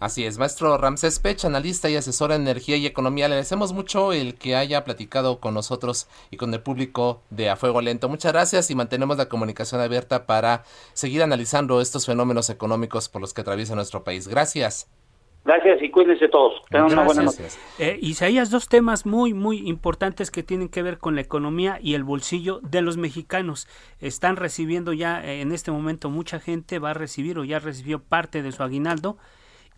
Así 0.00 0.24
es, 0.24 0.38
maestro 0.38 0.78
Ramsés 0.78 1.18
Pech, 1.18 1.44
analista 1.44 1.90
y 1.90 1.96
asesor 1.96 2.32
en 2.32 2.40
energía 2.40 2.76
y 2.76 2.86
economía. 2.86 3.28
Le 3.28 3.34
agradecemos 3.34 3.74
mucho 3.74 4.14
el 4.14 4.34
que 4.36 4.56
haya 4.56 4.82
platicado 4.82 5.40
con 5.40 5.52
nosotros 5.52 6.08
y 6.30 6.38
con 6.38 6.54
el 6.54 6.62
público 6.62 7.20
de 7.28 7.50
A 7.50 7.56
Fuego 7.56 7.82
Lento. 7.82 8.08
Muchas 8.08 8.32
gracias 8.32 8.70
y 8.70 8.74
mantenemos 8.74 9.18
la 9.18 9.28
comunicación 9.28 9.82
abierta 9.82 10.24
para 10.24 10.64
seguir 10.94 11.22
analizando 11.22 11.82
estos 11.82 12.06
fenómenos 12.06 12.48
económicos 12.48 13.10
por 13.10 13.20
los 13.20 13.34
que 13.34 13.42
atraviesa 13.42 13.74
nuestro 13.74 14.02
país. 14.02 14.26
Gracias. 14.26 14.88
Gracias 15.44 15.82
y 15.82 15.90
cuídense 15.90 16.28
todos. 16.28 16.62
Tengan 16.68 16.92
una 16.92 17.04
buena 17.04 17.22
noche. 17.22 17.44
Eh, 17.78 17.98
Isaías, 18.02 18.50
dos 18.50 18.68
temas 18.68 19.06
muy, 19.06 19.32
muy 19.32 19.66
importantes 19.68 20.30
que 20.30 20.42
tienen 20.42 20.68
que 20.68 20.82
ver 20.82 20.98
con 20.98 21.14
la 21.14 21.22
economía 21.22 21.78
y 21.80 21.94
el 21.94 22.04
bolsillo 22.04 22.60
de 22.62 22.82
los 22.82 22.98
mexicanos. 22.98 23.66
Están 24.00 24.36
recibiendo 24.36 24.92
ya 24.92 25.24
eh, 25.24 25.40
en 25.40 25.52
este 25.52 25.70
momento 25.70 26.10
mucha 26.10 26.40
gente 26.40 26.78
va 26.78 26.90
a 26.90 26.94
recibir 26.94 27.38
o 27.38 27.44
ya 27.44 27.58
recibió 27.58 28.02
parte 28.02 28.42
de 28.42 28.52
su 28.52 28.62
aguinaldo 28.62 29.16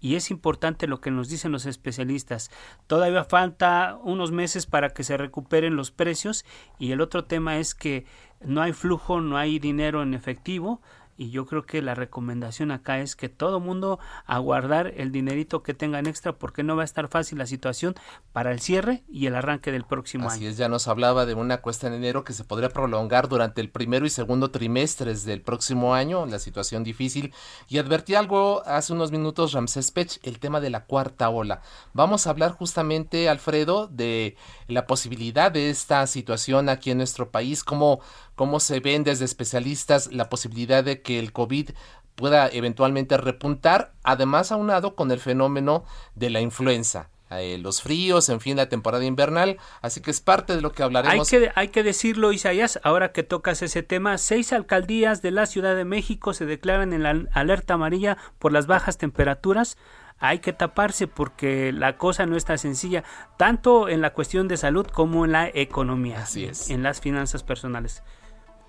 y 0.01 0.17
es 0.17 0.33
importante 0.33 0.89
lo 0.89 1.01
que 1.01 1.13
nos 1.13 1.29
dicen 1.29 1.53
los 1.53 1.65
especialistas. 1.65 2.51
Todavía 2.89 3.23
falta 3.23 3.99
unos 4.03 4.33
meses 4.33 4.67
para 4.67 4.91
que 4.91 5.05
se 5.05 5.17
recuperen 5.17 5.77
los 5.77 5.93
precios 5.93 6.45
y 6.81 6.91
el 6.91 7.01
otro 7.01 7.25
tema 7.25 7.59
es 7.59 7.77
que 7.77 8.05
no 8.41 8.63
hay 8.63 8.73
flujo, 8.73 9.21
no 9.21 9.37
hay 9.37 9.61
dinero 9.61 10.03
en 10.03 10.15
efectivo 10.15 10.83
y 11.17 11.31
yo 11.31 11.47
creo 11.47 11.65
que 11.65 11.83
la 11.83 11.95
recomendación 11.95 12.71
acá 12.71 13.01
es 13.01 13.17
que 13.17 13.29
todo 13.29 13.61
mundo 13.61 13.99
aguardar 14.27 14.93
el 14.97 15.13
dinerito 15.13 15.63
que 15.63 15.75
tengan 15.75 16.07
extra 16.07 16.33
porque 16.33 16.63
no 16.63 16.77
va 16.77 16.83
a 16.83 16.85
estar 16.85 17.09
fácil 17.09 17.39
la 17.39 17.47
situación 17.47 17.95
para 18.33 18.51
el 18.51 18.61
cierre 18.61 19.03
y 19.09 19.27
el 19.27 19.35
arranque 19.35 19.73
del 19.73 19.85
próximo 19.85 20.25
año. 20.25 20.35
Así 20.35 20.47
es, 20.47 20.57
ya 20.57 20.69
nos 20.69 20.89
hablaba 20.89 21.27
de 21.27 21.35
una 21.35 21.59
cuesta 21.59 21.87
en 21.87 21.95
enero 21.95 22.25
que 22.25 22.33
se 22.33 22.45
podría 22.45 22.71
prolongar 22.71 23.29
durante 23.29 23.61
el 23.61 23.71
primero 23.71 24.07
y 24.07 24.11
segundo 24.11 24.51
trimestres 24.51 25.25
del 25.25 25.43
próximo 25.43 25.95
año, 25.95 26.27
la 26.27 26.39
situación 26.39 26.83
difícil. 26.83 27.35
Y 27.69 27.79
advertí 27.79 28.15
algo 28.15 28.63
hace 28.67 28.93
unos 28.93 29.13
minutos 29.13 29.53
Ramsés 29.53 29.91
Pech, 29.91 30.19
el 30.23 30.39
tema 30.39 30.61
de 30.61 30.71
la 30.71 30.85
cuarta 30.85 31.29
ola. 31.29 31.61
Vamos 31.93 32.27
a 32.27 32.31
hablar 32.31 32.53
justamente, 32.53 33.29
Alfredo, 33.29 33.87
de 33.87 34.37
la 34.67 34.87
posibilidad 34.87 35.53
de 35.53 35.71
esta 35.71 36.07
situación 36.07 36.69
aquí 36.69 36.91
en 36.91 36.99
nuestro 36.99 37.31
país, 37.31 37.65
cómo, 37.65 38.01
cómo 38.35 38.61
se 38.61 38.81
ven 38.81 39.05
desde 39.05 39.25
especialistas 39.25 40.11
la 40.13 40.31
posibilidad 40.31 40.83
de 40.83 41.02
que 41.03 41.19
el 41.19 41.33
COVID 41.33 41.71
pueda 42.15 42.49
eventualmente 42.49 43.17
repuntar, 43.17 43.93
además 44.03 44.53
aunado 44.53 44.95
con 44.95 45.11
el 45.11 45.21
fenómeno 45.21 45.85
de 46.15 46.31
la 46.31 46.41
influenza. 46.41 47.09
Eh, 47.39 47.59
los 47.59 47.83
fríos, 47.83 48.29
en 48.29 48.41
fin, 48.41 48.57
la 48.57 48.69
temporada 48.69 49.05
invernal, 49.05 49.59
así 49.81 50.01
que 50.01 50.11
es 50.11 50.21
parte 50.21 50.55
de 50.55 50.61
lo 50.61 50.73
que 50.73 50.83
hablaremos. 50.83 51.33
Hay 51.33 51.41
que, 51.41 51.53
hay 51.55 51.69
que 51.69 51.83
decirlo, 51.83 52.33
Isaías, 52.33 52.81
ahora 52.83 53.13
que 53.13 53.23
tocas 53.23 53.63
ese 53.63 53.83
tema, 53.83 54.19
seis 54.19 54.53
alcaldías 54.53 55.23
de 55.23 55.31
la 55.31 55.47
Ciudad 55.47 55.75
de 55.75 55.85
México 55.85 56.35
se 56.35 56.47
declaran 56.47 56.93
en 56.93 57.03
la 57.03 57.27
alerta 57.33 57.75
amarilla 57.75 58.19
por 58.39 58.53
las 58.53 58.67
bajas 58.67 58.99
temperaturas. 58.99 59.79
Hay 60.19 60.39
que 60.39 60.53
taparse 60.53 61.09
porque 61.09 61.73
la 61.73 61.97
cosa 61.97 62.27
no 62.27 62.37
está 62.37 62.57
sencilla, 62.57 63.03
tanto 63.39 63.89
en 63.89 64.01
la 64.01 64.13
cuestión 64.13 64.47
de 64.47 64.57
salud 64.57 64.87
como 64.87 65.25
en 65.25 65.33
la 65.33 65.49
economía, 65.49 66.21
así 66.21 66.45
es. 66.45 66.71
en 66.71 66.83
las 66.83 67.01
finanzas 67.01 67.43
personales. 67.43 68.03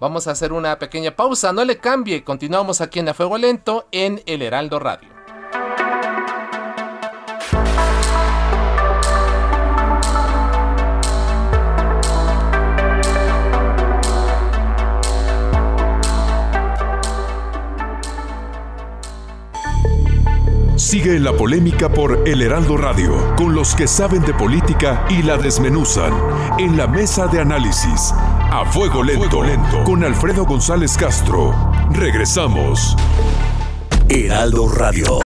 Vamos 0.04 0.28
a 0.28 0.32
hacer 0.32 0.52
una 0.52 0.78
pequeña 0.80 1.16
pausa, 1.16 1.54
no 1.54 1.64
le 1.64 1.78
cambie, 1.78 2.26
continuamos 2.26 2.82
aquí 2.82 3.00
en 3.00 3.08
A 3.08 3.14
Fuego 3.14 3.38
Lento 3.38 3.88
en 3.94 4.22
El 4.26 4.42
Heraldo 4.42 4.78
Radio. 4.78 5.13
Sigue 20.94 21.16
en 21.16 21.24
la 21.24 21.34
polémica 21.34 21.90
por 21.90 22.30
El 22.30 22.44
Heraldo 22.44 22.78
Radio, 22.78 23.34
con 23.36 23.56
los 23.56 23.74
que 23.74 23.88
saben 23.88 24.22
de 24.22 24.34
política 24.36 25.08
y 25.10 25.24
la 25.24 25.38
desmenuzan, 25.38 26.14
en 26.60 26.78
la 26.78 26.86
mesa 26.86 27.26
de 27.26 27.40
análisis, 27.40 28.12
a 28.14 28.64
fuego 28.72 29.02
lento, 29.02 29.42
lento, 29.42 29.84
con 29.86 30.04
Alfredo 30.04 30.46
González 30.46 30.96
Castro. 30.96 31.52
Regresamos. 31.94 32.96
Heraldo 34.08 34.68
Radio. 34.68 35.22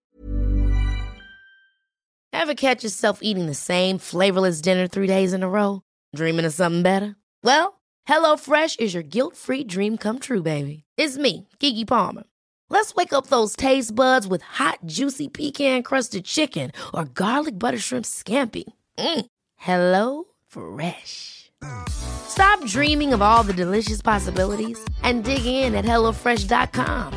Ever 2.32 2.56
catch 2.56 2.86
yourself 2.86 3.19
eating 3.21 3.47
the 3.47 3.53
same 3.53 3.97
flavorless 3.97 4.62
dinner 4.62 4.88
three 4.88 5.08
days 5.08 5.34
in 5.34 5.43
a 5.43 5.49
row? 5.49 5.82
Dreaming 6.15 6.45
of 6.45 6.53
something 6.53 6.82
better? 6.82 7.17
Well, 7.43 7.82
HelloFresh 8.08 8.80
is 8.80 8.93
your 8.93 9.03
guilt-free 9.03 9.65
dream 9.65 9.97
come 9.97 10.19
true, 10.19 10.41
baby. 10.41 10.86
It's 10.95 11.17
me, 11.17 11.49
Kiki 11.60 11.84
Palmer. 11.84 12.23
Let's 12.69 12.93
wake 12.95 13.13
up 13.13 13.27
those 13.27 13.56
taste 13.56 13.95
buds 13.95 14.27
with 14.27 14.41
hot, 14.41 14.80
juicy 14.86 15.30
pecan 15.30 15.84
crusted 15.84 16.25
chicken 16.25 16.71
or 16.93 17.06
garlic 17.06 17.58
butter 17.58 17.80
shrimp 17.80 18.06
scampi. 18.06 18.65
Mm. 18.97 19.25
Hello 19.56 20.25
Fresh. 20.47 21.51
Stop 21.89 22.63
dreaming 22.65 23.13
of 23.13 23.21
all 23.21 23.43
the 23.43 23.53
delicious 23.53 24.01
possibilities 24.01 24.80
and 25.01 25.23
dig 25.23 25.45
in 25.45 25.73
at 25.75 25.86
HelloFresh.com. 25.86 27.13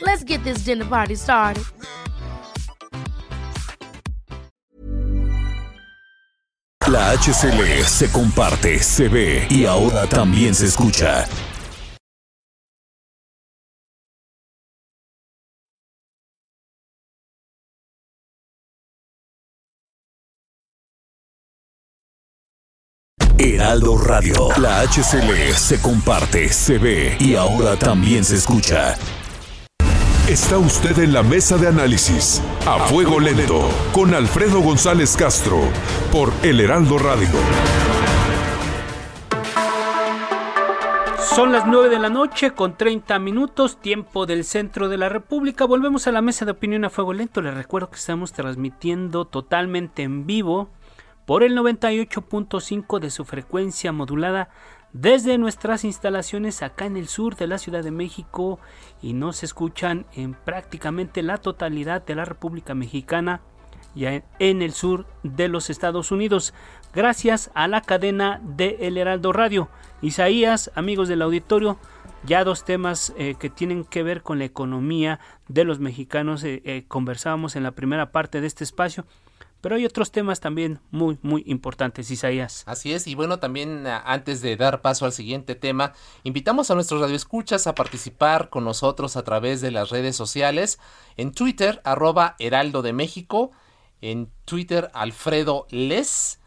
Let's 0.00 0.24
get 0.24 0.42
this 0.44 0.58
dinner 0.58 0.84
party 0.84 1.14
started. 1.14 1.64
La 6.88 7.16
HCL 7.16 7.84
se 7.84 8.08
comparte, 8.12 8.78
se 8.78 9.08
ve 9.08 9.48
y 9.50 9.66
ahora 9.66 10.06
también 10.06 10.54
se 10.54 10.66
escucha. 10.66 11.26
Heraldo 23.66 23.98
Radio. 23.98 24.48
La 24.60 24.82
HCL 24.82 25.52
se 25.56 25.82
comparte, 25.82 26.48
se 26.50 26.78
ve 26.78 27.16
y 27.18 27.34
ahora 27.34 27.74
también 27.74 28.22
se 28.22 28.36
escucha. 28.36 28.94
Está 30.28 30.56
usted 30.56 30.96
en 31.00 31.12
la 31.12 31.24
mesa 31.24 31.58
de 31.58 31.66
análisis 31.66 32.40
a 32.64 32.78
fuego 32.86 33.18
lento 33.18 33.68
con 33.90 34.14
Alfredo 34.14 34.60
González 34.60 35.16
Castro 35.16 35.58
por 36.12 36.32
El 36.44 36.60
Heraldo 36.60 36.96
Radio. 36.96 37.28
Son 41.34 41.50
las 41.50 41.66
9 41.66 41.88
de 41.88 41.98
la 41.98 42.08
noche 42.08 42.52
con 42.52 42.76
30 42.76 43.18
minutos, 43.18 43.80
tiempo 43.80 44.26
del 44.26 44.44
centro 44.44 44.88
de 44.88 44.96
la 44.96 45.08
República. 45.08 45.64
Volvemos 45.64 46.06
a 46.06 46.12
la 46.12 46.22
mesa 46.22 46.44
de 46.44 46.52
opinión 46.52 46.84
a 46.84 46.90
fuego 46.90 47.12
lento. 47.12 47.42
Les 47.42 47.52
recuerdo 47.52 47.90
que 47.90 47.96
estamos 47.96 48.32
transmitiendo 48.32 49.24
totalmente 49.24 50.04
en 50.04 50.24
vivo 50.24 50.68
por 51.26 51.42
el 51.42 51.56
98.5 51.56 53.00
de 53.00 53.10
su 53.10 53.24
frecuencia 53.24 53.92
modulada 53.92 54.48
desde 54.92 55.36
nuestras 55.36 55.84
instalaciones 55.84 56.62
acá 56.62 56.86
en 56.86 56.96
el 56.96 57.08
sur 57.08 57.36
de 57.36 57.48
la 57.48 57.58
Ciudad 57.58 57.82
de 57.84 57.90
México 57.90 58.58
y 59.02 59.12
nos 59.12 59.42
escuchan 59.42 60.06
en 60.14 60.32
prácticamente 60.32 61.22
la 61.22 61.36
totalidad 61.36 62.06
de 62.06 62.14
la 62.14 62.24
República 62.24 62.74
Mexicana 62.74 63.42
y 63.94 64.06
en 64.06 64.62
el 64.62 64.72
sur 64.72 65.06
de 65.22 65.48
los 65.48 65.68
Estados 65.68 66.12
Unidos 66.12 66.54
gracias 66.94 67.50
a 67.54 67.66
la 67.66 67.80
cadena 67.82 68.40
de 68.42 68.78
El 68.80 68.96
Heraldo 68.96 69.32
Radio. 69.32 69.68
Isaías, 70.02 70.70
amigos 70.74 71.08
del 71.08 71.22
auditorio, 71.22 71.78
ya 72.24 72.44
dos 72.44 72.64
temas 72.64 73.14
eh, 73.18 73.34
que 73.38 73.50
tienen 73.50 73.84
que 73.84 74.02
ver 74.02 74.22
con 74.22 74.38
la 74.38 74.44
economía 74.44 75.20
de 75.48 75.64
los 75.64 75.80
mexicanos 75.80 76.44
eh, 76.44 76.62
eh, 76.64 76.84
conversábamos 76.88 77.56
en 77.56 77.62
la 77.62 77.72
primera 77.72 78.12
parte 78.12 78.40
de 78.40 78.46
este 78.46 78.64
espacio 78.64 79.06
pero 79.66 79.74
hay 79.74 79.84
otros 79.84 80.12
temas 80.12 80.38
también 80.38 80.78
muy, 80.92 81.18
muy 81.22 81.42
importantes, 81.44 82.12
Isaías. 82.12 82.62
Así 82.66 82.92
es, 82.92 83.08
y 83.08 83.16
bueno, 83.16 83.40
también 83.40 83.84
ah, 83.88 84.00
antes 84.06 84.40
de 84.40 84.54
dar 84.56 84.80
paso 84.80 85.06
al 85.06 85.12
siguiente 85.12 85.56
tema, 85.56 85.92
invitamos 86.22 86.70
a 86.70 86.76
nuestros 86.76 87.00
radioescuchas 87.00 87.66
a 87.66 87.74
participar 87.74 88.48
con 88.48 88.62
nosotros 88.62 89.16
a 89.16 89.24
través 89.24 89.60
de 89.60 89.72
las 89.72 89.90
redes 89.90 90.14
sociales, 90.14 90.78
en 91.16 91.32
Twitter, 91.32 91.80
arroba 91.82 92.36
Heraldo 92.38 92.80
de 92.82 92.92
México, 92.92 93.50
en 94.00 94.30
Twitter, 94.44 94.88
Alfredo 94.94 95.66
Les, 95.70 96.38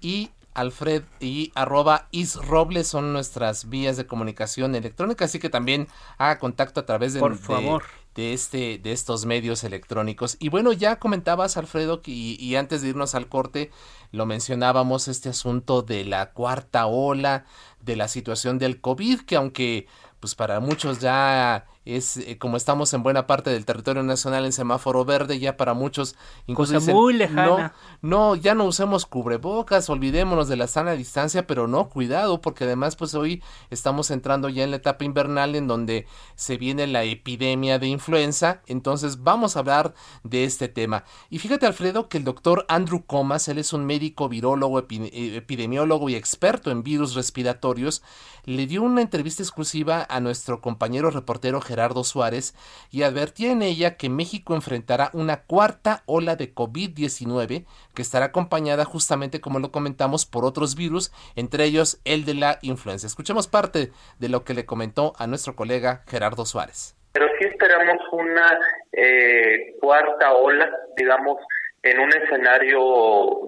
y 0.00 0.30
Alfred 0.54 1.02
y 1.20 1.52
arroba 1.54 2.08
Isrobles 2.10 2.88
son 2.88 3.12
nuestras 3.12 3.68
vías 3.68 3.96
de 3.96 4.06
comunicación 4.06 4.74
electrónica, 4.74 5.24
así 5.24 5.38
que 5.38 5.50
también 5.50 5.88
haga 6.18 6.38
contacto 6.38 6.80
a 6.80 6.86
través 6.86 7.14
de, 7.14 7.20
Por 7.20 7.36
favor. 7.36 7.84
de 8.14 8.34
este 8.34 8.78
de 8.78 8.92
estos 8.92 9.24
medios 9.24 9.64
electrónicos. 9.64 10.36
Y 10.38 10.48
bueno 10.48 10.72
ya 10.72 10.98
comentabas 10.98 11.56
Alfredo 11.56 12.02
que, 12.02 12.10
y, 12.12 12.54
antes 12.56 12.82
de 12.82 12.88
irnos 12.88 13.14
al 13.14 13.28
corte 13.28 13.70
lo 14.10 14.26
mencionábamos 14.26 15.08
este 15.08 15.30
asunto 15.30 15.82
de 15.82 16.04
la 16.04 16.32
cuarta 16.32 16.86
ola 16.86 17.46
de 17.80 17.96
la 17.96 18.08
situación 18.08 18.58
del 18.58 18.80
covid 18.80 19.20
que 19.20 19.36
aunque 19.36 19.86
pues 20.20 20.34
para 20.34 20.60
muchos 20.60 21.00
ya 21.00 21.66
es 21.84 22.16
eh, 22.16 22.38
como 22.38 22.56
estamos 22.56 22.92
en 22.94 23.02
buena 23.02 23.26
parte 23.26 23.50
del 23.50 23.64
territorio 23.64 24.02
nacional 24.02 24.44
en 24.44 24.52
semáforo 24.52 25.04
verde, 25.04 25.38
ya 25.38 25.56
para 25.56 25.74
muchos 25.74 26.16
incluso 26.46 26.80
muy 26.80 27.14
lejana. 27.14 27.74
No, 28.02 28.34
no, 28.34 28.36
ya 28.36 28.54
no 28.54 28.64
usemos 28.64 29.06
cubrebocas, 29.06 29.90
olvidémonos 29.90 30.48
de 30.48 30.56
la 30.56 30.66
sana 30.66 30.92
distancia, 30.92 31.46
pero 31.46 31.66
no, 31.66 31.88
cuidado, 31.88 32.40
porque 32.40 32.64
además 32.64 32.96
pues 32.96 33.14
hoy 33.14 33.42
estamos 33.70 34.10
entrando 34.10 34.48
ya 34.48 34.64
en 34.64 34.70
la 34.70 34.76
etapa 34.76 35.04
invernal 35.04 35.54
en 35.54 35.66
donde 35.66 36.06
se 36.34 36.56
viene 36.56 36.86
la 36.86 37.04
epidemia 37.04 37.78
de 37.78 37.88
influenza, 37.88 38.62
entonces 38.66 39.22
vamos 39.22 39.56
a 39.56 39.60
hablar 39.60 39.94
de 40.22 40.44
este 40.44 40.68
tema. 40.68 41.04
Y 41.30 41.38
fíjate 41.38 41.66
Alfredo 41.66 42.08
que 42.08 42.18
el 42.18 42.24
doctor 42.24 42.64
Andrew 42.68 43.04
Comas, 43.04 43.48
él 43.48 43.58
es 43.58 43.72
un 43.72 43.84
médico 43.84 44.28
virólogo, 44.28 44.80
eh, 44.80 45.36
epidemiólogo 45.36 46.08
y 46.08 46.14
experto 46.14 46.70
en 46.70 46.82
virus 46.82 47.14
respiratorios, 47.14 48.02
le 48.44 48.66
dio 48.66 48.82
una 48.82 49.02
entrevista 49.02 49.42
exclusiva 49.42 50.06
a 50.08 50.20
nuestro 50.20 50.60
compañero 50.60 51.10
reportero 51.10 51.60
Gerardo 51.72 52.04
Suárez 52.04 52.54
y 52.90 53.02
advertía 53.02 53.50
en 53.50 53.62
ella 53.62 53.96
que 53.96 54.10
México 54.10 54.54
enfrentará 54.54 55.08
una 55.14 55.44
cuarta 55.44 56.02
ola 56.04 56.36
de 56.36 56.54
COVID-19 56.54 57.64
que 57.94 58.02
estará 58.02 58.26
acompañada 58.26 58.84
justamente, 58.84 59.40
como 59.40 59.58
lo 59.58 59.72
comentamos, 59.72 60.26
por 60.26 60.44
otros 60.44 60.76
virus, 60.76 61.12
entre 61.34 61.64
ellos 61.64 61.98
el 62.04 62.26
de 62.26 62.34
la 62.34 62.58
influenza. 62.60 63.06
Escuchemos 63.06 63.48
parte 63.48 63.90
de 64.18 64.28
lo 64.28 64.44
que 64.44 64.52
le 64.52 64.66
comentó 64.66 65.14
a 65.18 65.26
nuestro 65.26 65.56
colega 65.56 66.02
Gerardo 66.08 66.44
Suárez. 66.44 66.94
Pero 67.12 67.26
sí 67.38 67.46
esperamos 67.46 67.96
una 68.12 68.58
eh, 68.92 69.74
cuarta 69.80 70.34
ola, 70.34 70.70
digamos, 70.94 71.38
en 71.82 72.00
un 72.00 72.10
escenario 72.10 72.80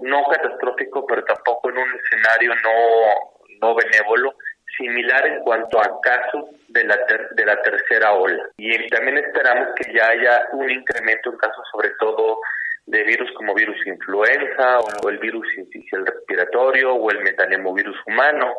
no 0.01 0.23
catastrófico, 0.31 1.05
pero 1.05 1.23
tampoco 1.25 1.69
en 1.69 1.77
un 1.77 1.89
escenario 2.03 2.53
no, 2.55 3.67
no 3.67 3.75
benévolo 3.75 4.35
similar 4.77 5.25
en 5.27 5.39
cuanto 5.41 5.79
a 5.79 6.01
casos 6.01 6.45
de 6.67 6.83
la, 6.83 6.97
de 7.31 7.45
la 7.45 7.61
tercera 7.61 8.13
ola. 8.13 8.43
Y 8.57 8.89
también 8.89 9.17
esperamos 9.17 9.69
que 9.75 9.93
ya 9.93 10.07
haya 10.07 10.47
un 10.53 10.69
incremento 10.69 11.31
en 11.31 11.37
casos 11.37 11.63
sobre 11.71 11.89
todo 11.99 12.39
de 12.85 13.03
virus 13.03 13.29
como 13.35 13.53
virus 13.55 13.77
influenza 13.85 14.79
o 14.79 15.09
el 15.09 15.17
virus 15.17 15.47
incisional 15.57 16.07
respiratorio 16.07 16.93
o 16.93 17.09
el 17.11 17.23
metanemovirus 17.23 17.95
humano. 18.05 18.53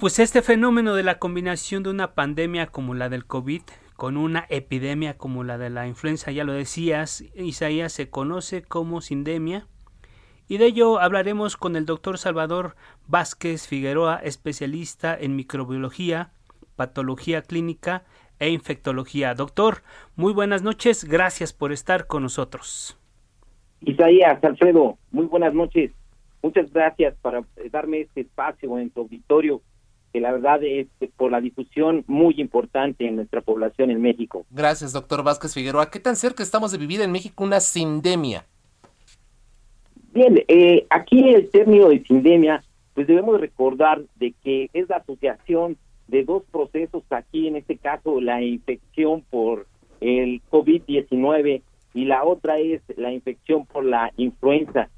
Pues 0.00 0.18
este 0.18 0.42
fenómeno 0.42 0.94
de 0.94 1.02
la 1.02 1.18
combinación 1.18 1.82
de 1.82 1.90
una 1.90 2.14
pandemia 2.14 2.66
como 2.66 2.94
la 2.94 3.08
del 3.08 3.26
COVID 3.26 3.62
con 3.94 4.16
una 4.16 4.46
epidemia 4.50 5.16
como 5.16 5.42
la 5.42 5.58
de 5.58 5.70
la 5.70 5.86
influenza, 5.86 6.30
ya 6.30 6.44
lo 6.44 6.52
decías, 6.52 7.24
Isaías, 7.34 7.92
se 7.92 8.10
conoce 8.10 8.62
como 8.62 9.00
sindemia. 9.00 9.66
Y 10.48 10.58
de 10.58 10.66
ello 10.66 11.00
hablaremos 11.00 11.56
con 11.56 11.74
el 11.74 11.86
doctor 11.86 12.18
Salvador 12.18 12.76
Vázquez 13.08 13.66
Figueroa, 13.66 14.20
especialista 14.22 15.16
en 15.18 15.34
microbiología, 15.34 16.30
patología 16.76 17.42
clínica 17.42 18.04
e 18.38 18.50
infectología. 18.50 19.34
Doctor, 19.34 19.82
muy 20.14 20.32
buenas 20.32 20.62
noches, 20.62 21.04
gracias 21.04 21.52
por 21.52 21.72
estar 21.72 22.06
con 22.06 22.22
nosotros. 22.22 22.96
Isaías, 23.80 24.42
Alfredo, 24.44 24.98
muy 25.10 25.26
buenas 25.26 25.52
noches. 25.52 25.90
Muchas 26.42 26.72
gracias 26.72 27.16
por 27.20 27.44
darme 27.72 28.02
este 28.02 28.20
espacio 28.20 28.78
en 28.78 28.90
tu 28.90 29.00
auditorio, 29.00 29.62
que 30.12 30.20
la 30.20 30.30
verdad 30.30 30.62
es 30.62 30.86
por 31.16 31.32
la 31.32 31.40
difusión 31.40 32.04
muy 32.06 32.40
importante 32.40 33.08
en 33.08 33.16
nuestra 33.16 33.40
población 33.40 33.90
en 33.90 34.00
México. 34.00 34.46
Gracias, 34.50 34.92
doctor 34.92 35.24
Vázquez 35.24 35.54
Figueroa. 35.54 35.90
¿Qué 35.90 35.98
tan 35.98 36.14
cerca 36.14 36.44
estamos 36.44 36.70
de 36.70 36.78
vivir 36.78 37.00
en 37.00 37.10
México 37.10 37.42
una 37.42 37.58
sindemia? 37.58 38.46
Bien, 40.16 40.42
eh, 40.48 40.86
aquí 40.88 41.28
el 41.28 41.50
término 41.50 41.90
de 41.90 42.02
sindemia, 42.02 42.64
pues 42.94 43.06
debemos 43.06 43.38
recordar 43.38 44.00
de 44.14 44.32
que 44.42 44.70
es 44.72 44.88
la 44.88 44.96
asociación 44.96 45.76
de 46.08 46.24
dos 46.24 46.42
procesos 46.50 47.02
aquí, 47.10 47.48
en 47.48 47.56
este 47.56 47.76
caso 47.76 48.18
la 48.22 48.40
infección 48.40 49.22
por 49.28 49.66
el 50.00 50.40
COVID-19 50.50 51.60
y 51.92 52.04
la 52.06 52.24
otra 52.24 52.56
es 52.56 52.80
la 52.96 53.12
infección 53.12 53.66
por 53.66 53.84
la 53.84 54.10
influenza. 54.16 54.88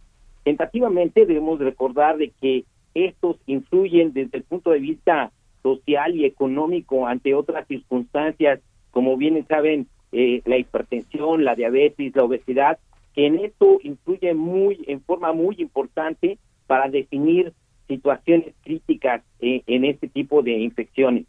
Tentativamente 0.45 1.27
debemos 1.27 1.59
recordar 1.59 2.17
de 2.17 2.31
que 2.41 2.65
estos 2.95 3.39
influyen 3.47 4.13
desde 4.13 4.39
el 4.39 4.45
punto 4.45 4.71
de 4.71 4.79
vista 4.79 5.33
social 5.65 6.15
y 6.15 6.27
económico 6.27 7.09
ante 7.09 7.35
otras 7.35 7.67
circunstancias, 7.67 8.61
como 8.93 9.17
bien 9.17 9.45
saben, 9.49 9.89
eh, 10.13 10.43
la 10.45 10.59
hipertensión, 10.59 11.45
la 11.45 11.57
diabetes, 11.57 12.15
la 12.15 12.23
obesidad, 12.23 12.79
en 13.19 13.41
esto 13.41 13.81
influye 13.83 14.33
muy, 14.33 14.85
en 14.87 15.03
forma 15.03 15.33
muy 15.33 15.57
importante 15.59 16.39
para 16.69 16.89
definir 16.89 17.53
situaciones 17.89 18.55
críticas 18.63 19.25
eh, 19.41 19.63
en 19.67 19.85
este 19.85 20.07
tipo 20.07 20.41
de 20.41 20.53
infecciones. 20.53 21.27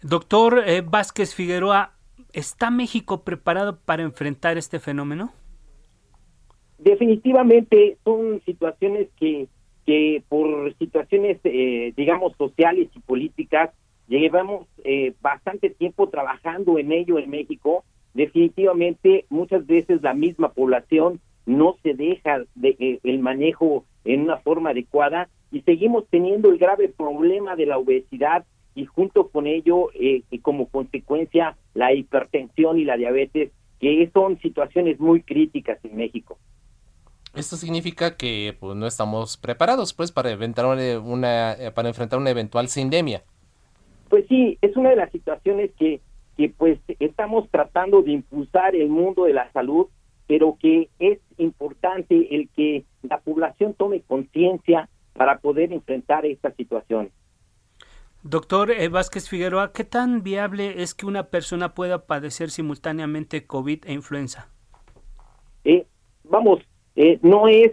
Doctor 0.00 0.62
eh, 0.64 0.82
Vázquez 0.82 1.34
Figueroa, 1.34 1.94
¿está 2.32 2.70
México 2.70 3.24
preparado 3.24 3.80
para 3.80 4.04
enfrentar 4.04 4.56
este 4.56 4.78
fenómeno? 4.78 5.32
Definitivamente 6.78 7.98
son 8.04 8.40
situaciones 8.44 9.08
que, 9.18 9.48
que 9.84 10.22
por 10.28 10.72
situaciones, 10.78 11.40
eh, 11.42 11.92
digamos, 11.96 12.36
sociales 12.36 12.90
y 12.94 13.00
políticas, 13.00 13.70
llevamos 14.06 14.68
bastante 15.20 15.70
tiempo 15.70 16.10
trabajando 16.10 16.78
en 16.78 16.92
ello 16.92 17.18
en 17.18 17.30
México. 17.30 17.84
Definitivamente, 18.14 19.26
muchas 19.28 19.66
veces 19.66 20.02
la 20.02 20.14
misma 20.14 20.52
población 20.52 21.20
no 21.46 21.76
se 21.82 21.94
deja 21.94 22.42
de, 22.54 23.00
el 23.02 23.18
manejo 23.18 23.84
en 24.04 24.22
una 24.22 24.38
forma 24.38 24.70
adecuada 24.70 25.28
y 25.50 25.60
seguimos 25.62 26.04
teniendo 26.08 26.50
el 26.50 26.58
grave 26.58 26.88
problema 26.88 27.56
de 27.56 27.66
la 27.66 27.78
obesidad 27.78 28.44
y 28.74 28.86
junto 28.86 29.28
con 29.28 29.46
ello 29.46 29.88
eh, 29.94 30.22
como 30.42 30.68
consecuencia 30.68 31.56
la 31.74 31.92
hipertensión 31.92 32.78
y 32.78 32.84
la 32.84 32.96
diabetes 32.96 33.50
que 33.80 34.10
son 34.12 34.38
situaciones 34.40 34.98
muy 34.98 35.22
críticas 35.22 35.78
en 35.84 35.96
México. 35.96 36.38
Esto 37.34 37.56
significa 37.56 38.16
que 38.16 38.56
pues, 38.58 38.76
no 38.76 38.86
estamos 38.86 39.36
preparados 39.36 39.92
pues 39.92 40.12
para 40.12 40.30
enfrentar 40.30 40.66
una, 40.66 41.52
eh, 41.52 41.72
para 41.72 41.88
enfrentar 41.88 42.18
una 42.18 42.30
eventual 42.30 42.68
sindemia. 42.68 43.24
Pues 44.08 44.24
sí, 44.28 44.56
es 44.62 44.76
una 44.76 44.90
de 44.90 44.96
las 44.96 45.10
situaciones 45.10 45.70
que 45.76 46.00
que 46.36 46.48
pues 46.48 46.78
estamos 46.98 47.48
tratando 47.50 48.02
de 48.02 48.12
impulsar 48.12 48.74
el 48.74 48.88
mundo 48.88 49.24
de 49.24 49.34
la 49.34 49.50
salud 49.52 49.88
pero 50.26 50.56
que 50.60 50.88
es 50.98 51.18
importante 51.38 52.34
el 52.34 52.48
que 52.50 52.84
la 53.02 53.18
población 53.20 53.74
tome 53.74 54.00
conciencia 54.02 54.88
para 55.12 55.38
poder 55.38 55.72
enfrentar 55.72 56.24
esta 56.26 56.50
situación. 56.52 57.10
Doctor 58.22 58.70
eh, 58.70 58.88
Vázquez 58.88 59.28
Figueroa, 59.28 59.72
¿qué 59.72 59.84
tan 59.84 60.22
viable 60.22 60.82
es 60.82 60.94
que 60.94 61.04
una 61.04 61.24
persona 61.24 61.74
pueda 61.74 62.06
padecer 62.06 62.50
simultáneamente 62.50 63.46
COVID 63.46 63.84
e 63.84 63.92
influenza? 63.92 64.48
Eh, 65.64 65.86
vamos, 66.24 66.60
eh, 66.96 67.18
no 67.22 67.48
es 67.48 67.72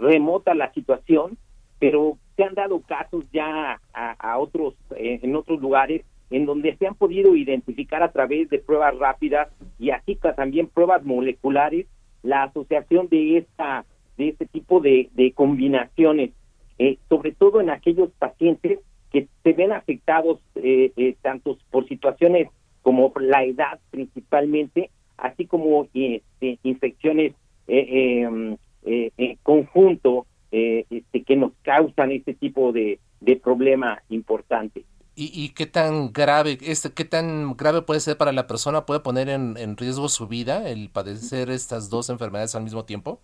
remota 0.00 0.54
la 0.54 0.72
situación, 0.72 1.36
pero 1.78 2.16
se 2.34 2.44
han 2.44 2.54
dado 2.54 2.80
casos 2.80 3.24
ya 3.30 3.78
a, 3.92 4.12
a 4.12 4.38
otros 4.38 4.74
en 4.90 5.36
otros 5.36 5.60
lugares 5.60 6.02
en 6.30 6.46
donde 6.46 6.76
se 6.76 6.86
han 6.86 6.94
podido 6.94 7.36
identificar 7.36 8.02
a 8.02 8.12
través 8.12 8.50
de 8.50 8.58
pruebas 8.58 8.96
rápidas 8.98 9.48
y 9.78 9.90
así 9.90 10.18
también 10.36 10.68
pruebas 10.68 11.04
moleculares 11.04 11.86
la 12.22 12.44
asociación 12.44 13.08
de 13.08 13.38
esta 13.38 13.84
de 14.16 14.28
este 14.28 14.46
tipo 14.46 14.80
de, 14.80 15.10
combinaciones, 15.34 16.30
eh, 16.78 16.96
sobre 17.08 17.32
todo 17.32 17.60
en 17.60 17.70
aquellos 17.70 18.10
pacientes 18.18 18.80
que 19.12 19.28
se 19.42 19.52
ven 19.52 19.72
afectados 19.72 20.40
eh, 20.54 20.92
eh, 20.96 21.16
tanto 21.20 21.58
por 21.70 21.86
situaciones 21.86 22.48
como 22.82 23.12
la 23.20 23.44
edad 23.44 23.78
principalmente, 23.90 24.90
así 25.18 25.46
como 25.46 25.88
este, 25.92 26.58
infecciones 26.62 27.34
em, 27.66 28.56
en 28.84 29.36
conjunto 29.42 30.26
este, 30.50 31.22
que 31.24 31.36
nos 31.36 31.52
causan 31.62 32.12
este 32.12 32.32
tipo 32.34 32.72
de, 32.72 33.00
de 33.20 33.36
problema 33.36 34.02
importante. 34.08 34.84
¿Y, 35.18 35.54
qué 35.54 35.64
tan 35.64 36.12
grave 36.12 36.58
este, 36.60 36.92
qué 36.92 37.06
tan 37.06 37.56
grave 37.56 37.80
puede 37.80 38.00
ser 38.00 38.18
para 38.18 38.32
la 38.32 38.46
persona? 38.46 38.84
¿Puede 38.84 39.00
poner 39.00 39.30
en, 39.30 39.76
riesgo 39.78 40.10
su 40.10 40.28
vida 40.28 40.68
el 40.68 40.90
padecer 40.90 41.48
estas 41.48 41.88
dos 41.88 42.10
enfermedades 42.10 42.54
al 42.54 42.64
mismo 42.64 42.84
tiempo? 42.84 43.20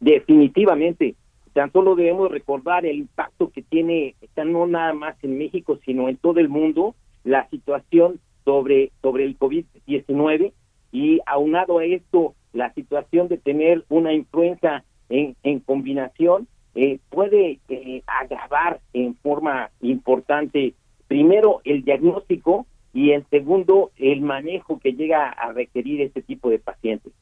Definitivamente. 0.00 1.16
Tan 1.52 1.70
solo 1.70 1.96
debemos 1.96 2.30
recordar 2.30 2.86
el 2.86 2.96
impacto 2.96 3.50
que 3.50 3.60
tiene, 3.60 4.14
no 4.42 4.66
nada 4.66 4.94
más 4.94 5.22
en 5.22 5.36
México, 5.36 5.78
sino 5.84 6.08
en 6.08 6.16
todo 6.16 6.40
el 6.40 6.48
mundo, 6.48 6.94
la 7.24 7.46
situación 7.50 8.20
sobre, 8.46 8.90
sobre 9.02 9.24
el 9.24 9.38
COVID-19 9.38 10.52
y 10.92 11.20
aunado 11.26 11.78
a 11.78 11.84
esto, 11.84 12.34
la 12.54 12.72
situación 12.72 13.28
de 13.28 13.36
tener 13.36 13.84
una 13.90 14.14
influenza 14.14 14.82
en, 15.10 15.36
en 15.42 15.60
combinación 15.60 16.48
eh, 16.74 16.98
puede 17.10 17.60
eh, 17.68 18.02
agravar 18.06 18.80
en 18.94 19.14
forma 19.16 19.70
importante 19.80 20.74
primero 21.14 21.60
el 21.62 21.84
diagnóstico 21.84 22.66
y 22.92 23.12
el 23.12 23.24
segundo 23.30 23.92
el 23.94 24.20
manejo 24.20 24.80
que 24.80 24.94
llega 24.94 25.28
a 25.28 25.52
requerir 25.52 26.00
este 26.00 26.22
tipo 26.22 26.50
de 26.50 26.58
pacientes. 26.58 27.12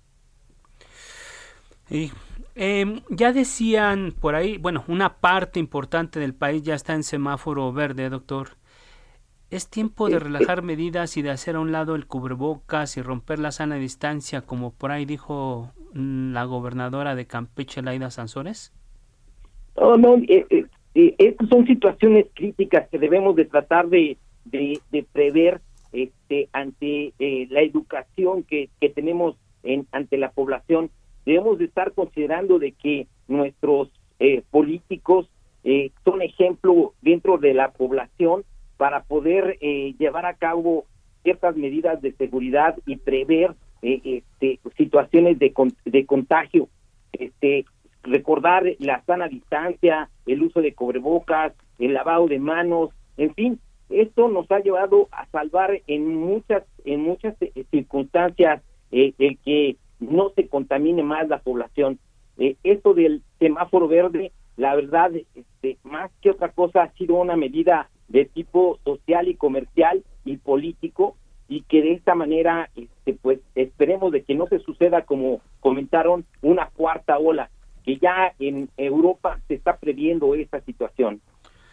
Y 1.91 2.11
em, 2.55 3.03
ya 3.11 3.35
decían 3.35 4.15
por 4.19 4.35
ahí, 4.35 4.57
bueno, 4.57 4.83
una 4.89 5.17
parte 5.17 5.61
importante 5.61 6.21
del 6.21 6.33
país 6.33 6.63
ya 6.63 6.75
está 6.75 6.95
en 6.95 7.03
semáforo 7.03 7.71
verde, 7.71 8.09
doctor. 8.09 8.57
¿Es 9.51 9.69
tiempo 9.69 10.09
de 10.09 10.19
relajar 10.19 10.63
medidas 10.63 11.19
y 11.19 11.23
de 11.23 11.29
hacer 11.29 11.57
a 11.57 11.61
un 11.61 11.71
lado 11.71 11.95
el 11.95 12.07
cubrebocas 12.07 12.97
y 12.97 13.03
romper 13.03 13.41
la 13.41 13.53
sana 13.53 13.75
distancia, 13.75 14.41
como 14.41 14.73
por 14.73 14.91
ahí 14.91 15.05
dijo 15.05 15.71
mm, 15.93 16.33
la 16.33 16.45
gobernadora 16.45 17.15
de 17.15 17.27
Campeche, 17.27 17.83
Laida 17.83 18.11
Sansores? 18.11 18.73
Oh, 19.75 19.99
no, 19.99 20.17
eh, 20.17 20.47
eh, 20.49 20.65
eh, 20.95 21.15
estas 21.19 21.49
son 21.49 21.67
situaciones 21.67 22.27
críticas 22.35 22.89
que 22.89 22.99
debemos 22.99 23.35
de 23.37 23.47
tratar 23.47 23.89
de, 23.89 24.19
prever 25.13 25.61
este, 25.93 26.49
ante 26.53 27.13
eh, 27.19 27.47
la 27.51 27.63
educación 27.63 28.43
que, 28.43 28.69
tenemos 28.95 29.37
en, 29.63 29.87
ante 29.93 30.19
la 30.19 30.31
población. 30.31 30.91
Debemos 31.25 31.59
de 31.59 31.67
estar 31.67 31.93
considerando 31.93 32.59
de 32.59 32.73
que 32.73 33.07
nuestros 33.29 33.91
eh, 34.19 34.43
políticos 34.51 35.29
son 36.05 36.23
ejemplo 36.23 36.93
dentro 37.03 37.39
de 37.39 37.55
la 37.55 37.71
población 37.71 38.43
para 38.79 39.05
poder 39.05 39.61
llevar 39.61 40.27
a 40.27 40.35
cabo 40.35 40.87
ciertas 41.23 41.55
medidas 41.55 42.03
de 42.03 42.11
seguridad 42.15 42.77
y 42.85 42.97
prever 42.97 43.55
este, 43.81 44.59
situaciones 44.77 45.39
de, 45.39 45.55
de 45.85 46.05
contagio. 46.05 46.69
Este, 47.13 47.65
recordar 48.03 48.65
la 48.79 49.03
sana 49.05 49.29
distancia, 49.29 50.09
el 50.27 50.43
uso 50.43 50.61
de 50.61 50.75
cobrebocas, 50.75 51.53
el 51.79 51.95
lavado 51.95 52.27
de 52.27 52.39
manos, 52.39 52.91
en 53.17 53.35
fin, 53.35 53.61
esto 53.91 54.29
nos 54.29 54.51
ha 54.51 54.61
llevado 54.61 55.09
a 55.13 55.27
salvar 55.27 55.83
en 55.87 56.15
muchas 56.15 56.65
en 56.85 57.03
muchas 57.03 57.35
eh, 57.41 57.65
circunstancias 57.71 58.63
eh, 58.91 59.13
el 59.19 59.39
que 59.39 59.77
no 60.01 60.31
se 60.31 60.49
contamine 60.49 61.03
más 61.03 61.29
la 61.29 61.39
población. 61.39 61.99
Eh, 62.39 62.57
esto 62.65 62.95
del 62.95 63.23
semáforo 63.39 63.89
verde 63.89 64.33
la 64.57 64.75
verdad, 64.75 65.11
este, 65.35 65.79
más 65.83 66.11
que 66.21 66.31
otra 66.31 66.51
cosa, 66.51 66.83
ha 66.83 66.93
sido 66.93 67.17
una 67.17 67.37
medida 67.37 67.89
de 68.09 68.27
tipo 68.27 68.79
social 68.85 69.29
y 69.29 69.35
comercial 69.35 70.05
y 70.25 70.37
político 70.37 71.17
y 71.49 71.63
que 71.63 71.83
de 71.83 71.93
esta 71.93 72.15
manera, 72.15 72.71
este, 72.77 73.15
pues 73.15 73.41
esperemos 73.55 74.13
de 74.13 74.23
que 74.23 74.35
no 74.35 74.47
se 74.47 74.59
suceda 74.61 75.03
como 75.03 75.41
comentaron 75.61 76.25
una 76.43 76.67
cuarta 76.67 77.19
ola, 77.19 77.51
que 77.85 77.99
ya 77.99 78.35
en 78.39 78.69
Europa 78.77 79.41
se 79.49 79.55
está 79.55 79.77
previendo 79.77 80.35
esta 80.35 80.61
situación. 80.61 81.21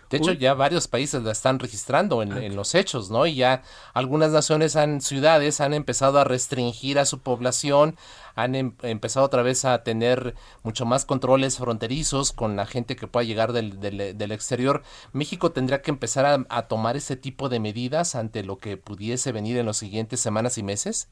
De 0.09 0.17
hecho, 0.17 0.33
ya 0.33 0.55
varios 0.55 0.87
países 0.87 1.21
la 1.21 1.31
están 1.31 1.59
registrando 1.59 2.23
en, 2.23 2.55
los 2.55 2.73
hechos, 2.73 3.11
¿no? 3.11 3.27
Y 3.27 3.35
ya 3.35 3.61
algunas 3.93 4.31
naciones, 4.31 4.75
han, 4.75 5.01
ciudades, 5.01 5.61
han 5.61 5.75
empezado 5.75 6.17
a 6.17 6.23
restringir 6.23 6.97
a 6.97 7.05
su 7.05 7.21
población, 7.21 7.95
han 8.35 8.55
em, 8.55 8.73
empezado 8.81 9.27
otra 9.27 9.43
vez 9.43 9.65
a 9.65 9.83
tener 9.83 10.33
mucho 10.63 10.85
más 10.85 11.05
controles 11.05 11.59
fronterizos 11.59 12.31
con 12.31 12.55
la 12.55 12.65
gente 12.65 12.95
que 12.95 13.05
pueda 13.05 13.23
llegar 13.23 13.53
del, 13.53 13.79
del, 13.79 14.31
exterior. 14.31 14.81
México 15.13 15.51
tendría 15.51 15.83
que 15.83 15.91
empezar 15.91 16.45
a, 16.49 16.67
tomar 16.67 16.97
ese 16.97 17.15
tipo 17.15 17.47
de 17.47 17.59
medidas 17.59 18.15
ante 18.15 18.43
lo 18.43 18.57
que 18.57 18.77
pudiese 18.77 19.31
venir 19.31 19.57
en 19.57 19.67
las 19.67 19.77
siguientes 19.77 20.19
semanas 20.19 20.57
y 20.57 20.63
meses. 20.63 21.11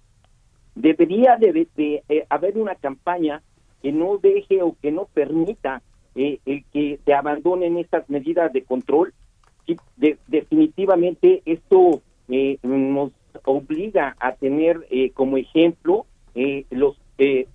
Debería 0.74 1.38
de, 1.38 1.68
eh, 1.78 2.26
haber 2.30 2.58
una 2.58 2.74
campaña 2.76 3.44
que 3.88 3.94
no 3.94 4.18
deje 4.18 4.62
o 4.62 4.76
que 4.82 4.92
no 4.92 5.06
permita 5.06 5.82
eh, 6.14 6.40
el 6.46 6.66
que 6.74 7.00
se 7.06 7.14
abandonen 7.14 7.78
estas 7.78 8.10
medidas 8.10 8.52
de 8.52 8.64
control, 8.64 9.14
definitivamente 10.28 11.42
esto 11.46 12.02
eh, 12.28 12.58
nos 12.64 13.14
obliga 13.46 14.14
a 14.20 14.34
tener 14.34 14.86
eh, 14.90 15.12
como 15.12 15.38
ejemplo 15.38 16.06
los 16.70 17.00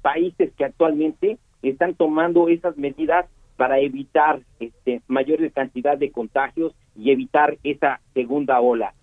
países 0.00 0.52
que 0.56 0.64
actualmente 0.64 1.36
están 1.62 1.94
tomando 1.94 2.48
esas 2.48 2.78
medidas 2.78 3.26
para 3.58 3.78
evitar 3.78 4.40
este, 4.58 5.02
mayor 5.06 5.38
cantidad 5.52 5.98
de 5.98 6.10
contagios 6.10 6.72
y 6.96 7.10
evitar 7.10 7.58
esa 7.62 8.00
segunda 8.14 8.58
ola. 8.58 8.94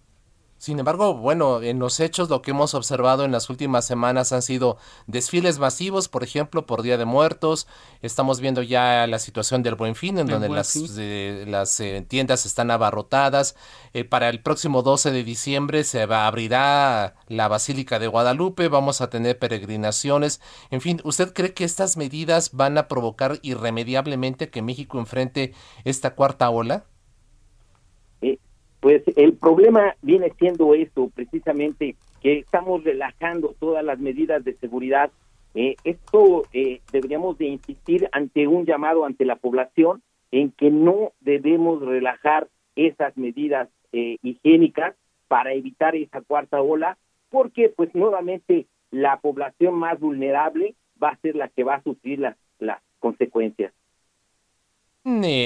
Sin 0.60 0.78
embargo, 0.78 1.14
bueno, 1.14 1.62
en 1.62 1.80
los 1.80 2.02
hechos 2.02 2.30
lo 2.30 2.42
que 2.42 2.52
hemos 2.52 2.74
observado 2.74 3.24
en 3.24 3.32
las 3.32 3.50
últimas 3.50 3.86
semanas 3.86 4.34
han 4.34 4.42
sido 4.42 4.78
desfiles 5.08 5.58
masivos, 5.58 6.10
por 6.10 6.22
ejemplo, 6.22 6.66
por 6.66 6.82
Día 6.82 6.98
de 6.98 7.06
Muertos. 7.06 7.66
Estamos 8.02 8.42
viendo 8.42 8.62
ya 8.62 9.08
la 9.08 9.20
situación 9.20 9.64
del 9.64 9.76
Buen 9.76 9.96
Fin, 9.96 10.20
en 10.20 10.28
donde 10.28 10.50
las, 10.50 10.76
las 10.76 11.80
eh, 11.80 12.06
tiendas 12.06 12.46
están 12.46 12.72
abarrotadas. 12.72 13.56
Eh, 13.94 14.04
para 14.04 14.28
el 14.28 14.42
próximo 14.42 14.84
12 14.84 15.12
de 15.12 15.24
diciembre 15.24 15.86
se 15.86 16.02
abrirá 16.02 17.16
la 17.30 17.48
Basílica 17.48 17.98
de 17.98 18.08
Guadalupe, 18.08 18.68
vamos 18.68 19.00
a 19.00 19.10
tener 19.10 19.40
peregrinaciones. 19.40 20.42
En 20.72 20.82
fin, 20.82 21.00
¿usted 21.06 21.32
cree 21.32 21.54
que 21.54 21.64
estas 21.64 21.96
medidas 21.96 22.50
van 22.52 22.78
a 22.78 22.90
provocar 22.90 23.40
irremediablemente 23.44 24.50
que 24.50 24.62
México 24.62 25.00
enfrente 25.00 25.54
esta 25.86 26.16
cuarta 26.16 26.50
ola? 26.50 26.84
Pues 28.80 29.04
el 29.18 29.34
problema 29.34 29.96
viene 30.02 30.32
siendo 30.38 30.74
esto, 30.74 31.10
precisamente, 31.14 31.96
que 32.22 32.40
estamos 32.40 32.84
relajando 32.84 33.56
todas 33.60 33.84
las 33.84 34.00
medidas 34.00 34.44
de 34.44 34.56
seguridad. 34.56 35.12
Eh, 35.54 35.76
esto 35.84 36.44
eh, 36.54 36.82
deberíamos 36.92 37.38
de 37.38 37.46
insistir 37.46 38.08
ante 38.12 38.48
un 38.48 38.66
llamado 38.66 39.06
ante 39.06 39.26
la 39.26 39.36
población 39.36 40.02
en 40.32 40.52
que 40.52 40.70
no 40.70 41.12
debemos 41.20 41.82
relajar 41.82 42.48
esas 42.76 43.18
medidas 43.18 43.68
eh, 43.92 44.18
higiénicas 44.22 44.96
para 45.28 45.54
evitar 45.54 45.96
esa 45.96 46.22
cuarta 46.22 46.62
ola, 46.62 46.98
porque 47.30 47.70
pues 47.70 47.94
nuevamente 47.94 48.68
la 48.92 49.20
población 49.20 49.76
más 49.76 50.00
vulnerable 50.00 50.76
va 51.02 51.10
a 51.10 51.18
ser 51.18 51.36
la 51.36 51.50
que 51.50 51.64
va 51.64 51.76
a 51.76 51.84
sufrir 51.84 52.20
las, 52.20 52.38
las 52.60 52.82
consecuencias 53.00 53.74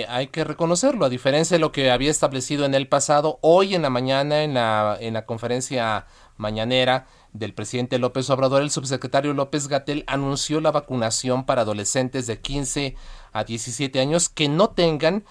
hay 0.08 0.28
que 0.28 0.43
reconocerlo, 0.43 1.06
a 1.06 1.10
diferencia 1.10 1.58
de 1.58 1.62
lo 1.62 1.72
que 1.72 1.91
había 1.91 2.12
establecido 2.12 2.66
en 2.66 2.74
el 2.74 2.88
pasado, 2.88 3.39
hoy 3.41 3.76
en 3.76 3.84
la 3.84 3.89
mañana 3.89 4.43
en 4.43 4.54
la, 4.56 4.97
en 4.99 5.14
la 5.14 5.26
conferencia 5.26 6.06
mañanera 6.38 7.06
del 7.34 7.54
presidente 7.54 7.99
López 7.99 8.30
Obrador, 8.30 8.62
el 8.62 8.70
subsecretario 8.70 9.34
López 9.34 9.68
Gatel 9.68 10.04
anunció 10.08 10.60
la 10.60 10.72
vacunación 10.72 11.45
para 11.45 11.62
adolescentes 11.62 12.28
de 12.28 12.39
15 12.39 12.95
a 13.32 13.43
17 13.43 13.99
años 13.99 14.30
que 14.30 14.49
no 14.49 14.70
tengan 14.70 15.24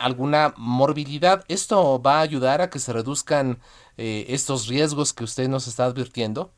alguna 0.00 0.54
morbilidad. 0.56 1.44
¿Esto 1.48 2.00
va 2.00 2.18
a 2.18 2.22
ayudar 2.22 2.60
a 2.60 2.70
que 2.70 2.78
se 2.78 2.92
reduzcan 2.92 3.58
eh, 3.96 4.26
estos 4.28 4.68
riesgos 4.68 5.12
que 5.12 5.24
usted 5.24 5.48
nos 5.48 5.66
está 5.66 5.84
advirtiendo? 5.84 6.50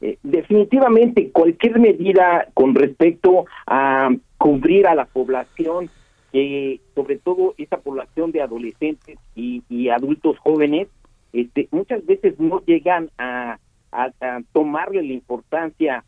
Eh, 0.00 0.18
definitivamente 0.22 1.30
cualquier 1.30 1.78
medida 1.80 2.48
con 2.54 2.74
respecto 2.74 3.46
a 3.66 4.10
cubrir 4.38 4.86
a 4.86 4.94
la 4.94 5.06
población 5.06 5.88
que 6.36 6.82
sobre 6.94 7.16
todo 7.16 7.54
esa 7.56 7.78
población 7.78 8.30
de 8.30 8.42
adolescentes 8.42 9.18
y, 9.34 9.88
adultos 9.88 10.38
jóvenes, 10.38 10.86
este, 11.32 11.66
muchas 11.70 12.04
veces 12.04 12.38
no 12.38 12.62
llegan 12.66 13.10
a, 13.16 13.58
tomarle 14.52 15.02
la 15.02 15.14
importancia 15.14 16.04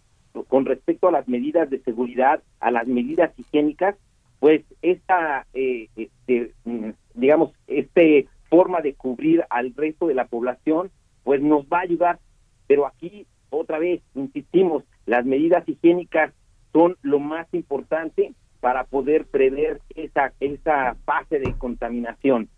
con 0.49 0.67
respecto 0.67 1.09
a 1.09 1.13
las 1.13 1.27
medidas 1.27 1.71
de 1.71 1.79
seguridad, 1.79 2.43
a 2.61 2.71
las 2.71 2.87
medidas 2.87 3.33
higiénicas, 3.39 3.97
pues 4.41 4.61
esta, 4.83 5.47
eh, 5.55 5.89
este, 5.97 6.53
mm, 6.67 6.91
digamos, 7.15 7.53
este 7.67 8.27
forma 8.51 8.83
de 8.83 8.93
cubrir 8.93 9.47
al 9.49 9.75
resto 9.75 10.09
de 10.09 10.15
la 10.15 10.27
población, 10.27 10.91
pues 11.25 11.41
nos 11.41 11.65
va 11.65 11.79
a 11.79 11.83
ayudar. 11.89 12.19
Pero 12.67 12.87
aquí, 12.87 13.27
otra 13.49 13.79
vez, 13.79 14.03
insistimos, 14.15 14.85
las 15.07 15.25
medidas 15.25 15.67
higiénicas 15.67 16.35
son 16.75 16.99
lo 17.01 17.19
más 17.19 17.47
importante 17.55 18.35
para 18.61 18.85
poder 18.85 19.27
prever 19.27 19.81
esa, 19.95 20.33
esa 20.41 20.97
fase 21.05 21.39
de 21.39 21.57
contaminación. 21.59 22.49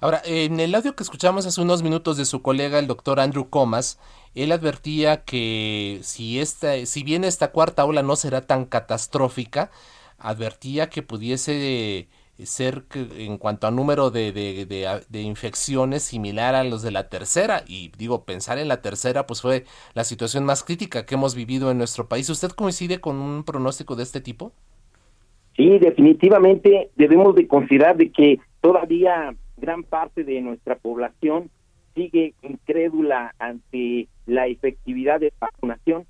Ahora, 0.00 0.22
en 0.24 0.60
el 0.60 0.74
audio 0.74 0.96
que 0.96 1.02
escuchamos 1.02 1.46
hace 1.46 1.60
unos 1.60 1.82
minutos 1.82 2.16
de 2.16 2.24
su 2.24 2.42
colega, 2.42 2.78
el 2.78 2.86
doctor 2.86 3.20
Andrew 3.20 3.50
Comas, 3.50 3.98
él 4.34 4.52
advertía 4.52 5.24
que 5.24 6.00
si, 6.02 6.40
esta, 6.40 6.86
si 6.86 7.02
bien 7.02 7.24
esta 7.24 7.52
cuarta 7.52 7.84
ola 7.84 8.02
no 8.02 8.16
será 8.16 8.46
tan 8.46 8.64
catastrófica, 8.64 9.70
advertía 10.18 10.88
que 10.88 11.02
pudiese 11.02 12.08
ser 12.44 12.86
en 12.94 13.36
cuanto 13.38 13.66
a 13.66 13.70
número 13.70 14.10
de, 14.10 14.32
de, 14.32 14.66
de, 15.08 15.20
infecciones 15.20 16.02
similar 16.02 16.54
a 16.54 16.64
los 16.64 16.82
de 16.82 16.90
la 16.90 17.08
tercera. 17.08 17.64
Y 17.66 17.92
digo, 17.98 18.24
pensar 18.24 18.58
en 18.58 18.68
la 18.68 18.80
tercera, 18.80 19.26
pues 19.26 19.42
fue 19.42 19.66
la 19.94 20.04
situación 20.04 20.44
más 20.44 20.64
crítica 20.64 21.04
que 21.04 21.14
hemos 21.14 21.34
vivido 21.34 21.70
en 21.70 21.78
nuestro 21.78 22.08
país. 22.08 22.30
¿Usted 22.30 22.50
coincide 22.50 23.00
con 23.00 23.16
un 23.16 23.44
pronóstico 23.44 23.96
de 23.96 24.04
este 24.04 24.20
tipo? 24.20 24.52
Sí, 25.56 25.78
definitivamente 25.78 26.90
debemos 26.96 27.34
de 27.34 27.46
considerar 27.46 27.96
de 27.96 28.10
que 28.10 28.38
todavía 28.60 29.34
gran 29.56 29.82
parte 29.82 30.24
de 30.24 30.40
nuestra 30.40 30.76
población 30.76 31.50
sigue 31.94 32.34
incrédula 32.42 33.34
ante 33.38 34.08
la 34.26 34.46
efectividad 34.46 35.20
de 35.20 35.32
la 35.40 35.48
vacunación 35.48 36.06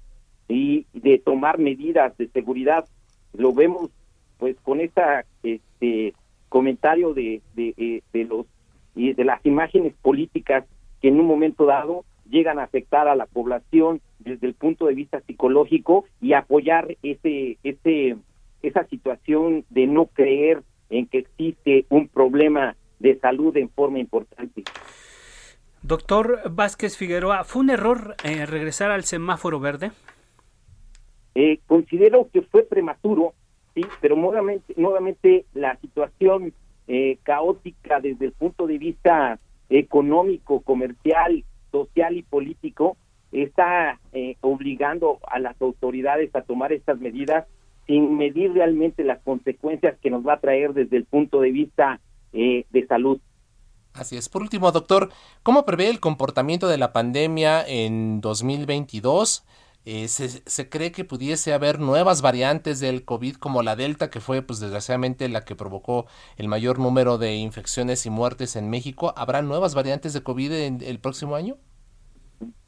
y 0.49 0.87
de 0.93 1.19
tomar 1.19 1.59
medidas 1.59 2.17
de 2.19 2.29
seguridad. 2.29 2.85
Lo 3.33 3.53
vemos 3.53 3.91
pues 4.39 4.57
con 4.63 4.81
esta 4.81 5.25
este 5.43 6.15
comentario 6.49 7.15
de, 7.15 7.41
de, 7.55 7.75
eh, 7.77 8.03
de 8.13 8.25
los 8.25 8.47
y 8.95 9.13
de 9.13 9.25
las 9.25 9.45
imágenes 9.47 9.95
políticas 10.03 10.65
que 11.01 11.09
en 11.09 11.21
un 11.21 11.27
momento 11.27 11.65
dado 11.65 12.05
llegan 12.29 12.59
a 12.59 12.65
afectar 12.65 13.09
a 13.09 13.15
la 13.15 13.27
población 13.27 14.01
desde 14.19 14.47
el 14.47 14.55
punto 14.55 14.87
de 14.87 14.95
vista 14.95 15.21
psicológico 15.21 16.05
y 16.21 16.33
apoyar 16.33 16.97
ese 17.03 17.59
ese 17.63 18.17
esa 18.63 18.85
situación 18.87 19.65
de 19.71 19.87
no 19.87 20.07
creer 20.07 20.63
en 20.91 21.07
que 21.07 21.19
existe 21.19 21.87
un 21.89 22.09
problema 22.09 22.77
de 22.99 23.19
salud 23.19 23.57
en 23.57 23.71
forma 23.71 23.99
importante. 23.99 24.65
Doctor 25.83 26.43
Vázquez 26.51 26.97
Figueroa, 26.97 27.45
¿fue 27.45 27.63
un 27.63 27.71
error 27.71 28.15
eh, 28.23 28.45
regresar 28.45 28.91
al 28.91 29.05
semáforo 29.05 29.61
verde? 29.61 29.93
Eh, 31.35 31.61
considero 31.67 32.29
que 32.31 32.43
fue 32.43 32.65
prematuro, 32.65 33.33
sí, 33.75 33.83
pero 34.01 34.15
nuevamente, 34.15 34.75
nuevamente 34.77 35.47
la 35.55 35.77
situación 35.77 36.53
eh, 36.87 37.19
caótica 37.23 38.01
desde 38.01 38.27
el 38.27 38.33
punto 38.33 38.67
de 38.67 38.77
vista 38.77 39.39
económico, 39.71 40.61
comercial, 40.61 41.45
social 41.73 42.17
y 42.17 42.23
político 42.23 42.97
está 43.33 44.01
obligando 44.41 45.21
a 45.29 45.39
las 45.39 45.61
autoridades 45.63 46.35
a 46.35 46.43
tomar 46.43 46.73
estas 46.73 46.99
medidas 46.99 47.47
sin 47.87 48.17
medir 48.17 48.53
realmente 48.53 49.05
las 49.05 49.21
consecuencias 49.23 49.99
que 50.01 50.11
nos 50.11 50.27
va 50.27 50.35
a 50.35 50.41
traer 50.41 50.75
desde 50.75 50.97
el 50.97 51.05
punto 51.05 51.41
de 51.41 51.51
vista 51.51 52.01
eh, 52.33 52.65
de 52.71 52.87
salud. 52.87 53.21
Así 53.93 54.17
es. 54.17 54.29
Por 54.29 54.43
último, 54.43 54.71
doctor, 54.71 55.11
¿cómo 55.43 55.65
prevé 55.65 55.89
el 55.89 55.99
comportamiento 55.99 56.69
de 56.69 56.79
la 56.79 56.93
pandemia 56.93 57.65
en 57.67 58.21
2022? 58.21 59.45
Eh, 59.87 60.09
se, 60.09 60.29
se, 60.29 60.69
cree 60.69 60.93
que 60.93 61.05
pudiese 61.05 61.55
haber 61.55 61.81
nuevas 61.81 62.21
variantes 62.21 62.81
del 62.81 63.05
COVID 63.05 63.37
como 63.37 63.63
la 63.63 63.77
Delta, 63.77 64.11
que 64.11 64.21
fue 64.21 64.43
pues 64.43 64.61
desgraciadamente 64.61 65.29
la 65.29 65.45
que 65.45 65.57
provocó 65.57 66.07
el 66.37 66.49
mayor 66.49 66.79
número 66.79 67.17
de 67.19 67.37
infecciones 67.37 68.05
y 68.05 68.11
muertes 68.11 68.57
en 68.57 68.69
México. 68.69 69.15
¿Habrá 69.17 69.43
nuevas 69.43 69.75
variantes 69.75 70.13
de 70.13 70.23
COVID 70.23 70.53
en 70.53 70.83
el 70.83 71.01
próximo 71.01 71.35
año? 71.35 71.57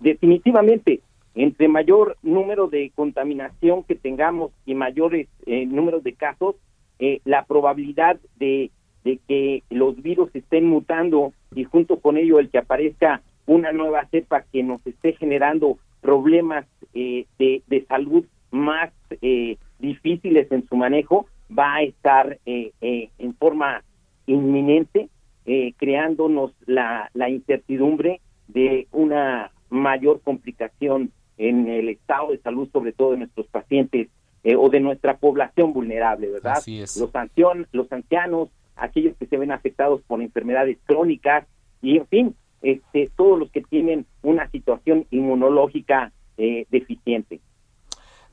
Definitivamente 0.01 1.03
entre 1.35 1.69
mayor 1.69 2.17
número 2.23 2.69
de 2.69 2.91
contaminación 2.95 3.85
que 3.85 3.95
tengamos 3.95 4.53
y 4.67 4.75
mayores 4.75 5.29
eh, 5.47 5.67
números 5.67 6.03
de 6.03 6.15
casos, 6.15 6.57
eh, 6.99 7.21
la 7.25 7.45
probabilidad 7.45 8.21
de, 8.39 8.71
de 9.05 9.19
que 9.27 9.63
los 9.71 10.01
virus 10.03 10.35
estén 10.35 10.67
mutando 10.67 11.33
y 11.55 11.65
junto 11.65 12.01
con 12.01 12.17
ello 12.17 12.39
el 12.39 12.51
que 12.51 12.59
aparezca 12.59 13.23
una 13.47 13.73
nueva 13.73 14.07
cepa 14.11 14.45
que 14.53 14.63
nos 14.63 14.87
esté 14.87 15.15
generando 15.15 15.79
problemas 16.01 16.67
eh, 16.95 17.27
de, 17.39 17.85
salud 17.89 18.25
más 18.51 18.93
eh, 19.23 19.57
difíciles 19.79 20.51
en 20.53 20.67
su 20.69 20.77
manejo, 20.77 21.27
va 21.57 21.77
a 21.77 21.83
estar 21.83 22.39
eh, 22.47 22.73
eh 22.81 23.09
en 23.19 23.35
forma 23.35 23.83
inminente, 24.27 25.09
eh, 25.47 25.73
creándonos 25.77 26.53
la, 26.67 27.11
la 27.15 27.29
incertidumbre 27.29 28.21
de 28.49 28.87
una 28.93 29.51
mayor 29.71 30.21
complicación 30.21 31.11
en 31.39 31.69
el 31.69 31.89
estado 31.89 32.33
de 32.33 32.39
salud, 32.39 32.69
sobre 32.73 32.93
todo 32.93 33.13
de 33.13 33.19
nuestros 33.19 33.47
pacientes 33.49 34.09
eh, 34.45 34.57
o 34.57 34.69
de 34.69 34.81
nuestra 34.81 35.17
población 35.17 35.73
vulnerable, 35.73 36.31
¿verdad? 36.31 36.55
Así 36.57 36.81
es. 36.81 36.97
Los, 36.97 37.15
ancianos, 37.15 37.69
los 37.73 37.91
ancianos, 37.93 38.49
aquellos 38.77 39.17
que 39.17 39.27
se 39.27 39.37
ven 39.37 39.53
afectados 39.53 40.03
por 40.03 40.21
enfermedades 40.21 40.79
crónicas 40.85 41.47
y, 41.81 41.99
en 41.99 42.07
fin, 42.07 42.35
este, 42.63 43.11
todos 43.17 43.39
los 43.39 43.51
que 43.51 43.63
tienen 43.63 44.07
una 44.23 44.49
situación 44.51 45.07
inmunológica 45.11 46.13
eh, 46.39 46.67
deficiente. 46.71 47.41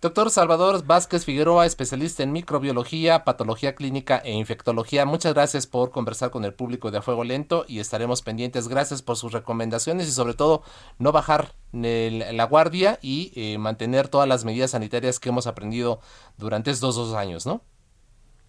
Doctor 0.01 0.29
Salvador 0.29 0.85
Vázquez 0.87 1.25
Figueroa, 1.25 1.65
especialista 1.65 2.23
en 2.23 2.31
microbiología, 2.31 3.25
patología 3.25 3.75
clínica 3.75 4.19
e 4.19 4.31
infectología, 4.31 5.05
muchas 5.05 5.33
gracias 5.33 5.67
por 5.67 5.91
conversar 5.91 6.31
con 6.31 6.45
el 6.45 6.53
público 6.53 6.89
de 6.89 6.99
A 6.99 7.01
Fuego 7.01 7.25
Lento 7.25 7.65
y 7.67 7.79
estaremos 7.79 8.21
pendientes. 8.21 8.69
Gracias 8.69 9.01
por 9.01 9.17
sus 9.17 9.33
recomendaciones 9.33 10.07
y 10.07 10.11
sobre 10.11 10.35
todo 10.35 10.63
no 10.99 11.11
bajar 11.11 11.47
el, 11.73 12.19
la 12.37 12.45
guardia 12.45 12.97
y 13.01 13.33
eh, 13.35 13.57
mantener 13.57 14.07
todas 14.07 14.25
las 14.25 14.45
medidas 14.45 14.71
sanitarias 14.71 15.19
que 15.19 15.27
hemos 15.27 15.47
aprendido 15.47 15.99
durante 16.37 16.71
estos 16.71 16.95
dos 16.95 17.13
años, 17.13 17.45
¿no? 17.45 17.59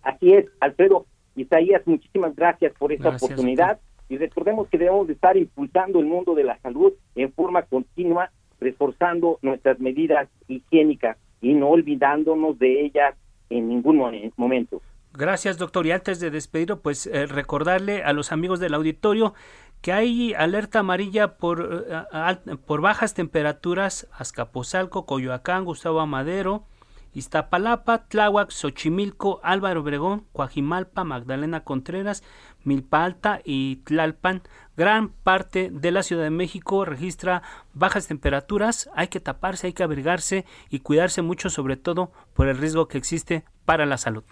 Así 0.02 0.32
es, 0.32 0.46
Alfredo. 0.60 1.06
Isaías, 1.34 1.82
muchísimas 1.84 2.36
gracias 2.36 2.72
por 2.78 2.92
esta 2.92 3.08
gracias, 3.08 3.24
oportunidad 3.28 3.80
y 4.08 4.18
recordemos 4.18 4.68
que 4.68 4.78
debemos 4.78 5.08
de 5.08 5.14
estar 5.14 5.36
impulsando 5.36 5.98
el 5.98 6.06
mundo 6.06 6.36
de 6.36 6.44
la 6.44 6.60
salud 6.60 6.92
en 7.16 7.32
forma 7.32 7.62
continua, 7.62 8.30
reforzando 8.60 9.40
nuestras 9.42 9.80
medidas 9.80 10.28
higiénicas 10.46 11.16
y 11.40 11.54
no 11.54 11.68
olvidándonos 11.68 12.58
de 12.58 12.86
ellas 12.86 13.14
en 13.48 13.68
ningún 13.68 13.96
momento. 14.36 14.82
Gracias, 15.12 15.58
doctor. 15.58 15.86
Y 15.86 15.92
antes 15.92 16.20
de 16.20 16.30
despedirlo, 16.30 16.80
pues 16.80 17.06
eh, 17.06 17.26
recordarle 17.26 18.04
a 18.04 18.12
los 18.12 18.30
amigos 18.32 18.60
del 18.60 18.74
auditorio 18.74 19.34
que 19.80 19.92
hay 19.92 20.34
alerta 20.34 20.80
amarilla 20.80 21.36
por, 21.36 21.60
uh, 21.60 22.56
por 22.58 22.80
bajas 22.80 23.14
temperaturas 23.14 24.08
Azcapotzalco, 24.12 25.06
Coyoacán, 25.06 25.64
Gustavo 25.64 26.00
Amadero, 26.00 26.64
Iztapalapa, 27.12 28.06
Tláhuac, 28.06 28.50
Xochimilco, 28.50 29.40
Álvaro 29.42 29.80
Obregón, 29.80 30.26
Coajimalpa, 30.32 31.04
Magdalena 31.04 31.64
Contreras, 31.64 32.22
Milpa 32.64 33.04
Alta 33.04 33.40
y 33.44 33.76
Tlalpan. 33.76 34.42
Gran 34.76 35.10
parte 35.10 35.70
de 35.72 35.90
la 35.90 36.02
Ciudad 36.02 36.24
de 36.24 36.30
México 36.30 36.84
registra 36.84 37.42
bajas 37.74 38.06
temperaturas. 38.06 38.88
Hay 38.94 39.08
que 39.08 39.20
taparse, 39.20 39.68
hay 39.68 39.72
que 39.72 39.82
abrigarse 39.82 40.44
y 40.68 40.80
cuidarse 40.80 41.22
mucho, 41.22 41.50
sobre 41.50 41.76
todo 41.76 42.12
por 42.34 42.48
el 42.48 42.58
riesgo 42.58 42.88
que 42.88 42.98
existe 42.98 43.44
para 43.64 43.86
la 43.86 43.98
salud. 43.98 44.24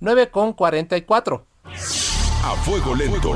9 0.00 0.30
con 0.30 0.52
44. 0.52 1.46
A 1.64 2.54
fuego 2.56 2.94
lento. 2.94 3.34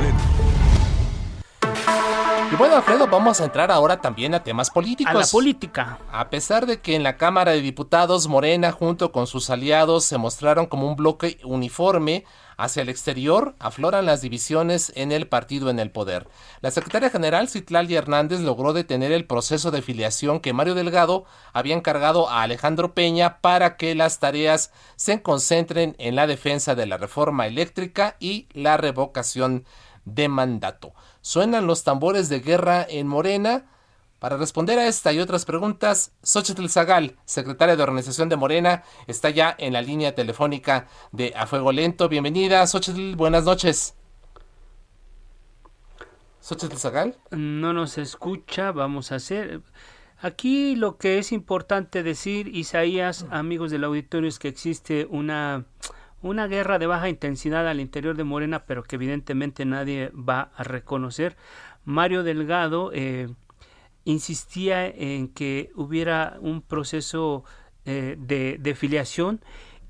Y 2.52 2.54
bueno, 2.54 2.76
Alfredo, 2.76 3.06
vamos 3.06 3.40
a 3.40 3.46
entrar 3.46 3.70
ahora 3.70 4.02
también 4.02 4.34
a 4.34 4.44
temas 4.44 4.70
políticos. 4.70 5.14
A 5.14 5.18
la 5.20 5.26
política. 5.26 5.98
A 6.12 6.28
pesar 6.28 6.66
de 6.66 6.82
que 6.82 6.94
en 6.94 7.02
la 7.02 7.16
Cámara 7.16 7.52
de 7.52 7.62
Diputados 7.62 8.28
Morena 8.28 8.72
junto 8.72 9.10
con 9.10 9.26
sus 9.26 9.48
aliados 9.48 10.04
se 10.04 10.18
mostraron 10.18 10.66
como 10.66 10.86
un 10.86 10.94
bloque 10.94 11.38
uniforme 11.44 12.26
hacia 12.58 12.82
el 12.82 12.90
exterior, 12.90 13.54
afloran 13.58 14.04
las 14.04 14.20
divisiones 14.20 14.92
en 14.96 15.12
el 15.12 15.28
partido 15.28 15.70
en 15.70 15.78
el 15.78 15.90
poder. 15.90 16.28
La 16.60 16.70
secretaria 16.70 17.08
general 17.08 17.48
Citlali 17.48 17.94
Hernández 17.94 18.40
logró 18.40 18.74
detener 18.74 19.12
el 19.12 19.24
proceso 19.24 19.70
de 19.70 19.80
filiación 19.80 20.38
que 20.38 20.52
Mario 20.52 20.74
Delgado 20.74 21.24
había 21.54 21.74
encargado 21.74 22.28
a 22.28 22.42
Alejandro 22.42 22.92
Peña 22.92 23.38
para 23.40 23.78
que 23.78 23.94
las 23.94 24.18
tareas 24.18 24.72
se 24.96 25.22
concentren 25.22 25.96
en 25.98 26.16
la 26.16 26.26
defensa 26.26 26.74
de 26.74 26.84
la 26.84 26.98
reforma 26.98 27.46
eléctrica 27.46 28.16
y 28.20 28.46
la 28.52 28.76
revocación 28.76 29.64
de 30.04 30.28
mandato. 30.28 30.92
Suenan 31.22 31.68
los 31.68 31.84
tambores 31.84 32.28
de 32.28 32.40
guerra 32.40 32.84
en 32.88 33.06
Morena. 33.06 33.64
Para 34.18 34.36
responder 34.36 34.78
a 34.78 34.88
esta 34.88 35.12
y 35.12 35.20
otras 35.20 35.44
preguntas, 35.44 36.12
Xochitl 36.22 36.68
Zagal, 36.68 37.16
secretaria 37.24 37.76
de 37.76 37.82
Organización 37.82 38.28
de 38.28 38.36
Morena, 38.36 38.82
está 39.06 39.30
ya 39.30 39.54
en 39.58 39.72
la 39.72 39.82
línea 39.82 40.14
telefónica 40.14 40.88
de 41.12 41.32
A 41.36 41.46
Fuego 41.46 41.72
Lento. 41.72 42.08
Bienvenida, 42.08 42.66
Xochitl, 42.66 43.14
buenas 43.14 43.44
noches. 43.44 43.94
Xochitl 46.40 46.76
Zagal. 46.76 47.16
No 47.30 47.72
nos 47.72 47.98
escucha, 47.98 48.72
vamos 48.72 49.12
a 49.12 49.16
hacer. 49.16 49.62
Aquí 50.20 50.74
lo 50.74 50.98
que 50.98 51.18
es 51.18 51.30
importante 51.30 52.02
decir, 52.02 52.48
Isaías, 52.48 53.26
amigos 53.30 53.70
del 53.70 53.84
auditorio, 53.84 54.28
es 54.28 54.40
que 54.40 54.48
existe 54.48 55.06
una 55.08 55.66
una 56.22 56.46
guerra 56.46 56.78
de 56.78 56.86
baja 56.86 57.08
intensidad 57.08 57.68
al 57.68 57.80
interior 57.80 58.16
de 58.16 58.24
Morena, 58.24 58.64
pero 58.64 58.82
que 58.82 58.96
evidentemente 58.96 59.64
nadie 59.64 60.10
va 60.10 60.50
a 60.56 60.62
reconocer. 60.62 61.36
Mario 61.84 62.22
Delgado 62.22 62.90
eh, 62.94 63.28
insistía 64.04 64.86
en 64.86 65.28
que 65.28 65.70
hubiera 65.74 66.36
un 66.40 66.62
proceso 66.62 67.44
eh, 67.84 68.16
de, 68.18 68.74
filiación 68.74 69.40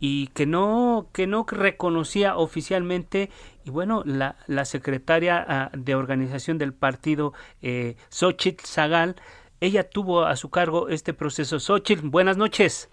y 0.00 0.28
que 0.28 0.46
no, 0.46 1.08
que 1.12 1.26
no 1.26 1.44
reconocía 1.48 2.36
oficialmente 2.36 3.30
y 3.64 3.70
bueno, 3.70 4.02
la, 4.04 4.36
la 4.46 4.64
secretaria 4.64 5.70
uh, 5.72 5.76
de 5.78 5.94
organización 5.94 6.58
del 6.58 6.72
partido, 6.72 7.34
eh, 7.60 7.96
Xochitl 8.08 8.64
Zagal, 8.66 9.16
ella 9.60 9.88
tuvo 9.88 10.22
a 10.24 10.34
su 10.34 10.50
cargo 10.50 10.88
este 10.88 11.14
proceso. 11.14 11.60
Xochitl, 11.60 12.08
buenas 12.08 12.36
noches. 12.36 12.90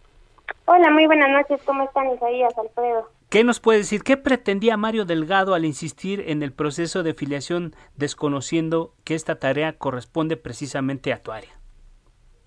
Hola, 0.66 0.92
muy 0.92 1.08
buenas 1.08 1.30
noches. 1.32 1.60
¿Cómo 1.66 1.84
están, 1.84 2.12
Isaías, 2.12 2.56
Alfredo? 2.58 3.10
¿Qué 3.30 3.44
nos 3.44 3.60
puede 3.60 3.78
decir? 3.80 4.02
¿Qué 4.02 4.18
pretendía 4.18 4.76
Mario 4.76 5.06
Delgado 5.06 5.54
al 5.54 5.64
insistir 5.64 6.24
en 6.32 6.42
el 6.42 6.52
proceso 6.52 7.04
de 7.04 7.14
filiación 7.14 7.74
desconociendo 7.96 8.94
que 9.06 9.14
esta 9.14 9.38
tarea 9.38 9.78
corresponde 9.78 10.36
precisamente 10.36 11.14
a 11.14 11.22
tu 11.22 11.32
área? 11.32 11.52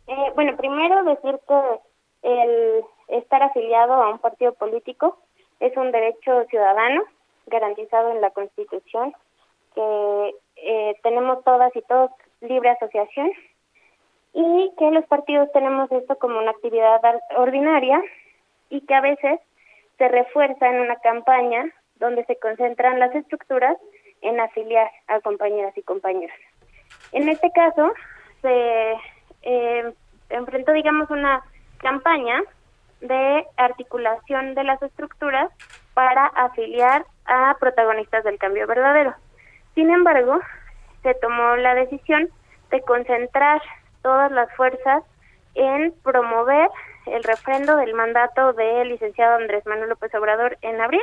Eh, 0.08 0.32
bueno, 0.34 0.56
primero 0.56 1.04
decir 1.04 1.38
que 1.46 1.60
el 2.22 2.84
estar 3.16 3.44
afiliado 3.44 3.92
a 3.92 4.10
un 4.10 4.18
partido 4.18 4.54
político 4.54 5.18
es 5.60 5.76
un 5.76 5.92
derecho 5.92 6.46
ciudadano 6.50 7.04
garantizado 7.46 8.10
en 8.10 8.20
la 8.20 8.30
Constitución, 8.30 9.14
que 9.76 10.34
eh, 10.56 10.96
tenemos 11.04 11.44
todas 11.44 11.70
y 11.76 11.82
todos 11.82 12.10
libre 12.40 12.70
asociación 12.70 13.30
y 14.32 14.72
que 14.76 14.90
los 14.90 15.04
partidos 15.06 15.48
tenemos 15.52 15.92
esto 15.92 16.18
como 16.18 16.40
una 16.40 16.50
actividad 16.50 17.00
ordinaria 17.36 18.02
y 18.68 18.80
que 18.80 18.94
a 18.94 19.00
veces 19.00 19.38
se 20.02 20.08
refuerza 20.08 20.68
en 20.68 20.80
una 20.80 20.96
campaña 20.96 21.64
donde 22.00 22.24
se 22.24 22.36
concentran 22.40 22.98
las 22.98 23.14
estructuras 23.14 23.76
en 24.20 24.40
afiliar 24.40 24.90
a 25.06 25.20
compañeras 25.20 25.78
y 25.78 25.82
compañeros. 25.82 26.36
En 27.12 27.28
este 27.28 27.52
caso, 27.52 27.92
se 28.40 28.94
eh, 29.42 29.92
enfrentó, 30.28 30.72
digamos, 30.72 31.08
una 31.08 31.44
campaña 31.76 32.42
de 33.00 33.46
articulación 33.56 34.56
de 34.56 34.64
las 34.64 34.82
estructuras 34.82 35.52
para 35.94 36.26
afiliar 36.26 37.04
a 37.26 37.56
protagonistas 37.60 38.24
del 38.24 38.38
cambio 38.38 38.66
verdadero. 38.66 39.14
Sin 39.76 39.88
embargo, 39.88 40.40
se 41.04 41.14
tomó 41.14 41.54
la 41.54 41.76
decisión 41.76 42.28
de 42.72 42.80
concentrar 42.80 43.62
todas 44.02 44.32
las 44.32 44.52
fuerzas 44.56 45.04
en 45.54 45.92
promover 46.02 46.68
el 47.06 47.22
refrendo 47.24 47.76
del 47.76 47.94
mandato 47.94 48.52
del 48.52 48.90
licenciado 48.90 49.36
Andrés 49.36 49.66
Manuel 49.66 49.90
López 49.90 50.14
Obrador 50.14 50.58
en 50.62 50.80
abril 50.80 51.02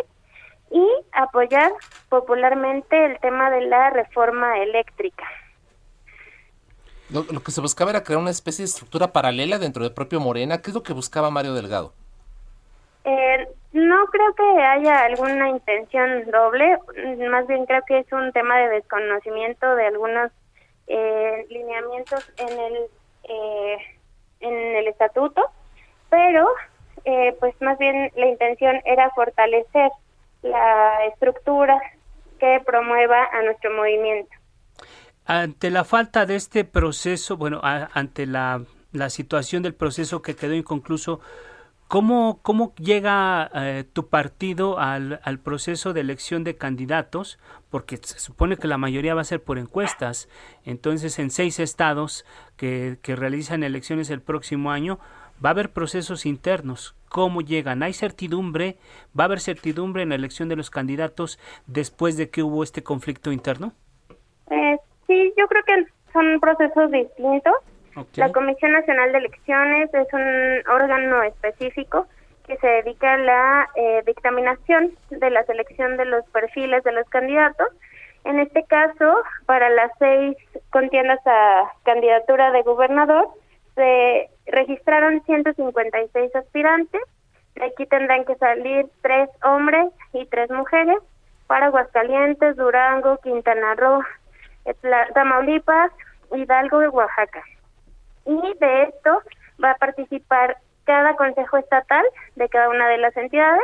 y 0.72 0.86
apoyar 1.12 1.72
popularmente 2.10 3.06
el 3.06 3.20
tema 3.20 3.50
de 3.50 3.62
la 3.62 3.89
reforma 3.89 4.60
eléctrica. 4.60 5.26
Lo, 7.10 7.24
lo, 7.32 7.41
que 7.41 7.52
se 7.52 7.62
buscaba 7.62 7.89
era 7.89 8.04
crear 8.04 8.22
una 8.22 8.30
especie 8.30 8.64
de 8.64 8.70
estructura 8.70 9.12
paralela 9.12 9.58
dentro 9.58 9.84
del 9.84 9.93
propio 9.93 10.20
Morena. 10.20 10.62
¿Qué 10.62 10.70
es 10.70 10.76
lo 10.76 10.84
que 10.84 10.93
buscaba 10.93 11.32
Mario 11.32 11.56
Delgado? 11.56 11.91
Eh, 13.04 13.47
no 13.74 14.06
creo 14.08 14.36
que 14.36 14.62
haya 14.62 15.06
alguna 15.06 15.50
intención 15.50 16.30
doble, 16.32 16.78
más 17.30 17.47
bien 17.47 17.66
creo 17.66 17.82
que 17.88 18.00
es 18.00 18.12
un 18.12 18.32
tema 18.32 18.58
de 18.58 18.70
desconocimiento 18.70 19.76
de 19.76 19.88
algunos 19.88 20.32
eh, 20.88 21.45
lineamientos 21.50 22.32
en 22.38 22.60
el 22.60 22.78
eh, 23.24 23.78
en 24.39 24.75
el 24.75 24.87
estatuto, 24.87 25.41
pero 26.09 26.47
eh, 27.05 27.35
pues 27.39 27.53
más 27.61 27.77
bien 27.77 28.11
la 28.15 28.27
intención 28.27 28.81
era 28.85 29.09
fortalecer 29.11 29.91
la 30.41 31.05
estructura 31.05 31.79
que 32.39 32.61
promueva 32.65 33.25
a 33.31 33.41
nuestro 33.43 33.71
movimiento. 33.73 34.31
Ante 35.25 35.69
la 35.69 35.83
falta 35.83 36.25
de 36.25 36.35
este 36.35 36.63
proceso, 36.63 37.37
bueno, 37.37 37.59
ante 37.63 38.25
la, 38.25 38.63
la 38.91 39.09
situación 39.09 39.61
del 39.61 39.75
proceso 39.75 40.21
que 40.21 40.35
quedó 40.35 40.53
inconcluso, 40.53 41.19
¿Cómo, 41.89 42.37
cómo 42.43 42.75
llega 42.75 43.49
eh, 43.55 43.83
tu 43.91 44.09
partido 44.09 44.77
al, 44.77 45.19
al, 45.23 45.39
proceso 45.39 45.91
de 45.91 46.01
elección 46.01 46.43
de 46.43 46.55
candidatos? 46.55 47.39
Porque 47.71 47.97
se 47.97 48.19
supone 48.19 48.57
que 48.57 48.67
la 48.67 48.77
mayoría 48.77 49.15
va 49.15 49.21
a 49.21 49.23
ser 49.23 49.43
por 49.43 49.57
encuestas. 49.57 50.29
Entonces, 50.65 51.17
en 51.17 51.31
seis 51.31 51.59
estados 51.59 52.27
que, 52.57 52.99
que 53.01 53.15
realizan 53.15 53.63
elecciones 53.63 54.11
el 54.11 54.21
próximo 54.21 54.69
año, 54.69 54.99
va 55.43 55.49
a 55.49 55.53
haber 55.53 55.71
procesos 55.71 56.27
internos. 56.27 56.95
¿Cómo 57.09 57.41
llegan? 57.41 57.81
¿Hay 57.81 57.93
certidumbre? 57.93 58.77
¿Va 59.19 59.23
a 59.23 59.25
haber 59.25 59.39
certidumbre 59.39 60.03
en 60.03 60.09
la 60.09 60.15
elección 60.15 60.47
de 60.47 60.57
los 60.57 60.69
candidatos 60.69 61.39
después 61.65 62.17
de 62.17 62.29
que 62.29 62.43
hubo 62.43 62.61
este 62.61 62.83
conflicto 62.83 63.31
interno? 63.31 63.73
Eh, 64.51 64.77
sí, 65.07 65.33
yo 65.35 65.47
creo 65.47 65.63
que 65.63 65.87
son 66.13 66.39
procesos 66.39 66.91
distintos. 66.91 67.55
La 68.15 68.31
Comisión 68.31 68.71
Nacional 68.71 69.11
de 69.11 69.17
Elecciones 69.19 69.93
es 69.93 70.07
un 70.13 70.71
órgano 70.71 71.23
específico 71.23 72.07
que 72.47 72.57
se 72.57 72.67
dedica 72.67 73.13
a 73.13 73.17
la 73.17 73.69
eh, 73.75 74.03
dictaminación 74.05 74.91
de 75.11 75.29
la 75.29 75.43
selección 75.43 75.97
de 75.97 76.05
los 76.05 76.25
perfiles 76.29 76.83
de 76.83 76.91
los 76.91 77.07
candidatos. 77.09 77.67
En 78.25 78.39
este 78.39 78.63
caso, 78.63 79.21
para 79.45 79.69
las 79.69 79.91
seis 79.99 80.35
contiendas 80.71 81.19
a 81.25 81.71
candidatura 81.83 82.51
de 82.51 82.63
gobernador, 82.63 83.29
se 83.75 84.29
registraron 84.47 85.21
156 85.25 86.35
aspirantes. 86.35 87.01
De 87.55 87.65
aquí 87.65 87.85
tendrán 87.85 88.25
que 88.25 88.35
salir 88.35 88.87
tres 89.01 89.29
hombres 89.43 89.91
y 90.13 90.25
tres 90.25 90.49
mujeres 90.49 90.97
para 91.47 91.67
Aguascalientes, 91.67 92.55
Durango, 92.57 93.17
Quintana 93.17 93.75
Roo, 93.75 94.03
Tamaulipas, 95.13 95.91
Hidalgo 96.31 96.83
y 96.83 96.87
Oaxaca. 96.87 97.43
Y 98.26 98.53
de 98.59 98.84
esto 98.84 99.22
va 99.63 99.72
a 99.72 99.76
participar 99.76 100.57
cada 100.86 101.15
consejo 101.15 101.57
estatal 101.57 102.03
de 102.36 102.49
cada 102.49 102.70
una 102.70 102.88
de 102.88 102.97
las 102.97 103.15
entidades, 103.15 103.63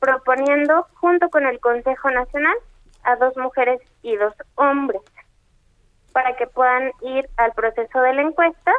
proponiendo 0.00 0.86
junto 0.94 1.28
con 1.30 1.46
el 1.46 1.60
Consejo 1.60 2.10
Nacional 2.10 2.56
a 3.04 3.16
dos 3.16 3.36
mujeres 3.36 3.80
y 4.02 4.16
dos 4.16 4.34
hombres 4.56 5.02
para 6.12 6.34
que 6.36 6.46
puedan 6.46 6.92
ir 7.02 7.28
al 7.36 7.52
proceso 7.52 8.00
de 8.00 8.14
la 8.14 8.22
encuesta 8.22 8.72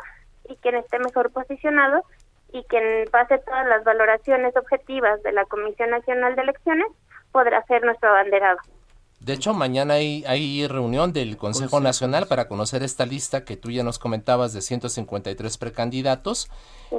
y 0.49 0.55
quien 0.57 0.75
esté 0.75 0.97
mejor 0.97 1.31
posicionado 1.31 2.03
y 2.51 2.63
quien 2.63 3.05
pase 3.11 3.37
todas 3.39 3.67
las 3.67 3.83
valoraciones 3.83 4.55
objetivas 4.55 5.21
de 5.21 5.33
la 5.33 5.45
Comisión 5.45 5.91
Nacional 5.91 6.35
de 6.35 6.41
Elecciones 6.41 6.87
podrá 7.31 7.63
ser 7.65 7.83
nuestro 7.83 8.09
abanderado. 8.09 8.57
De 9.27 9.33
hecho, 9.33 9.53
mañana 9.53 9.95
hay, 9.95 10.23
hay 10.25 10.65
reunión 10.67 11.11
del 11.11 11.35
Consejo 11.35 11.81
Nacional 11.81 12.27
para 12.27 12.47
conocer 12.47 12.81
esta 12.81 13.05
lista 13.05 13.43
que 13.43 13.57
tú 13.57 13.69
ya 13.69 13.83
nos 13.83 13.99
comentabas 13.99 14.53
de 14.53 14.61
153 14.61 15.57
precandidatos. 15.57 16.47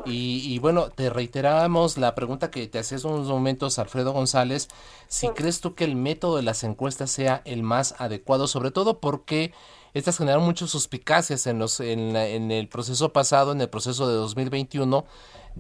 Y, 0.05 0.43
y 0.45 0.59
bueno, 0.59 0.91
te 0.91 1.09
reiteramos 1.09 1.97
la 1.97 2.15
pregunta 2.15 2.51
que 2.51 2.67
te 2.67 2.81
hacías 2.81 3.05
unos 3.05 3.29
momentos, 3.29 3.79
Alfredo 3.79 4.13
González, 4.13 4.69
si 5.09 5.29
crees 5.31 5.63
tú 5.63 5.75
que 5.75 5.85
el 5.85 5.97
método 5.97 6.37
de 6.37 6.43
las 6.43 6.65
encuestas 6.65 7.11
sea 7.11 7.41
el 7.47 7.63
más 7.63 7.95
adecuado, 7.99 8.47
sobre 8.47 8.73
todo 8.73 8.99
porque 9.01 9.55
estas 9.95 10.19
generaron 10.19 10.45
muchas 10.45 10.71
suspicacias 10.71 11.47
en, 11.47 11.59
los, 11.59 11.81
en, 11.81 12.17
en 12.17 12.51
el 12.51 12.69
proceso 12.69 13.13
pasado, 13.13 13.53
en 13.53 13.61
el 13.61 13.69
proceso 13.69 14.09
de 14.09 14.15
2021 14.15 15.05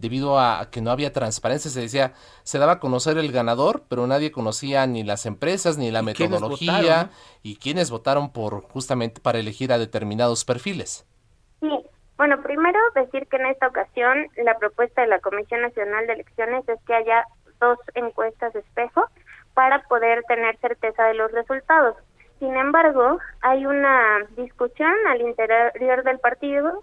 debido 0.00 0.38
a 0.38 0.68
que 0.70 0.80
no 0.80 0.90
había 0.90 1.12
transparencia. 1.12 1.70
Se 1.70 1.80
decía, 1.80 2.12
se 2.42 2.58
daba 2.58 2.72
a 2.72 2.80
conocer 2.80 3.18
el 3.18 3.32
ganador, 3.32 3.82
pero 3.88 4.06
nadie 4.06 4.30
conocía 4.30 4.86
ni 4.86 5.02
las 5.02 5.26
empresas, 5.26 5.78
ni 5.78 5.90
la 5.90 6.02
metodología, 6.02 7.10
y 7.42 7.56
quienes 7.56 7.90
votaron 7.90 8.32
por 8.32 8.62
justamente 8.62 9.20
para 9.20 9.38
elegir 9.38 9.72
a 9.72 9.78
determinados 9.78 10.44
perfiles. 10.44 11.06
Sí, 11.60 11.84
bueno, 12.16 12.40
primero 12.42 12.78
decir 12.94 13.26
que 13.28 13.36
en 13.36 13.46
esta 13.46 13.68
ocasión 13.68 14.26
la 14.36 14.58
propuesta 14.58 15.02
de 15.02 15.08
la 15.08 15.20
Comisión 15.20 15.62
Nacional 15.62 16.06
de 16.06 16.14
Elecciones 16.14 16.68
es 16.68 16.78
que 16.86 16.94
haya 16.94 17.24
dos 17.60 17.78
encuestas 17.94 18.52
de 18.52 18.60
espejo 18.60 19.04
para 19.54 19.82
poder 19.84 20.22
tener 20.28 20.56
certeza 20.58 21.04
de 21.04 21.14
los 21.14 21.32
resultados. 21.32 21.96
Sin 22.38 22.56
embargo, 22.56 23.18
hay 23.40 23.66
una 23.66 24.20
discusión 24.36 24.92
al 25.08 25.20
interior 25.22 26.04
del 26.04 26.18
partido 26.20 26.82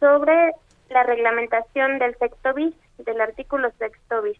sobre 0.00 0.52
la 0.90 1.04
reglamentación 1.04 1.98
del 1.98 2.16
sexto 2.18 2.54
bis, 2.54 2.74
del 2.98 3.20
artículo 3.20 3.70
sexto 3.78 4.22
bis, 4.22 4.38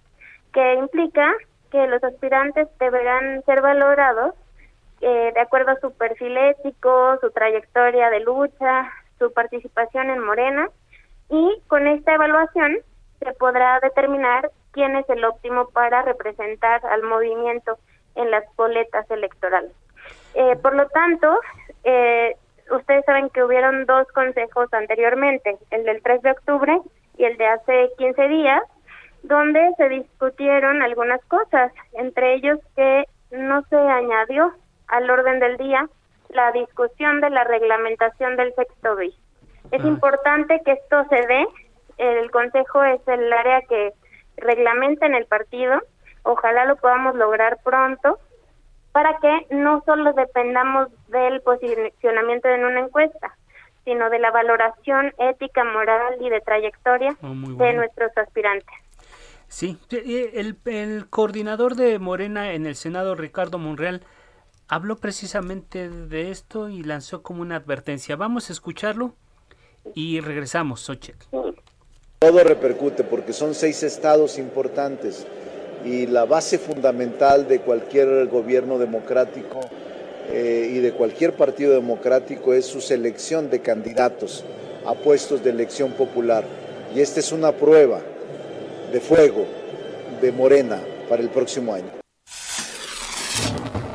que 0.53 0.75
implica 0.75 1.33
que 1.71 1.87
los 1.87 2.03
aspirantes 2.03 2.69
deberán 2.79 3.43
ser 3.45 3.61
valorados 3.61 4.35
eh, 5.01 5.33
de 5.35 5.41
acuerdo 5.41 5.73
a 5.73 5.81
su 5.81 5.93
perfil 5.93 6.37
ético, 6.37 7.19
su 7.21 7.31
trayectoria 7.31 8.11
de 8.11 8.21
lucha, 8.21 8.91
su 9.19 9.33
participación 9.33 10.11
en 10.11 10.21
Morena, 10.21 10.69
y 11.29 11.61
con 11.69 11.87
esta 11.87 12.15
evaluación 12.15 12.79
se 13.21 13.33
podrá 13.35 13.79
determinar 13.81 14.51
quién 14.73 14.97
es 14.97 15.09
el 15.11 15.25
óptimo 15.25 15.69
para 15.71 16.03
representar 16.03 16.85
al 16.87 17.03
movimiento 17.03 17.79
en 18.15 18.31
las 18.31 18.45
boletas 18.57 19.11
electorales. 19.11 19.73
Eh, 20.39 20.55
por 20.61 20.77
lo 20.77 20.87
tanto, 20.89 21.41
eh, 21.85 22.37
ustedes 22.71 23.07
saben 23.07 23.31
que 23.31 23.43
hubieron 23.43 23.87
dos 23.87 24.07
consejos 24.09 24.69
anteriormente, 24.75 25.57
el 25.71 25.85
del 25.85 26.03
3 26.03 26.21
de 26.21 26.31
octubre 26.31 26.79
y 27.17 27.25
el 27.25 27.39
de 27.39 27.47
hace 27.47 27.91
15 27.97 28.29
días, 28.29 28.63
donde 29.23 29.73
se 29.79 29.89
discutieron 29.89 30.83
algunas 30.83 31.25
cosas, 31.25 31.73
entre 31.95 32.35
ellos 32.35 32.59
que 32.77 33.07
no 33.31 33.63
se 33.71 33.77
añadió 33.77 34.53
al 34.89 35.09
orden 35.09 35.41
del 35.41 35.57
día 35.57 35.89
la 36.29 36.53
discusión 36.53 37.23
de 37.23 37.31
la 37.31 37.45
reglamentación 37.45 38.37
del 38.37 38.55
sexto 38.57 38.95
bis. 38.97 39.15
Es 39.71 39.83
ah. 39.83 39.87
importante 39.87 40.61
que 40.67 40.73
esto 40.73 41.03
se 41.09 41.27
dé, 41.27 41.47
el 41.97 42.31
consejo 42.31 42.85
es 42.85 43.01
el 43.09 43.33
área 43.33 43.63
que 43.63 43.95
reglamenta 44.37 45.07
en 45.07 45.15
el 45.15 45.25
partido, 45.25 45.81
ojalá 46.25 46.67
lo 46.67 46.77
podamos 46.77 47.15
lograr 47.15 47.57
pronto 47.65 48.19
para 48.97 49.19
que 49.19 49.55
no 49.55 49.83
solo 49.85 50.15
dependamos 50.15 50.89
del 51.09 51.43
posicionamiento 51.43 52.49
en 52.49 52.65
una 52.65 52.81
encuesta, 52.81 53.37
sino 53.85 54.09
de 54.09 54.19
la 54.19 54.31
valoración 54.31 55.13
ética, 55.19 55.65
moral 55.65 56.15
y 56.19 56.31
de 56.31 56.41
trayectoria 56.41 57.15
oh, 57.21 57.35
de 57.63 57.75
nuestros 57.75 58.11
aspirantes. 58.17 58.75
Sí, 59.49 59.79
el, 59.91 60.57
el 60.65 61.11
coordinador 61.11 61.75
de 61.75 61.99
Morena 61.99 62.55
en 62.55 62.65
el 62.65 62.75
Senado, 62.75 63.15
Ricardo 63.15 63.59
Monreal, 63.59 64.01
habló 64.67 64.97
precisamente 64.97 65.91
de 65.91 66.31
esto 66.31 66.71
y 66.71 66.83
lanzó 66.83 67.23
como 67.23 67.43
una 67.43 67.57
advertencia. 67.57 68.17
Vamos 68.17 68.49
a 68.49 68.55
escucharlo 68.55 69.13
y 69.95 70.21
regresamos, 70.21 70.81
Xochitl. 70.81 71.27
Todo 72.19 72.45
repercute 72.45 73.05
porque 73.05 73.35
son 73.35 73.55
seis 73.55 73.83
estados 73.83 74.39
importantes 74.39 75.27
y 75.87 76.07
la 76.07 76.25
base 76.25 76.59
fundamental 76.59 77.47
de 77.47 77.61
cualquier 77.61 78.27
gobierno 78.27 78.77
democrático 78.77 79.61
eh, 80.29 80.69
y 80.73 80.81
de 80.81 80.93
cualquier 80.93 81.35
partido 81.35 81.75
democrático 81.75 82.53
es 82.55 82.67
su 82.67 82.81
selección 82.81 83.51
de 83.51 83.61
candidatos 83.61 84.45
a 84.85 84.95
puestos 84.95 85.45
de 85.45 85.51
elección 85.51 85.93
popular. 85.93 86.45
Y 86.93 87.01
esta 87.01 87.21
es 87.21 87.31
una 87.31 87.53
prueba 87.53 88.01
de 88.93 89.01
fuego 89.01 89.47
de 90.21 90.33
Morena 90.33 90.81
para 91.09 91.23
el 91.23 91.29
próximo 91.29 91.73
año. 91.73 91.91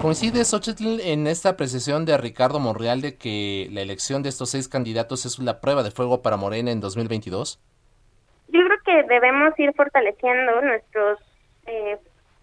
¿Coincide 0.02 0.46
Xochitl 0.46 1.02
en 1.02 1.28
esta 1.28 1.50
apreciación 1.50 2.06
de 2.06 2.18
Ricardo 2.18 2.60
Monreal 2.60 3.02
de 3.02 3.18
que 3.18 3.68
la 3.70 3.82
elección 3.82 4.24
de 4.24 4.30
estos 4.30 4.50
seis 4.50 4.68
candidatos 4.68 5.26
es 5.26 5.38
la 5.40 5.60
prueba 5.60 5.84
de 5.84 5.92
fuego 5.92 6.22
para 6.22 6.38
Morena 6.38 6.72
en 6.72 6.80
2022? 6.80 7.60
Yo 8.48 8.60
creo 8.66 8.78
que 8.84 9.14
debemos 9.14 9.54
ir 9.60 9.72
fortaleciendo 9.74 10.62
nuestros 10.62 11.20
eh, 11.66 11.98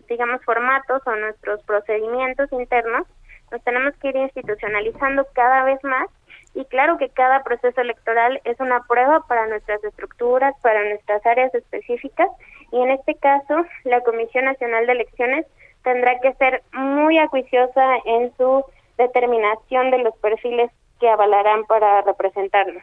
digamos, 0.08 0.42
formatos 0.44 1.02
o 1.06 1.16
nuestros 1.16 1.62
procedimientos 1.64 2.50
internos, 2.52 3.06
nos 3.50 3.62
tenemos 3.64 3.94
que 3.96 4.08
ir 4.08 4.16
institucionalizando 4.16 5.26
cada 5.32 5.64
vez 5.64 5.82
más 5.84 6.08
y 6.54 6.64
claro 6.66 6.98
que 6.98 7.08
cada 7.10 7.42
proceso 7.42 7.80
electoral 7.80 8.40
es 8.44 8.58
una 8.60 8.82
prueba 8.84 9.20
para 9.26 9.46
nuestras 9.46 9.82
estructuras, 9.84 10.54
para 10.62 10.84
nuestras 10.88 11.24
áreas 11.24 11.54
específicas 11.54 12.28
y 12.72 12.80
en 12.80 12.90
este 12.90 13.14
caso 13.14 13.64
la 13.84 14.00
Comisión 14.02 14.46
Nacional 14.46 14.86
de 14.86 14.92
Elecciones 14.92 15.46
tendrá 15.82 16.18
que 16.20 16.34
ser 16.34 16.62
muy 16.72 17.18
acuiciosa 17.18 17.96
en 18.04 18.32
su 18.36 18.64
determinación 18.98 19.90
de 19.90 19.98
los 19.98 20.16
perfiles 20.16 20.70
que 21.00 21.08
avalarán 21.08 21.64
para 21.64 22.02
representarnos. 22.02 22.82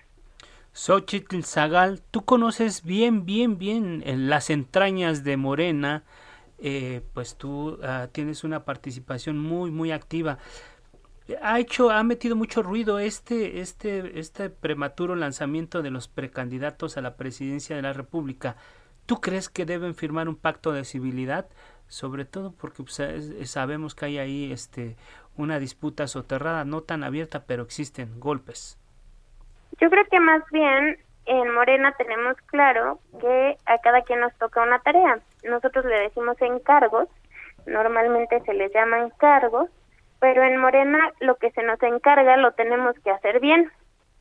Xochitl 0.71 1.43
Zagal, 1.43 2.01
tú 2.11 2.25
conoces 2.25 2.83
bien, 2.83 3.25
bien, 3.25 3.57
bien 3.57 4.03
las 4.29 4.49
entrañas 4.49 5.23
de 5.23 5.37
Morena, 5.37 6.03
eh, 6.59 7.01
pues 7.13 7.35
tú 7.35 7.79
ah, 7.83 8.07
tienes 8.11 8.43
una 8.43 8.65
participación 8.65 9.37
muy, 9.37 9.71
muy 9.71 9.91
activa. 9.91 10.37
Ha 11.41 11.59
hecho, 11.59 11.89
ha 11.89 12.03
metido 12.03 12.35
mucho 12.35 12.61
ruido 12.61 12.99
este, 12.99 13.59
este, 13.59 14.19
este 14.19 14.49
prematuro 14.49 15.15
lanzamiento 15.15 15.81
de 15.81 15.89
los 15.89 16.07
precandidatos 16.07 16.97
a 16.97 17.01
la 17.01 17.15
presidencia 17.15 17.75
de 17.75 17.81
la 17.81 17.93
República. 17.93 18.57
¿Tú 19.05 19.21
crees 19.21 19.49
que 19.49 19.65
deben 19.65 19.95
firmar 19.95 20.29
un 20.29 20.35
pacto 20.35 20.71
de 20.71 20.85
civilidad? 20.85 21.47
Sobre 21.87 22.25
todo 22.25 22.51
porque 22.51 22.83
pues, 22.83 23.01
sabemos 23.49 23.95
que 23.95 24.05
hay 24.05 24.17
ahí 24.17 24.51
este, 24.51 24.97
una 25.35 25.59
disputa 25.59 26.07
soterrada, 26.07 26.63
no 26.65 26.81
tan 26.81 27.03
abierta, 27.03 27.45
pero 27.45 27.63
existen 27.63 28.19
golpes. 28.19 28.77
Yo 29.79 29.89
creo 29.89 30.05
que 30.09 30.19
más 30.19 30.43
bien 30.51 30.97
en 31.25 31.53
Morena 31.53 31.93
tenemos 31.97 32.35
claro 32.47 32.99
que 33.19 33.57
a 33.65 33.77
cada 33.79 34.01
quien 34.03 34.19
nos 34.19 34.33
toca 34.37 34.61
una 34.61 34.79
tarea. 34.79 35.19
Nosotros 35.43 35.85
le 35.85 35.99
decimos 36.01 36.39
encargos, 36.41 37.07
normalmente 37.65 38.39
se 38.41 38.53
les 38.53 38.73
llaman 38.73 39.09
cargos, 39.17 39.69
pero 40.19 40.43
en 40.43 40.57
Morena 40.57 41.11
lo 41.19 41.35
que 41.35 41.51
se 41.51 41.63
nos 41.63 41.81
encarga 41.83 42.37
lo 42.37 42.51
tenemos 42.53 42.95
que 43.03 43.11
hacer 43.11 43.39
bien. 43.39 43.71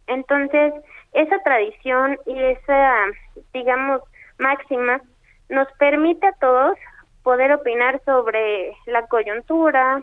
Entonces, 0.07 0.75
esa 1.13 1.39
tradición 1.41 2.19
y 2.27 2.43
esa, 2.43 3.07
digamos, 3.53 4.03
máxima 4.39 5.01
nos 5.49 5.71
permite 5.79 6.27
a 6.27 6.33
todos 6.33 6.77
poder 7.23 7.53
opinar 7.53 8.01
sobre 8.05 8.77
la 8.87 9.07
coyuntura, 9.07 10.03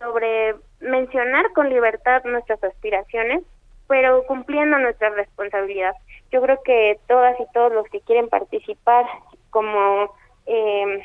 sobre 0.00 0.54
mencionar 0.80 1.52
con 1.52 1.68
libertad 1.68 2.22
nuestras 2.24 2.62
aspiraciones, 2.62 3.42
pero 3.88 4.24
cumpliendo 4.26 4.78
nuestra 4.78 5.10
responsabilidad. 5.10 5.94
Yo 6.30 6.42
creo 6.42 6.62
que 6.64 6.98
todas 7.06 7.38
y 7.40 7.44
todos 7.52 7.72
los 7.72 7.86
que 7.88 8.00
quieren 8.00 8.28
participar 8.28 9.04
como 9.50 10.12
eh, 10.46 11.02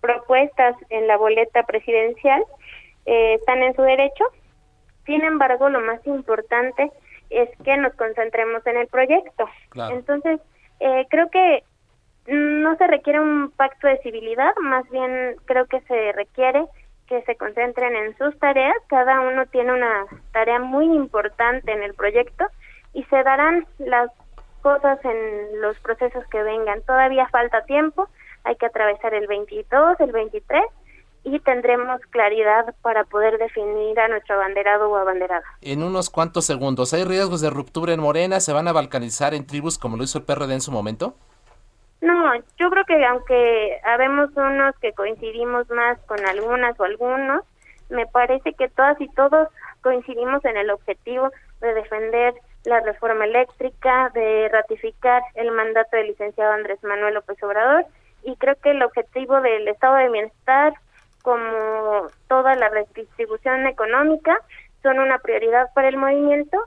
propuestas 0.00 0.76
en 0.88 1.06
la 1.06 1.16
boleta 1.16 1.64
presidencial 1.64 2.44
eh, 3.06 3.34
están 3.34 3.62
en 3.62 3.74
su 3.74 3.82
derecho. 3.82 4.24
Sin 5.06 5.22
embargo, 5.24 5.68
lo 5.68 5.80
más 5.80 6.04
importante 6.06 6.90
es 7.30 7.48
que 7.64 7.76
nos 7.76 7.94
concentremos 7.94 8.66
en 8.66 8.76
el 8.76 8.86
proyecto. 8.88 9.48
Entonces, 9.90 10.40
eh, 10.80 11.06
creo 11.10 11.30
que 11.30 11.64
no 12.26 12.76
se 12.76 12.86
requiere 12.86 13.20
un 13.20 13.50
pacto 13.50 13.86
de 13.86 13.98
civilidad, 13.98 14.54
más 14.62 14.88
bien 14.90 15.36
creo 15.46 15.66
que 15.66 15.80
se 15.82 16.12
requiere 16.12 16.64
que 17.06 17.22
se 17.22 17.36
concentren 17.36 17.96
en 17.96 18.16
sus 18.16 18.38
tareas. 18.38 18.76
Cada 18.88 19.20
uno 19.20 19.46
tiene 19.46 19.72
una 19.72 20.06
tarea 20.32 20.60
muy 20.60 20.84
importante 20.84 21.72
en 21.72 21.82
el 21.82 21.94
proyecto 21.94 22.46
y 22.92 23.02
se 23.04 23.22
darán 23.24 23.66
las 23.78 24.10
cosas 24.62 24.98
en 25.04 25.60
los 25.60 25.78
procesos 25.80 26.24
que 26.30 26.42
vengan. 26.42 26.82
Todavía 26.82 27.28
falta 27.28 27.62
tiempo, 27.62 28.08
hay 28.44 28.56
que 28.56 28.66
atravesar 28.66 29.14
el 29.14 29.26
22, 29.26 30.00
el 30.00 30.12
23 30.12 30.62
y 31.24 31.38
tendremos 31.40 32.00
claridad 32.10 32.74
para 32.82 33.04
poder 33.04 33.38
definir 33.38 33.98
a 34.00 34.08
nuestro 34.08 34.36
abanderado 34.36 34.90
o 34.90 34.96
abanderada. 34.96 35.44
En 35.60 35.82
unos 35.82 36.08
cuantos 36.08 36.46
segundos, 36.46 36.94
¿hay 36.94 37.04
riesgos 37.04 37.40
de 37.40 37.50
ruptura 37.50 37.92
en 37.92 38.00
Morena? 38.00 38.40
¿Se 38.40 38.52
van 38.52 38.68
a 38.68 38.72
balcanizar 38.72 39.34
en 39.34 39.46
tribus 39.46 39.78
como 39.78 39.96
lo 39.96 40.04
hizo 40.04 40.18
el 40.18 40.24
PRD 40.24 40.54
en 40.54 40.60
su 40.60 40.72
momento? 40.72 41.14
No, 42.00 42.34
yo 42.58 42.70
creo 42.70 42.84
que 42.86 43.04
aunque 43.04 43.78
habemos 43.84 44.30
unos 44.34 44.74
que 44.80 44.92
coincidimos 44.94 45.68
más 45.68 45.98
con 46.06 46.24
algunas 46.24 46.78
o 46.80 46.84
algunos, 46.84 47.42
me 47.90 48.06
parece 48.06 48.54
que 48.54 48.68
todas 48.68 48.98
y 49.00 49.08
todos 49.08 49.48
coincidimos 49.82 50.42
en 50.46 50.56
el 50.56 50.70
objetivo 50.70 51.30
de 51.60 51.74
defender 51.74 52.34
la 52.64 52.80
reforma 52.80 53.24
eléctrica, 53.24 54.10
de 54.14 54.48
ratificar 54.50 55.22
el 55.34 55.50
mandato 55.50 55.96
del 55.96 56.08
licenciado 56.08 56.52
Andrés 56.52 56.82
Manuel 56.82 57.14
López 57.14 57.42
Obrador. 57.42 57.86
Y 58.22 58.36
creo 58.36 58.54
que 58.56 58.72
el 58.72 58.82
objetivo 58.82 59.40
del 59.40 59.66
estado 59.68 59.96
de 59.96 60.10
bienestar 60.10 60.74
como 61.22 62.06
toda 62.28 62.54
la 62.56 62.68
redistribución 62.68 63.66
económica 63.66 64.38
son 64.82 64.98
una 64.98 65.18
prioridad 65.18 65.68
para 65.74 65.88
el 65.88 65.96
movimiento. 65.96 66.58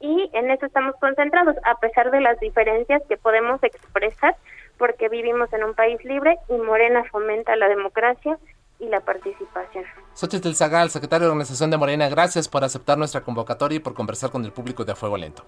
Y 0.00 0.30
en 0.32 0.50
eso 0.50 0.66
estamos 0.66 0.96
concentrados 0.96 1.56
a 1.64 1.78
pesar 1.78 2.10
de 2.10 2.20
las 2.20 2.38
diferencias 2.40 3.02
que 3.08 3.16
podemos 3.16 3.62
expresar 3.62 4.34
porque 4.78 5.08
vivimos 5.08 5.52
en 5.52 5.64
un 5.64 5.74
país 5.74 6.02
libre 6.04 6.36
y 6.48 6.54
Morena 6.54 7.04
fomenta 7.04 7.56
la 7.56 7.68
democracia 7.68 8.38
y 8.84 8.88
la 8.88 9.00
participación. 9.00 9.84
Xochitl 10.14 10.52
Zagal, 10.52 10.90
secretario 10.90 11.26
de 11.26 11.32
Organización 11.32 11.70
de 11.70 11.76
Morena, 11.76 12.08
gracias 12.08 12.48
por 12.48 12.64
aceptar 12.64 12.98
nuestra 12.98 13.22
convocatoria 13.22 13.76
y 13.76 13.80
por 13.80 13.94
conversar 13.94 14.30
con 14.30 14.44
el 14.44 14.52
público 14.52 14.84
de 14.84 14.92
A 14.92 14.94
Fuego 14.94 15.16
Lento. 15.16 15.44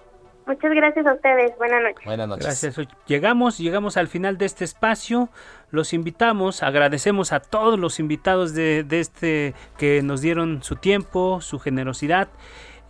Muchas 0.47 0.71
gracias 0.71 1.05
a 1.05 1.13
ustedes. 1.13 1.57
Buenas 1.57 1.83
noches. 1.83 2.05
Buenas 2.05 2.27
noches. 2.27 2.45
Gracias. 2.45 2.87
Llegamos, 3.05 3.57
llegamos 3.57 3.97
al 3.97 4.07
final 4.07 4.37
de 4.37 4.45
este 4.45 4.63
espacio. 4.63 5.27
Los 5.71 5.91
invitamos, 5.91 6.63
agradecemos 6.63 7.33
a 7.33 7.41
todos 7.41 7.77
los 7.77 7.99
invitados 7.99 8.53
de, 8.53 8.85
este 8.89 9.53
que 9.77 10.01
nos 10.03 10.21
dieron 10.21 10.63
su 10.63 10.77
tiempo, 10.77 11.41
su 11.41 11.59
generosidad. 11.59 12.29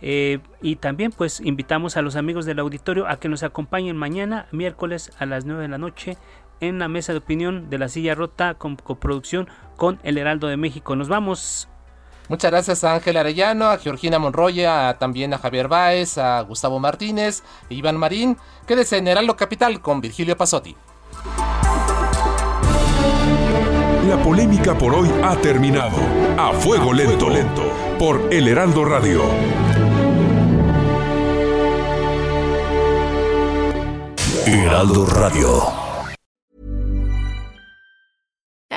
Eh, 0.00 0.38
y 0.62 0.76
también 0.76 1.10
pues 1.10 1.40
invitamos 1.40 1.96
a 1.96 2.02
los 2.02 2.14
amigos 2.14 2.46
del 2.46 2.60
auditorio 2.60 3.08
a 3.08 3.18
que 3.18 3.28
nos 3.28 3.42
acompañen 3.42 3.96
mañana, 3.96 4.46
miércoles 4.52 5.10
a 5.18 5.26
las 5.26 5.44
9 5.44 5.62
de 5.62 5.68
la 5.68 5.78
noche, 5.78 6.16
en 6.60 6.78
la 6.78 6.88
mesa 6.88 7.12
de 7.12 7.18
opinión 7.18 7.70
de 7.70 7.78
la 7.78 7.88
silla 7.88 8.14
rota 8.14 8.54
con 8.54 8.76
coproducción 8.76 9.48
con 9.76 9.98
El 10.02 10.18
Heraldo 10.18 10.48
de 10.48 10.56
México. 10.56 10.96
Nos 10.96 11.08
vamos. 11.08 11.68
Muchas 12.28 12.50
gracias 12.50 12.84
a 12.84 12.94
Ángel 12.94 13.16
Arellano, 13.16 13.66
a 13.66 13.78
Georgina 13.78 14.18
Monroya, 14.18 14.98
también 14.98 15.32
a 15.32 15.38
Javier 15.38 15.68
Báez, 15.68 16.18
a 16.18 16.40
Gustavo 16.42 16.78
Martínez, 16.78 17.42
a 17.70 17.74
Iván 17.74 17.96
Marín. 17.96 18.36
Quédese 18.66 18.98
en 18.98 19.08
Heraldo 19.08 19.36
Capital 19.36 19.80
con 19.80 20.00
Virgilio 20.00 20.36
Pasotti. 20.36 20.76
La 24.08 24.16
polémica 24.22 24.76
por 24.76 24.94
hoy 24.94 25.10
ha 25.22 25.36
terminado. 25.36 25.98
A 26.38 26.52
fuego 26.52 26.92
lento, 26.92 27.28
lento, 27.28 27.62
por 27.98 28.28
El 28.30 28.48
Heraldo 28.48 28.84
Radio. 28.84 29.22
Heraldo 34.46 35.04
Radio. 35.04 35.87